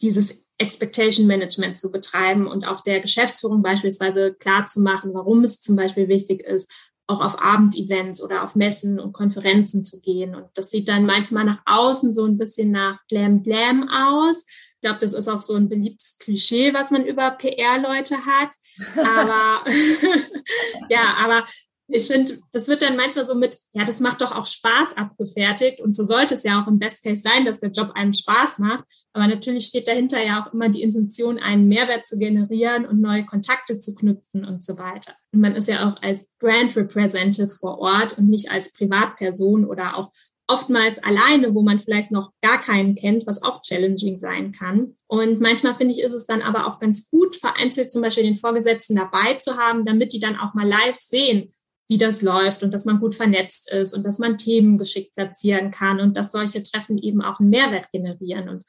dieses 0.00 0.44
Expectation 0.58 1.26
Management 1.26 1.76
zu 1.76 1.90
betreiben 1.90 2.46
und 2.46 2.66
auch 2.66 2.80
der 2.80 3.00
Geschäftsführung 3.00 3.62
beispielsweise 3.62 4.32
klar 4.32 4.66
zu 4.66 4.80
machen, 4.80 5.12
warum 5.12 5.42
es 5.44 5.60
zum 5.60 5.76
Beispiel 5.76 6.08
wichtig 6.08 6.42
ist, 6.42 6.70
auch 7.08 7.20
auf 7.20 7.42
Abendevents 7.42 8.22
oder 8.22 8.44
auf 8.44 8.54
Messen 8.54 9.00
und 9.00 9.12
Konferenzen 9.12 9.82
zu 9.82 10.00
gehen. 10.00 10.34
Und 10.34 10.46
das 10.54 10.70
sieht 10.70 10.88
dann 10.88 11.06
manchmal 11.06 11.44
nach 11.44 11.62
außen 11.64 12.12
so 12.12 12.24
ein 12.24 12.38
bisschen 12.38 12.70
nach 12.70 13.00
Glam 13.08 13.42
Glam 13.42 13.88
aus. 13.88 14.44
Ich 14.74 14.82
glaube, 14.82 15.00
das 15.00 15.14
ist 15.14 15.26
auch 15.26 15.40
so 15.40 15.54
ein 15.54 15.68
beliebtes 15.68 16.18
Klischee, 16.18 16.74
was 16.74 16.92
man 16.92 17.04
über 17.04 17.32
PR-Leute 17.32 18.24
hat. 18.26 18.50
Aber 18.96 19.64
ja, 20.88 21.16
aber 21.18 21.44
ich 21.90 22.06
finde, 22.06 22.38
das 22.52 22.68
wird 22.68 22.82
dann 22.82 22.96
manchmal 22.96 23.24
so 23.24 23.34
mit, 23.34 23.58
ja, 23.72 23.84
das 23.84 24.00
macht 24.00 24.20
doch 24.20 24.32
auch 24.32 24.44
Spaß 24.44 24.96
abgefertigt. 24.96 25.80
Und 25.80 25.96
so 25.96 26.04
sollte 26.04 26.34
es 26.34 26.42
ja 26.42 26.62
auch 26.62 26.68
im 26.68 26.78
Best 26.78 27.02
Case 27.02 27.22
sein, 27.22 27.46
dass 27.46 27.60
der 27.60 27.70
Job 27.70 27.92
einem 27.94 28.12
Spaß 28.12 28.58
macht. 28.58 28.84
Aber 29.14 29.26
natürlich 29.26 29.66
steht 29.66 29.88
dahinter 29.88 30.22
ja 30.24 30.42
auch 30.42 30.52
immer 30.52 30.68
die 30.68 30.82
Intention, 30.82 31.38
einen 31.38 31.66
Mehrwert 31.66 32.06
zu 32.06 32.18
generieren 32.18 32.84
und 32.84 33.00
neue 33.00 33.24
Kontakte 33.24 33.78
zu 33.78 33.94
knüpfen 33.94 34.44
und 34.44 34.62
so 34.62 34.78
weiter. 34.78 35.14
Und 35.32 35.40
man 35.40 35.54
ist 35.54 35.68
ja 35.68 35.88
auch 35.88 36.02
als 36.02 36.30
Brand 36.38 36.76
Representative 36.76 37.48
vor 37.48 37.78
Ort 37.78 38.18
und 38.18 38.28
nicht 38.28 38.50
als 38.50 38.72
Privatperson 38.72 39.64
oder 39.64 39.96
auch 39.96 40.10
oftmals 40.46 40.98
alleine, 40.98 41.54
wo 41.54 41.62
man 41.62 41.78
vielleicht 41.78 42.10
noch 42.10 42.32
gar 42.42 42.60
keinen 42.60 42.94
kennt, 42.94 43.26
was 43.26 43.42
auch 43.42 43.62
challenging 43.62 44.18
sein 44.18 44.52
kann. 44.52 44.96
Und 45.06 45.40
manchmal 45.40 45.74
finde 45.74 45.92
ich, 45.92 46.02
ist 46.02 46.14
es 46.14 46.26
dann 46.26 46.42
aber 46.42 46.66
auch 46.66 46.78
ganz 46.78 47.10
gut, 47.10 47.36
vereinzelt 47.36 47.90
zum 47.90 48.02
Beispiel 48.02 48.24
den 48.24 48.34
Vorgesetzten 48.34 48.96
dabei 48.96 49.34
zu 49.34 49.56
haben, 49.56 49.84
damit 49.84 50.12
die 50.12 50.20
dann 50.20 50.38
auch 50.38 50.54
mal 50.54 50.66
live 50.66 50.98
sehen, 50.98 51.50
wie 51.88 51.98
das 51.98 52.22
läuft 52.22 52.62
und 52.62 52.74
dass 52.74 52.84
man 52.84 53.00
gut 53.00 53.14
vernetzt 53.14 53.70
ist 53.70 53.94
und 53.94 54.04
dass 54.04 54.18
man 54.18 54.38
Themen 54.38 54.76
geschickt 54.76 55.14
platzieren 55.14 55.70
kann 55.70 56.00
und 56.00 56.16
dass 56.16 56.32
solche 56.32 56.62
Treffen 56.62 56.98
eben 56.98 57.22
auch 57.22 57.40
einen 57.40 57.50
Mehrwert 57.50 57.90
generieren. 57.92 58.48
Und 58.48 58.64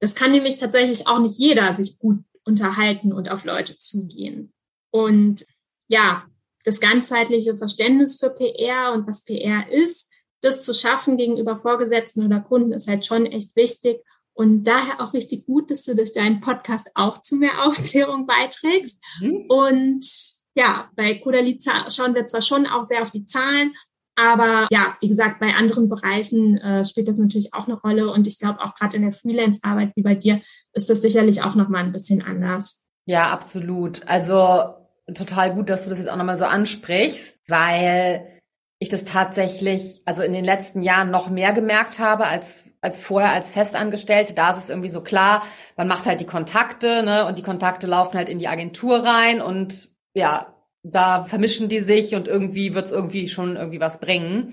das 0.00 0.14
kann 0.14 0.32
nämlich 0.32 0.56
tatsächlich 0.56 1.06
auch 1.06 1.20
nicht 1.20 1.38
jeder 1.38 1.74
sich 1.76 1.98
gut 1.98 2.18
unterhalten 2.44 3.12
und 3.12 3.30
auf 3.30 3.44
Leute 3.44 3.78
zugehen. 3.78 4.52
Und 4.90 5.44
ja, 5.88 6.26
das 6.64 6.80
ganzheitliche 6.80 7.56
Verständnis 7.56 8.18
für 8.18 8.30
PR 8.30 8.92
und 8.92 9.06
was 9.06 9.24
PR 9.24 9.70
ist, 9.70 10.10
das 10.40 10.62
zu 10.62 10.74
schaffen 10.74 11.16
gegenüber 11.16 11.56
Vorgesetzten 11.56 12.24
oder 12.26 12.40
Kunden 12.40 12.72
ist 12.72 12.88
halt 12.88 13.06
schon 13.06 13.26
echt 13.26 13.54
wichtig. 13.54 14.02
Und 14.34 14.64
daher 14.64 15.00
auch 15.00 15.12
richtig 15.12 15.46
gut, 15.46 15.70
dass 15.70 15.84
du 15.84 15.94
durch 15.94 16.12
deinen 16.12 16.40
Podcast 16.40 16.90
auch 16.94 17.20
zu 17.20 17.36
mehr 17.36 17.64
Aufklärung 17.66 18.26
beiträgst. 18.26 18.98
Mhm. 19.20 19.44
Und 19.48 20.41
ja, 20.54 20.90
bei 20.96 21.14
Kodali 21.14 21.58
schauen 21.88 22.14
wir 22.14 22.26
zwar 22.26 22.42
schon 22.42 22.66
auch 22.66 22.84
sehr 22.84 23.02
auf 23.02 23.10
die 23.10 23.24
Zahlen, 23.24 23.74
aber 24.14 24.66
ja, 24.70 24.96
wie 25.00 25.08
gesagt, 25.08 25.40
bei 25.40 25.54
anderen 25.54 25.88
Bereichen 25.88 26.58
äh, 26.58 26.84
spielt 26.84 27.08
das 27.08 27.18
natürlich 27.18 27.54
auch 27.54 27.66
eine 27.66 27.78
Rolle. 27.80 28.10
Und 28.10 28.26
ich 28.26 28.38
glaube, 28.38 28.60
auch 28.60 28.74
gerade 28.74 28.96
in 28.96 29.02
der 29.02 29.12
Freelance-Arbeit 29.12 29.92
wie 29.96 30.02
bei 30.02 30.14
dir 30.14 30.40
ist 30.74 30.90
das 30.90 31.00
sicherlich 31.00 31.42
auch 31.42 31.54
nochmal 31.54 31.82
ein 31.82 31.92
bisschen 31.92 32.22
anders. 32.22 32.84
Ja, 33.06 33.30
absolut. 33.30 34.06
Also 34.06 34.74
total 35.14 35.54
gut, 35.54 35.70
dass 35.70 35.84
du 35.84 35.90
das 35.90 35.98
jetzt 35.98 36.08
auch 36.08 36.16
nochmal 36.16 36.38
so 36.38 36.44
ansprichst, 36.44 37.38
weil 37.48 38.40
ich 38.78 38.90
das 38.90 39.04
tatsächlich, 39.04 40.02
also 40.04 40.22
in 40.22 40.32
den 40.32 40.44
letzten 40.44 40.82
Jahren 40.82 41.10
noch 41.10 41.30
mehr 41.30 41.52
gemerkt 41.52 41.98
habe 41.98 42.26
als 42.26 42.64
als 42.82 43.00
vorher 43.00 43.30
als 43.30 43.52
Festangestellte. 43.52 44.34
Da 44.34 44.50
ist 44.50 44.64
es 44.64 44.68
irgendwie 44.68 44.88
so 44.88 45.02
klar, 45.02 45.44
man 45.76 45.86
macht 45.86 46.04
halt 46.04 46.20
die 46.20 46.26
Kontakte, 46.26 47.04
ne, 47.04 47.24
und 47.26 47.38
die 47.38 47.44
Kontakte 47.44 47.86
laufen 47.86 48.18
halt 48.18 48.28
in 48.28 48.40
die 48.40 48.48
Agentur 48.48 49.04
rein 49.04 49.40
und 49.40 49.91
ja, 50.14 50.54
da 50.82 51.24
vermischen 51.24 51.68
die 51.68 51.80
sich 51.80 52.14
und 52.14 52.28
irgendwie 52.28 52.74
wird's 52.74 52.90
irgendwie 52.90 53.28
schon 53.28 53.56
irgendwie 53.56 53.80
was 53.80 54.00
bringen. 54.00 54.52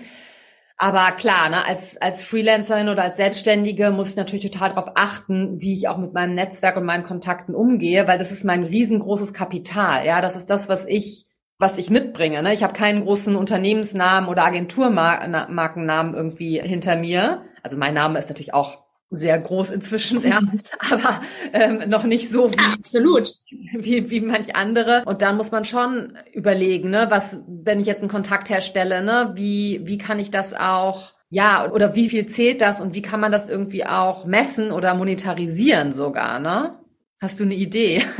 Aber 0.82 1.12
klar, 1.12 1.50
ne, 1.50 1.66
als, 1.66 2.00
als 2.00 2.22
Freelancerin 2.22 2.88
oder 2.88 3.02
als 3.02 3.18
Selbstständige 3.18 3.90
muss 3.90 4.10
ich 4.10 4.16
natürlich 4.16 4.50
total 4.50 4.70
darauf 4.70 4.92
achten, 4.94 5.60
wie 5.60 5.74
ich 5.74 5.88
auch 5.88 5.98
mit 5.98 6.14
meinem 6.14 6.34
Netzwerk 6.34 6.78
und 6.78 6.86
meinen 6.86 7.04
Kontakten 7.04 7.54
umgehe, 7.54 8.08
weil 8.08 8.16
das 8.16 8.32
ist 8.32 8.44
mein 8.44 8.64
riesengroßes 8.64 9.34
Kapital. 9.34 10.06
Ja, 10.06 10.22
das 10.22 10.36
ist 10.36 10.48
das, 10.48 10.70
was 10.70 10.86
ich, 10.86 11.26
was 11.58 11.76
ich 11.76 11.90
mitbringe. 11.90 12.42
Ne? 12.42 12.54
Ich 12.54 12.62
habe 12.62 12.72
keinen 12.72 13.04
großen 13.04 13.36
Unternehmensnamen 13.36 14.30
oder 14.30 14.44
Agenturmarkennamen 14.44 16.14
irgendwie 16.14 16.58
hinter 16.58 16.96
mir. 16.96 17.42
Also 17.62 17.76
mein 17.76 17.92
Name 17.92 18.18
ist 18.18 18.30
natürlich 18.30 18.54
auch 18.54 18.78
sehr 19.10 19.40
groß 19.40 19.70
inzwischen, 19.70 20.22
ja, 20.22 20.40
aber 20.90 21.20
ähm, 21.52 21.88
noch 21.88 22.04
nicht 22.04 22.30
so 22.30 22.50
wie, 22.52 22.56
ja, 22.56 22.74
absolut. 22.74 23.28
wie 23.76 24.10
wie 24.10 24.20
manch 24.20 24.54
andere. 24.54 25.02
Und 25.04 25.22
dann 25.22 25.36
muss 25.36 25.50
man 25.50 25.64
schon 25.64 26.16
überlegen, 26.32 26.90
ne, 26.90 27.06
was, 27.10 27.40
wenn 27.46 27.80
ich 27.80 27.86
jetzt 27.86 28.00
einen 28.00 28.10
Kontakt 28.10 28.50
herstelle, 28.50 29.02
ne, 29.02 29.32
wie 29.34 29.80
wie 29.84 29.98
kann 29.98 30.18
ich 30.18 30.30
das 30.30 30.54
auch 30.54 31.12
ja, 31.32 31.70
oder 31.70 31.94
wie 31.94 32.08
viel 32.08 32.26
zählt 32.26 32.60
das 32.60 32.80
und 32.80 32.94
wie 32.94 33.02
kann 33.02 33.20
man 33.20 33.30
das 33.30 33.48
irgendwie 33.48 33.86
auch 33.86 34.24
messen 34.24 34.72
oder 34.72 34.94
monetarisieren 34.94 35.92
sogar, 35.92 36.40
ne? 36.40 36.80
Hast 37.20 37.38
du 37.38 37.44
eine 37.44 37.54
Idee? 37.54 38.02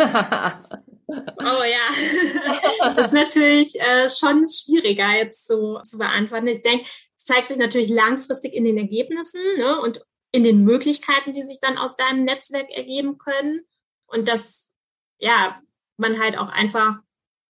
Oh 1.13 1.65
ja, 1.65 2.93
das 2.95 3.07
ist 3.09 3.13
natürlich 3.13 3.81
äh, 3.81 4.09
schon 4.09 4.47
schwieriger 4.47 5.09
jetzt 5.17 5.47
so 5.47 5.81
zu 5.81 5.99
beantworten. 5.99 6.47
Ich 6.47 6.63
denke, 6.63 6.85
es 7.17 7.25
zeigt 7.25 7.49
sich 7.49 7.57
natürlich 7.57 7.89
langfristig 7.89 8.55
in 8.55 8.65
den 8.65 8.79
Ergebnissen 8.79 9.41
ne? 9.59 9.81
und 9.81 10.03
in 10.33 10.45
den 10.45 10.65
Möglichkeiten, 10.65 11.33
die 11.33 11.45
sich 11.45 11.59
dann 11.61 11.79
aus 11.79 11.97
deinem 11.97 12.25
Netzwerk 12.25 12.71
ergeben 12.71 13.19
können. 13.19 13.63
Und 14.07 14.29
dass, 14.29 14.73
ja, 15.19 15.61
man 15.97 16.19
halt 16.21 16.39
auch 16.39 16.49
einfach 16.49 16.99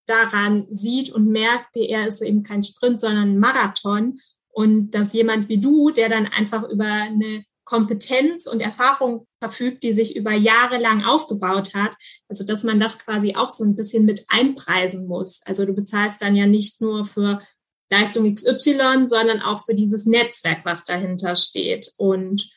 daran 0.06 0.66
sieht 0.70 1.10
und 1.10 1.28
merkt, 1.28 1.72
PR 1.72 2.06
ist 2.06 2.20
eben 2.20 2.42
kein 2.42 2.62
Sprint, 2.62 3.00
sondern 3.00 3.30
ein 3.30 3.38
Marathon. 3.38 4.18
Und 4.48 4.90
dass 4.90 5.12
jemand 5.12 5.48
wie 5.48 5.58
du, 5.58 5.90
der 5.90 6.08
dann 6.08 6.26
einfach 6.26 6.68
über 6.68 6.84
eine 6.84 7.44
Kompetenz 7.64 8.46
und 8.46 8.60
Erfahrung 8.60 9.28
verfügt, 9.40 9.84
die 9.84 9.92
sich 9.92 10.16
über 10.16 10.32
Jahre 10.32 10.78
lang 10.78 11.04
aufgebaut 11.04 11.74
hat. 11.74 11.92
Also, 12.28 12.44
dass 12.44 12.64
man 12.64 12.80
das 12.80 12.98
quasi 12.98 13.36
auch 13.36 13.48
so 13.48 13.62
ein 13.62 13.76
bisschen 13.76 14.04
mit 14.04 14.24
einpreisen 14.28 15.06
muss. 15.06 15.40
Also, 15.44 15.64
du 15.64 15.72
bezahlst 15.72 16.20
dann 16.20 16.34
ja 16.34 16.46
nicht 16.46 16.80
nur 16.80 17.04
für 17.04 17.40
Leistung 17.88 18.32
XY, 18.34 19.06
sondern 19.06 19.40
auch 19.40 19.64
für 19.64 19.74
dieses 19.74 20.04
Netzwerk, 20.04 20.64
was 20.64 20.84
dahinter 20.84 21.36
steht. 21.36 21.92
Und 21.96 22.50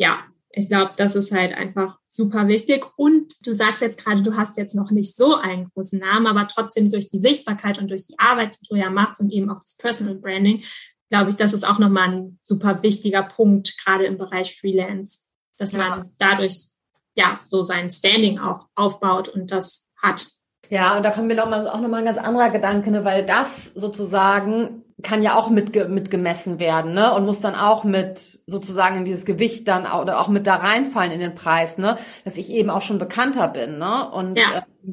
ja, 0.00 0.18
ich 0.52 0.68
glaube, 0.68 0.92
das 0.96 1.14
ist 1.14 1.30
halt 1.30 1.54
einfach 1.54 1.98
super 2.06 2.48
wichtig. 2.48 2.84
Und 2.96 3.34
du 3.46 3.54
sagst 3.54 3.82
jetzt 3.82 4.02
gerade, 4.02 4.22
du 4.22 4.34
hast 4.36 4.56
jetzt 4.56 4.74
noch 4.74 4.90
nicht 4.90 5.14
so 5.14 5.36
einen 5.36 5.68
großen 5.70 6.00
Namen, 6.00 6.26
aber 6.26 6.48
trotzdem 6.48 6.90
durch 6.90 7.08
die 7.08 7.20
Sichtbarkeit 7.20 7.78
und 7.78 7.88
durch 7.88 8.06
die 8.06 8.18
Arbeit, 8.18 8.58
die 8.60 8.66
du 8.68 8.76
ja 8.76 8.90
machst 8.90 9.20
und 9.20 9.30
eben 9.30 9.50
auch 9.50 9.60
das 9.60 9.76
Personal 9.76 10.16
Branding, 10.16 10.64
glaube 11.10 11.30
ich, 11.30 11.36
das 11.36 11.52
ist 11.52 11.68
auch 11.68 11.78
nochmal 11.78 12.08
ein 12.08 12.38
super 12.42 12.82
wichtiger 12.82 13.22
Punkt, 13.22 13.76
gerade 13.84 14.06
im 14.06 14.16
Bereich 14.16 14.58
Freelance, 14.58 15.26
dass 15.58 15.72
ja. 15.72 15.78
man 15.78 16.12
dadurch 16.18 16.70
ja 17.14 17.38
so 17.46 17.62
sein 17.62 17.90
Standing 17.90 18.38
auch 18.38 18.68
aufbaut 18.74 19.28
und 19.28 19.52
das 19.52 19.88
hat. 20.02 20.26
Ja, 20.70 20.96
und 20.96 21.02
da 21.02 21.10
kommt 21.10 21.28
mir 21.28 21.34
noch 21.34 21.48
mal, 21.48 21.68
auch 21.68 21.80
nochmal 21.80 22.00
ein 22.00 22.06
ganz 22.06 22.18
anderer 22.18 22.50
Gedanke, 22.50 22.90
ne, 22.90 23.04
weil 23.04 23.26
das 23.26 23.66
sozusagen 23.74 24.82
kann 25.02 25.22
ja 25.22 25.34
auch 25.34 25.50
mit, 25.50 25.74
mitgemessen 25.88 26.58
werden, 26.58 26.94
ne? 26.94 27.14
Und 27.14 27.26
muss 27.26 27.40
dann 27.40 27.54
auch 27.54 27.84
mit 27.84 28.18
sozusagen 28.18 28.98
in 28.98 29.04
dieses 29.04 29.24
Gewicht 29.24 29.68
dann 29.68 29.86
auch, 29.86 30.02
oder 30.02 30.20
auch 30.20 30.28
mit 30.28 30.46
da 30.46 30.56
reinfallen 30.56 31.12
in 31.12 31.20
den 31.20 31.34
Preis, 31.34 31.78
ne? 31.78 31.96
Dass 32.24 32.36
ich 32.36 32.50
eben 32.50 32.70
auch 32.70 32.82
schon 32.82 32.98
bekannter 32.98 33.48
bin, 33.48 33.78
ne? 33.78 34.10
Und 34.10 34.38
ja. 34.38 34.58
äh, 34.58 34.90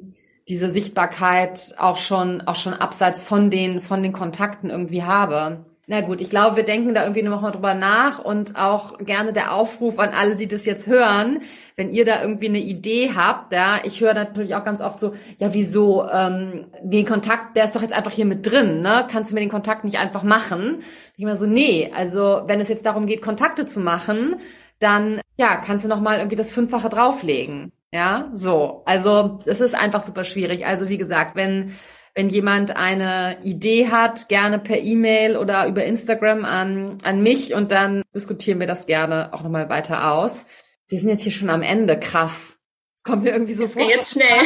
diese 0.48 0.70
Sichtbarkeit 0.70 1.76
auch 1.78 1.98
schon, 1.98 2.42
auch 2.42 2.56
schon 2.56 2.74
abseits 2.74 3.24
von 3.24 3.50
den, 3.50 3.82
von 3.82 4.02
den 4.02 4.14
Kontakten 4.14 4.70
irgendwie 4.70 5.04
habe. 5.04 5.66
Na 5.88 6.02
gut, 6.02 6.20
ich 6.20 6.30
glaube, 6.30 6.58
wir 6.58 6.64
denken 6.64 6.94
da 6.94 7.04
irgendwie 7.04 7.24
noch 7.24 7.42
mal 7.42 7.52
drüber 7.52 7.74
nach 7.74 8.20
und 8.20 8.58
auch 8.58 8.98
gerne 9.00 9.32
der 9.32 9.54
Aufruf 9.54 10.00
an 10.00 10.10
alle, 10.10 10.36
die 10.36 10.48
das 10.48 10.66
jetzt 10.66 10.86
hören, 10.86 11.42
wenn 11.78 11.92
ihr 11.92 12.06
da 12.06 12.22
irgendwie 12.22 12.50
eine 12.50 12.60
Idee 12.60 13.12
habt, 13.16 13.54
ja, 13.54 13.80
ich 13.84 14.02
höre 14.02 14.16
natürlich 14.16 14.56
auch 14.56 14.66
ganz 14.66 14.82
oft 14.82 15.00
so, 15.00 15.14
ja, 15.40 15.54
wieso, 15.54 16.10
ähm, 16.10 16.66
den 16.82 17.06
Kontakt, 17.06 17.56
der 17.56 17.66
ist 17.66 17.76
doch 17.76 17.84
jetzt 17.84 17.94
einfach 17.94 18.12
hier 18.12 18.26
mit 18.26 18.52
drin, 18.52 18.82
ne? 18.82 19.08
Kannst 19.10 19.30
du 19.30 19.36
mir 19.36 19.42
den 19.42 19.50
Kontakt 19.50 19.84
nicht 19.84 20.00
einfach 20.00 20.24
machen? 20.24 20.80
Ich 21.16 21.24
immer 21.24 21.38
so, 21.38 21.46
nee, 21.46 21.92
also 21.96 22.42
wenn 22.48 22.60
es 22.60 22.70
jetzt 22.70 22.86
darum 22.86 23.06
geht, 23.06 23.22
Kontakte 23.22 23.68
zu 23.68 23.80
machen, 23.80 24.38
dann 24.80 25.22
ja, 25.38 25.56
kannst 25.58 25.86
du 25.86 25.90
noch 25.90 26.02
mal 26.02 26.18
irgendwie 26.18 26.36
das 26.36 26.52
Fünffache 26.52 26.90
drauflegen. 26.90 27.72
Ja, 27.94 28.32
so. 28.34 28.82
Also 28.86 29.40
es 29.46 29.62
ist 29.62 29.76
einfach 29.76 30.04
super 30.04 30.24
schwierig. 30.24 30.66
Also 30.66 30.90
wie 30.90 30.98
gesagt, 30.98 31.36
wenn 31.36 31.76
wenn 32.16 32.30
jemand 32.30 32.76
eine 32.76 33.38
Idee 33.44 33.90
hat, 33.92 34.28
gerne 34.28 34.58
per 34.58 34.80
E-Mail 34.80 35.38
oder 35.38 35.68
über 35.68 35.86
Instagram 35.86 36.46
an, 36.46 36.98
an 37.04 37.22
mich 37.22 37.54
und 37.54 37.72
dann 37.72 38.02
diskutieren 38.16 38.60
wir 38.60 38.66
das 38.66 38.88
gerne 38.88 39.32
auch 39.34 39.44
nochmal 39.44 39.70
weiter 39.70 40.12
aus. 40.12 40.48
Wir 40.88 41.00
sind 41.00 41.10
jetzt 41.10 41.24
hier 41.24 41.32
schon 41.32 41.50
am 41.50 41.62
Ende. 41.62 42.00
Krass. 42.00 42.60
Es 42.96 43.04
kommt 43.04 43.24
mir 43.24 43.32
irgendwie 43.32 43.54
so 43.54 43.64
das 43.64 43.74
vor, 43.74 43.90
jetzt 43.90 44.14
schnell. 44.14 44.42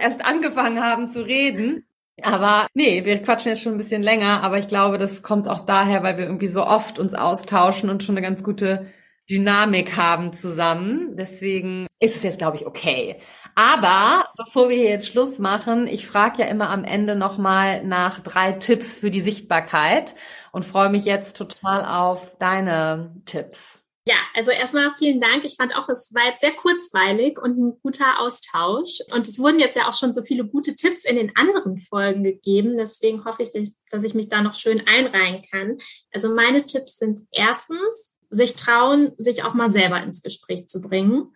erst 0.00 0.24
angefangen 0.24 0.82
haben 0.82 1.08
zu 1.08 1.22
reden. 1.22 1.86
Aber 2.22 2.66
nee, 2.74 3.04
wir 3.04 3.22
quatschen 3.22 3.52
jetzt 3.52 3.62
schon 3.62 3.72
ein 3.72 3.78
bisschen 3.78 4.02
länger, 4.02 4.42
aber 4.42 4.58
ich 4.58 4.68
glaube, 4.68 4.98
das 4.98 5.22
kommt 5.22 5.48
auch 5.48 5.60
daher, 5.60 6.02
weil 6.02 6.18
wir 6.18 6.26
irgendwie 6.26 6.48
so 6.48 6.66
oft 6.66 6.98
uns 6.98 7.14
austauschen 7.14 7.88
und 7.88 8.02
schon 8.02 8.16
eine 8.16 8.26
ganz 8.26 8.44
gute 8.44 8.86
Dynamik 9.30 9.96
haben 9.96 10.32
zusammen. 10.32 11.16
Deswegen 11.16 11.86
ist 12.00 12.16
es 12.16 12.22
jetzt, 12.22 12.38
glaube 12.38 12.56
ich, 12.56 12.66
okay. 12.66 13.16
Aber 13.54 14.26
bevor 14.36 14.68
wir 14.68 14.76
hier 14.76 14.90
jetzt 14.90 15.06
Schluss 15.06 15.38
machen, 15.38 15.86
ich 15.86 16.06
frage 16.06 16.42
ja 16.42 16.48
immer 16.48 16.68
am 16.70 16.84
Ende 16.84 17.16
nochmal 17.16 17.84
nach 17.84 18.18
drei 18.18 18.52
Tipps 18.52 18.96
für 18.96 19.10
die 19.10 19.22
Sichtbarkeit 19.22 20.14
und 20.52 20.64
freue 20.64 20.90
mich 20.90 21.04
jetzt 21.04 21.36
total 21.36 21.84
auf 21.84 22.36
deine 22.38 23.14
Tipps. 23.24 23.79
Ja, 24.08 24.16
also 24.34 24.50
erstmal 24.50 24.90
vielen 24.92 25.20
Dank. 25.20 25.44
Ich 25.44 25.56
fand 25.56 25.76
auch, 25.76 25.88
es 25.88 26.12
war 26.14 26.26
jetzt 26.26 26.40
sehr 26.40 26.52
kurzweilig 26.52 27.38
und 27.38 27.58
ein 27.58 27.78
guter 27.82 28.18
Austausch. 28.20 29.00
Und 29.12 29.28
es 29.28 29.38
wurden 29.38 29.60
jetzt 29.60 29.76
ja 29.76 29.88
auch 29.88 29.94
schon 29.94 30.14
so 30.14 30.22
viele 30.22 30.44
gute 30.46 30.74
Tipps 30.74 31.04
in 31.04 31.16
den 31.16 31.36
anderen 31.36 31.80
Folgen 31.80 32.24
gegeben. 32.24 32.76
Deswegen 32.76 33.24
hoffe 33.24 33.42
ich, 33.42 33.50
dass 33.90 34.04
ich 34.04 34.14
mich 34.14 34.28
da 34.28 34.42
noch 34.42 34.54
schön 34.54 34.82
einreihen 34.86 35.42
kann. 35.50 35.78
Also 36.12 36.34
meine 36.34 36.64
Tipps 36.64 36.96
sind 36.96 37.20
erstens, 37.30 38.18
sich 38.30 38.54
trauen, 38.54 39.12
sich 39.18 39.44
auch 39.44 39.54
mal 39.54 39.70
selber 39.70 40.02
ins 40.02 40.22
Gespräch 40.22 40.66
zu 40.68 40.80
bringen. 40.80 41.34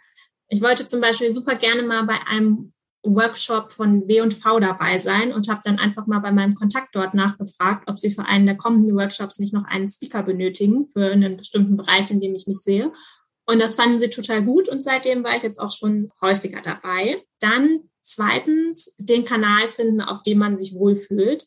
Ich 0.49 0.63
wollte 0.63 0.87
zum 0.87 1.01
Beispiel 1.01 1.31
super 1.31 1.57
gerne 1.57 1.83
mal 1.83 2.05
bei 2.05 2.19
einem 2.27 2.74
Workshop 3.05 3.73
von 3.73 4.09
W&V 4.09 4.61
dabei 4.61 4.99
sein 4.99 5.33
und 5.33 5.49
habe 5.49 5.61
dann 5.63 5.79
einfach 5.79 6.07
mal 6.07 6.21
bei 6.21 6.33
meinem 6.33 6.55
Kontakt 6.55 6.97
dort 6.97 7.15
nachgefragt, 7.15 7.89
ob 7.89 8.01
sie 8.01 8.11
für 8.11 8.25
einen 8.25 8.47
der 8.47 8.57
kommenden 8.57 8.97
Workshops 8.97 9.39
nicht 9.39 9.53
noch 9.53 9.65
einen 9.65 9.91
Speaker 9.91 10.23
benötigen 10.23 10.87
für 10.87 11.13
einen 11.13 11.37
bestimmten 11.37 11.77
Bereich, 11.77 12.11
in 12.11 12.21
dem 12.21 12.35
ich 12.35 12.47
mich 12.47 12.59
sehe. 12.59 12.93
Und 13.47 13.61
das 13.61 13.75
fanden 13.75 13.99
sie 13.99 14.09
total 14.09 14.43
gut 14.43 14.69
und 14.69 14.83
seitdem 14.83 15.23
war 15.23 15.37
ich 15.37 15.43
jetzt 15.43 15.61
auch 15.61 15.71
schon 15.71 16.11
häufiger 16.21 16.63
dabei. 16.63 17.23
Dann 17.41 17.91
zweitens 18.01 18.95
den 18.99 19.25
Kanal 19.25 19.69
finden, 19.69 20.01
auf 20.01 20.23
dem 20.23 20.39
man 20.39 20.57
sich 20.57 20.75
wohlfühlt. 20.75 21.47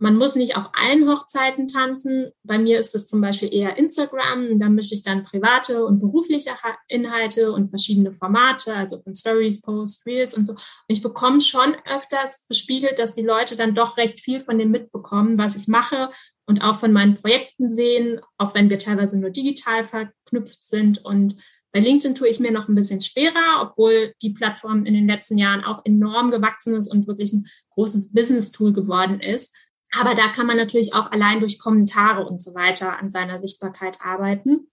Man 0.00 0.16
muss 0.16 0.36
nicht 0.36 0.56
auf 0.56 0.70
allen 0.74 1.08
Hochzeiten 1.08 1.66
tanzen. 1.66 2.30
Bei 2.44 2.56
mir 2.56 2.78
ist 2.78 2.94
es 2.94 3.08
zum 3.08 3.20
Beispiel 3.20 3.52
eher 3.52 3.76
Instagram. 3.76 4.56
Da 4.56 4.68
mische 4.68 4.94
ich 4.94 5.02
dann 5.02 5.24
private 5.24 5.84
und 5.84 5.98
berufliche 5.98 6.50
Inhalte 6.86 7.50
und 7.50 7.68
verschiedene 7.68 8.12
Formate, 8.12 8.74
also 8.74 8.98
von 8.98 9.16
Stories, 9.16 9.60
Posts, 9.60 10.06
Reels 10.06 10.34
und 10.34 10.44
so. 10.44 10.52
Und 10.52 10.60
ich 10.86 11.02
bekomme 11.02 11.40
schon 11.40 11.74
öfters 11.84 12.44
bespiegelt, 12.48 13.00
dass 13.00 13.12
die 13.12 13.22
Leute 13.22 13.56
dann 13.56 13.74
doch 13.74 13.96
recht 13.96 14.20
viel 14.20 14.40
von 14.40 14.58
dem 14.58 14.70
mitbekommen, 14.70 15.36
was 15.36 15.56
ich 15.56 15.66
mache 15.66 16.10
und 16.46 16.62
auch 16.62 16.78
von 16.78 16.92
meinen 16.92 17.14
Projekten 17.14 17.72
sehen, 17.72 18.20
auch 18.38 18.54
wenn 18.54 18.70
wir 18.70 18.78
teilweise 18.78 19.18
nur 19.18 19.30
digital 19.30 19.84
verknüpft 19.84 20.64
sind. 20.64 21.04
Und 21.04 21.36
bei 21.72 21.80
LinkedIn 21.80 22.14
tue 22.14 22.28
ich 22.28 22.40
mir 22.40 22.52
noch 22.52 22.68
ein 22.68 22.74
bisschen 22.74 23.00
schwerer, 23.00 23.60
obwohl 23.60 24.14
die 24.22 24.30
Plattform 24.30 24.86
in 24.86 24.94
den 24.94 25.08
letzten 25.08 25.38
Jahren 25.38 25.64
auch 25.64 25.84
enorm 25.84 26.30
gewachsen 26.30 26.74
ist 26.74 26.88
und 26.88 27.06
wirklich 27.06 27.32
ein 27.32 27.46
großes 27.70 28.12
Business-Tool 28.12 28.72
geworden 28.72 29.20
ist. 29.20 29.54
Aber 29.92 30.14
da 30.14 30.28
kann 30.28 30.46
man 30.46 30.56
natürlich 30.56 30.94
auch 30.94 31.10
allein 31.12 31.40
durch 31.40 31.58
Kommentare 31.58 32.26
und 32.26 32.42
so 32.42 32.54
weiter 32.54 32.98
an 32.98 33.10
seiner 33.10 33.38
Sichtbarkeit 33.38 33.98
arbeiten. 34.00 34.68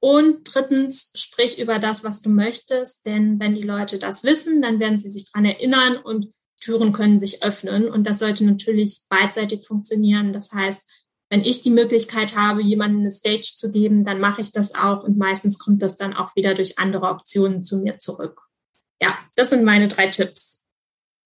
Und 0.00 0.42
drittens, 0.44 1.10
sprich 1.14 1.58
über 1.58 1.78
das, 1.78 2.04
was 2.04 2.22
du 2.22 2.30
möchtest, 2.30 3.04
denn 3.06 3.40
wenn 3.40 3.54
die 3.54 3.62
Leute 3.62 3.98
das 3.98 4.22
wissen, 4.24 4.62
dann 4.62 4.78
werden 4.78 4.98
sie 4.98 5.08
sich 5.08 5.30
dran 5.30 5.44
erinnern 5.44 5.96
und 5.96 6.32
Türen 6.60 6.92
können 6.92 7.20
sich 7.20 7.42
öffnen. 7.42 7.88
Und 7.88 8.04
das 8.04 8.18
sollte 8.18 8.44
natürlich 8.44 9.02
beidseitig 9.08 9.66
funktionieren. 9.66 10.32
Das 10.32 10.52
heißt, 10.52 10.88
wenn 11.30 11.44
ich 11.44 11.62
die 11.62 11.70
Möglichkeit 11.70 12.36
habe, 12.36 12.62
jemandem 12.62 13.00
eine 13.00 13.10
Stage 13.10 13.52
zu 13.56 13.70
geben, 13.70 14.04
dann 14.04 14.20
mache 14.20 14.40
ich 14.40 14.52
das 14.52 14.74
auch 14.74 15.04
und 15.04 15.18
meistens 15.18 15.58
kommt 15.58 15.82
das 15.82 15.96
dann 15.96 16.14
auch 16.14 16.34
wieder 16.36 16.54
durch 16.54 16.78
andere 16.78 17.06
Optionen 17.08 17.62
zu 17.62 17.78
mir 17.78 17.98
zurück. 17.98 18.40
Ja, 19.00 19.16
das 19.36 19.50
sind 19.50 19.64
meine 19.64 19.88
drei 19.88 20.08
Tipps. 20.08 20.57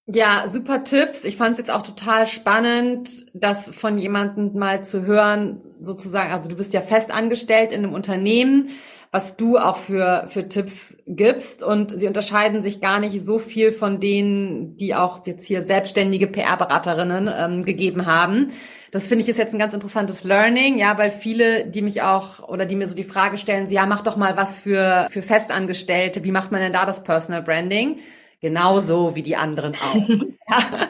Ja, 0.07 0.47
super 0.49 0.83
Tipps. 0.83 1.25
Ich 1.25 1.37
fand 1.37 1.53
es 1.53 1.59
jetzt 1.59 1.71
auch 1.71 1.83
total 1.83 2.27
spannend, 2.27 3.09
das 3.35 3.71
von 3.71 3.99
jemandem 3.99 4.53
mal 4.59 4.85
zu 4.85 5.07
hören, 5.07 5.61
sozusagen. 5.79 6.33
Also 6.33 6.49
du 6.49 6.57
bist 6.57 6.73
ja 6.73 6.81
fest 6.81 7.13
angestellt 7.13 7.71
in 7.71 7.85
einem 7.85 7.95
Unternehmen, 7.95 8.71
was 9.13 9.37
du 9.37 9.59
auch 9.59 9.77
für, 9.77 10.25
für 10.27 10.49
Tipps 10.49 10.99
gibst. 11.07 11.63
Und 11.63 11.99
sie 12.01 12.09
unterscheiden 12.09 12.63
sich 12.63 12.81
gar 12.81 12.99
nicht 12.99 13.23
so 13.25 13.39
viel 13.39 13.71
von 13.71 14.01
denen, 14.01 14.77
die 14.77 14.97
auch 14.97 15.25
jetzt 15.25 15.47
hier 15.47 15.65
selbstständige 15.67 16.27
PR-Beraterinnen 16.27 17.31
ähm, 17.33 17.63
gegeben 17.63 18.07
haben. 18.07 18.49
Das 18.91 19.07
finde 19.07 19.23
ich 19.23 19.29
ist 19.29 19.39
jetzt 19.39 19.55
ein 19.55 19.59
ganz 19.61 19.73
interessantes 19.73 20.25
Learning, 20.25 20.79
ja, 20.79 20.99
weil 20.99 21.13
viele, 21.13 21.65
die 21.67 21.81
mich 21.81 22.03
auch 22.03 22.47
oder 22.49 22.67
die 22.67 22.75
mir 22.75 22.89
so 22.89 22.97
die 22.97 23.05
Frage 23.05 23.39
stellen, 23.39 23.69
so, 23.69 23.75
ja, 23.75 23.87
mach 23.87 24.03
doch 24.03 24.17
mal 24.17 24.37
was 24.37 24.59
für, 24.59 25.07
für 25.11 25.23
Festangestellte. 25.23 26.25
Wie 26.25 26.33
macht 26.33 26.51
man 26.51 26.61
denn 26.61 26.73
da 26.73 26.87
das 26.87 27.05
Personal 27.05 27.43
Branding? 27.43 28.01
Genauso 28.43 29.15
wie 29.15 29.23
die 29.23 29.37
anderen 29.37 29.75
auch. 29.77 30.09
ja. 30.49 30.89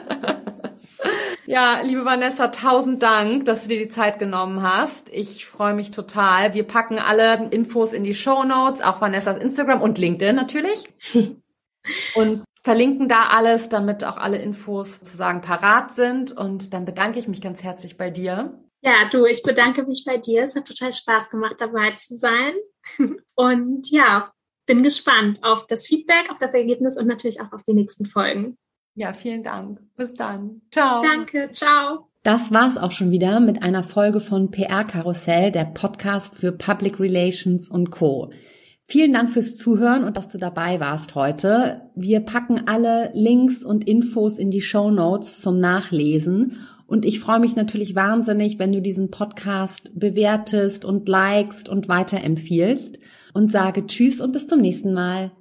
ja, 1.45 1.81
liebe 1.81 2.03
Vanessa, 2.03 2.47
tausend 2.47 3.03
Dank, 3.03 3.45
dass 3.45 3.63
du 3.63 3.69
dir 3.69 3.77
die 3.77 3.89
Zeit 3.89 4.17
genommen 4.17 4.63
hast. 4.63 5.09
Ich 5.13 5.45
freue 5.45 5.75
mich 5.75 5.91
total. 5.91 6.55
Wir 6.55 6.63
packen 6.63 6.97
alle 6.97 7.49
Infos 7.51 7.93
in 7.93 8.03
die 8.03 8.15
Show 8.15 8.43
Notes, 8.43 8.81
auch 8.81 9.01
Vanessas 9.01 9.37
Instagram 9.37 9.83
und 9.83 9.99
LinkedIn 9.99 10.35
natürlich. 10.35 10.89
und 12.15 12.43
verlinken 12.63 13.07
da 13.07 13.27
alles, 13.27 13.69
damit 13.69 14.03
auch 14.03 14.17
alle 14.17 14.39
Infos 14.39 14.97
sozusagen 14.97 15.41
parat 15.41 15.93
sind. 15.93 16.31
Und 16.31 16.73
dann 16.73 16.85
bedanke 16.85 17.19
ich 17.19 17.27
mich 17.27 17.39
ganz 17.39 17.61
herzlich 17.61 17.97
bei 17.97 18.09
dir. 18.09 18.59
Ja, 18.81 19.07
du, 19.11 19.25
ich 19.25 19.43
bedanke 19.43 19.83
mich 19.83 20.03
bei 20.05 20.17
dir. 20.17 20.43
Es 20.43 20.55
hat 20.55 20.67
total 20.67 20.91
Spaß 20.91 21.29
gemacht, 21.29 21.57
dabei 21.59 21.91
zu 21.91 22.17
sein. 22.17 22.55
Und 23.35 23.91
ja, 23.91 24.32
bin 24.65 24.83
gespannt 24.83 25.39
auf 25.43 25.67
das 25.67 25.87
Feedback, 25.87 26.29
auf 26.31 26.37
das 26.39 26.53
Ergebnis 26.53 26.97
und 26.97 27.07
natürlich 27.07 27.41
auch 27.41 27.51
auf 27.51 27.63
die 27.67 27.73
nächsten 27.73 28.05
Folgen. 28.05 28.57
Ja, 28.95 29.13
vielen 29.13 29.43
Dank. 29.43 29.79
Bis 29.95 30.13
dann. 30.13 30.61
Ciao. 30.71 31.01
Danke. 31.01 31.49
Ciao. 31.51 32.09
Das 32.23 32.53
war's 32.53 32.77
auch 32.77 32.91
schon 32.91 33.11
wieder 33.11 33.39
mit 33.39 33.63
einer 33.63 33.83
Folge 33.83 34.19
von 34.19 34.51
PR 34.51 34.85
Karussell, 34.85 35.51
der 35.51 35.65
Podcast 35.65 36.35
für 36.35 36.51
Public 36.51 36.99
Relations 36.99 37.69
und 37.69 37.91
Co. 37.91 38.31
Vielen 38.85 39.13
Dank 39.13 39.31
fürs 39.31 39.57
Zuhören 39.57 40.03
und 40.03 40.15
dass 40.15 40.27
du 40.27 40.37
dabei 40.37 40.79
warst 40.79 41.15
heute. 41.15 41.89
Wir 41.95 42.19
packen 42.19 42.67
alle 42.67 43.11
Links 43.13 43.63
und 43.63 43.87
Infos 43.87 44.37
in 44.37 44.51
die 44.51 44.61
Show 44.61 44.91
Notes 44.91 45.41
zum 45.41 45.59
Nachlesen. 45.59 46.57
Und 46.85 47.05
ich 47.05 47.19
freue 47.19 47.39
mich 47.39 47.55
natürlich 47.55 47.95
wahnsinnig, 47.95 48.59
wenn 48.59 48.71
du 48.71 48.81
diesen 48.81 49.09
Podcast 49.09 49.91
bewertest 49.95 50.85
und 50.85 51.09
likest 51.09 51.67
und 51.67 51.87
weiterempfiehlst 51.87 52.99
und 53.33 53.51
sage 53.51 53.85
Tschüss 53.87 54.21
und 54.21 54.31
bis 54.31 54.47
zum 54.47 54.61
nächsten 54.61 54.93
Mal. 54.93 55.31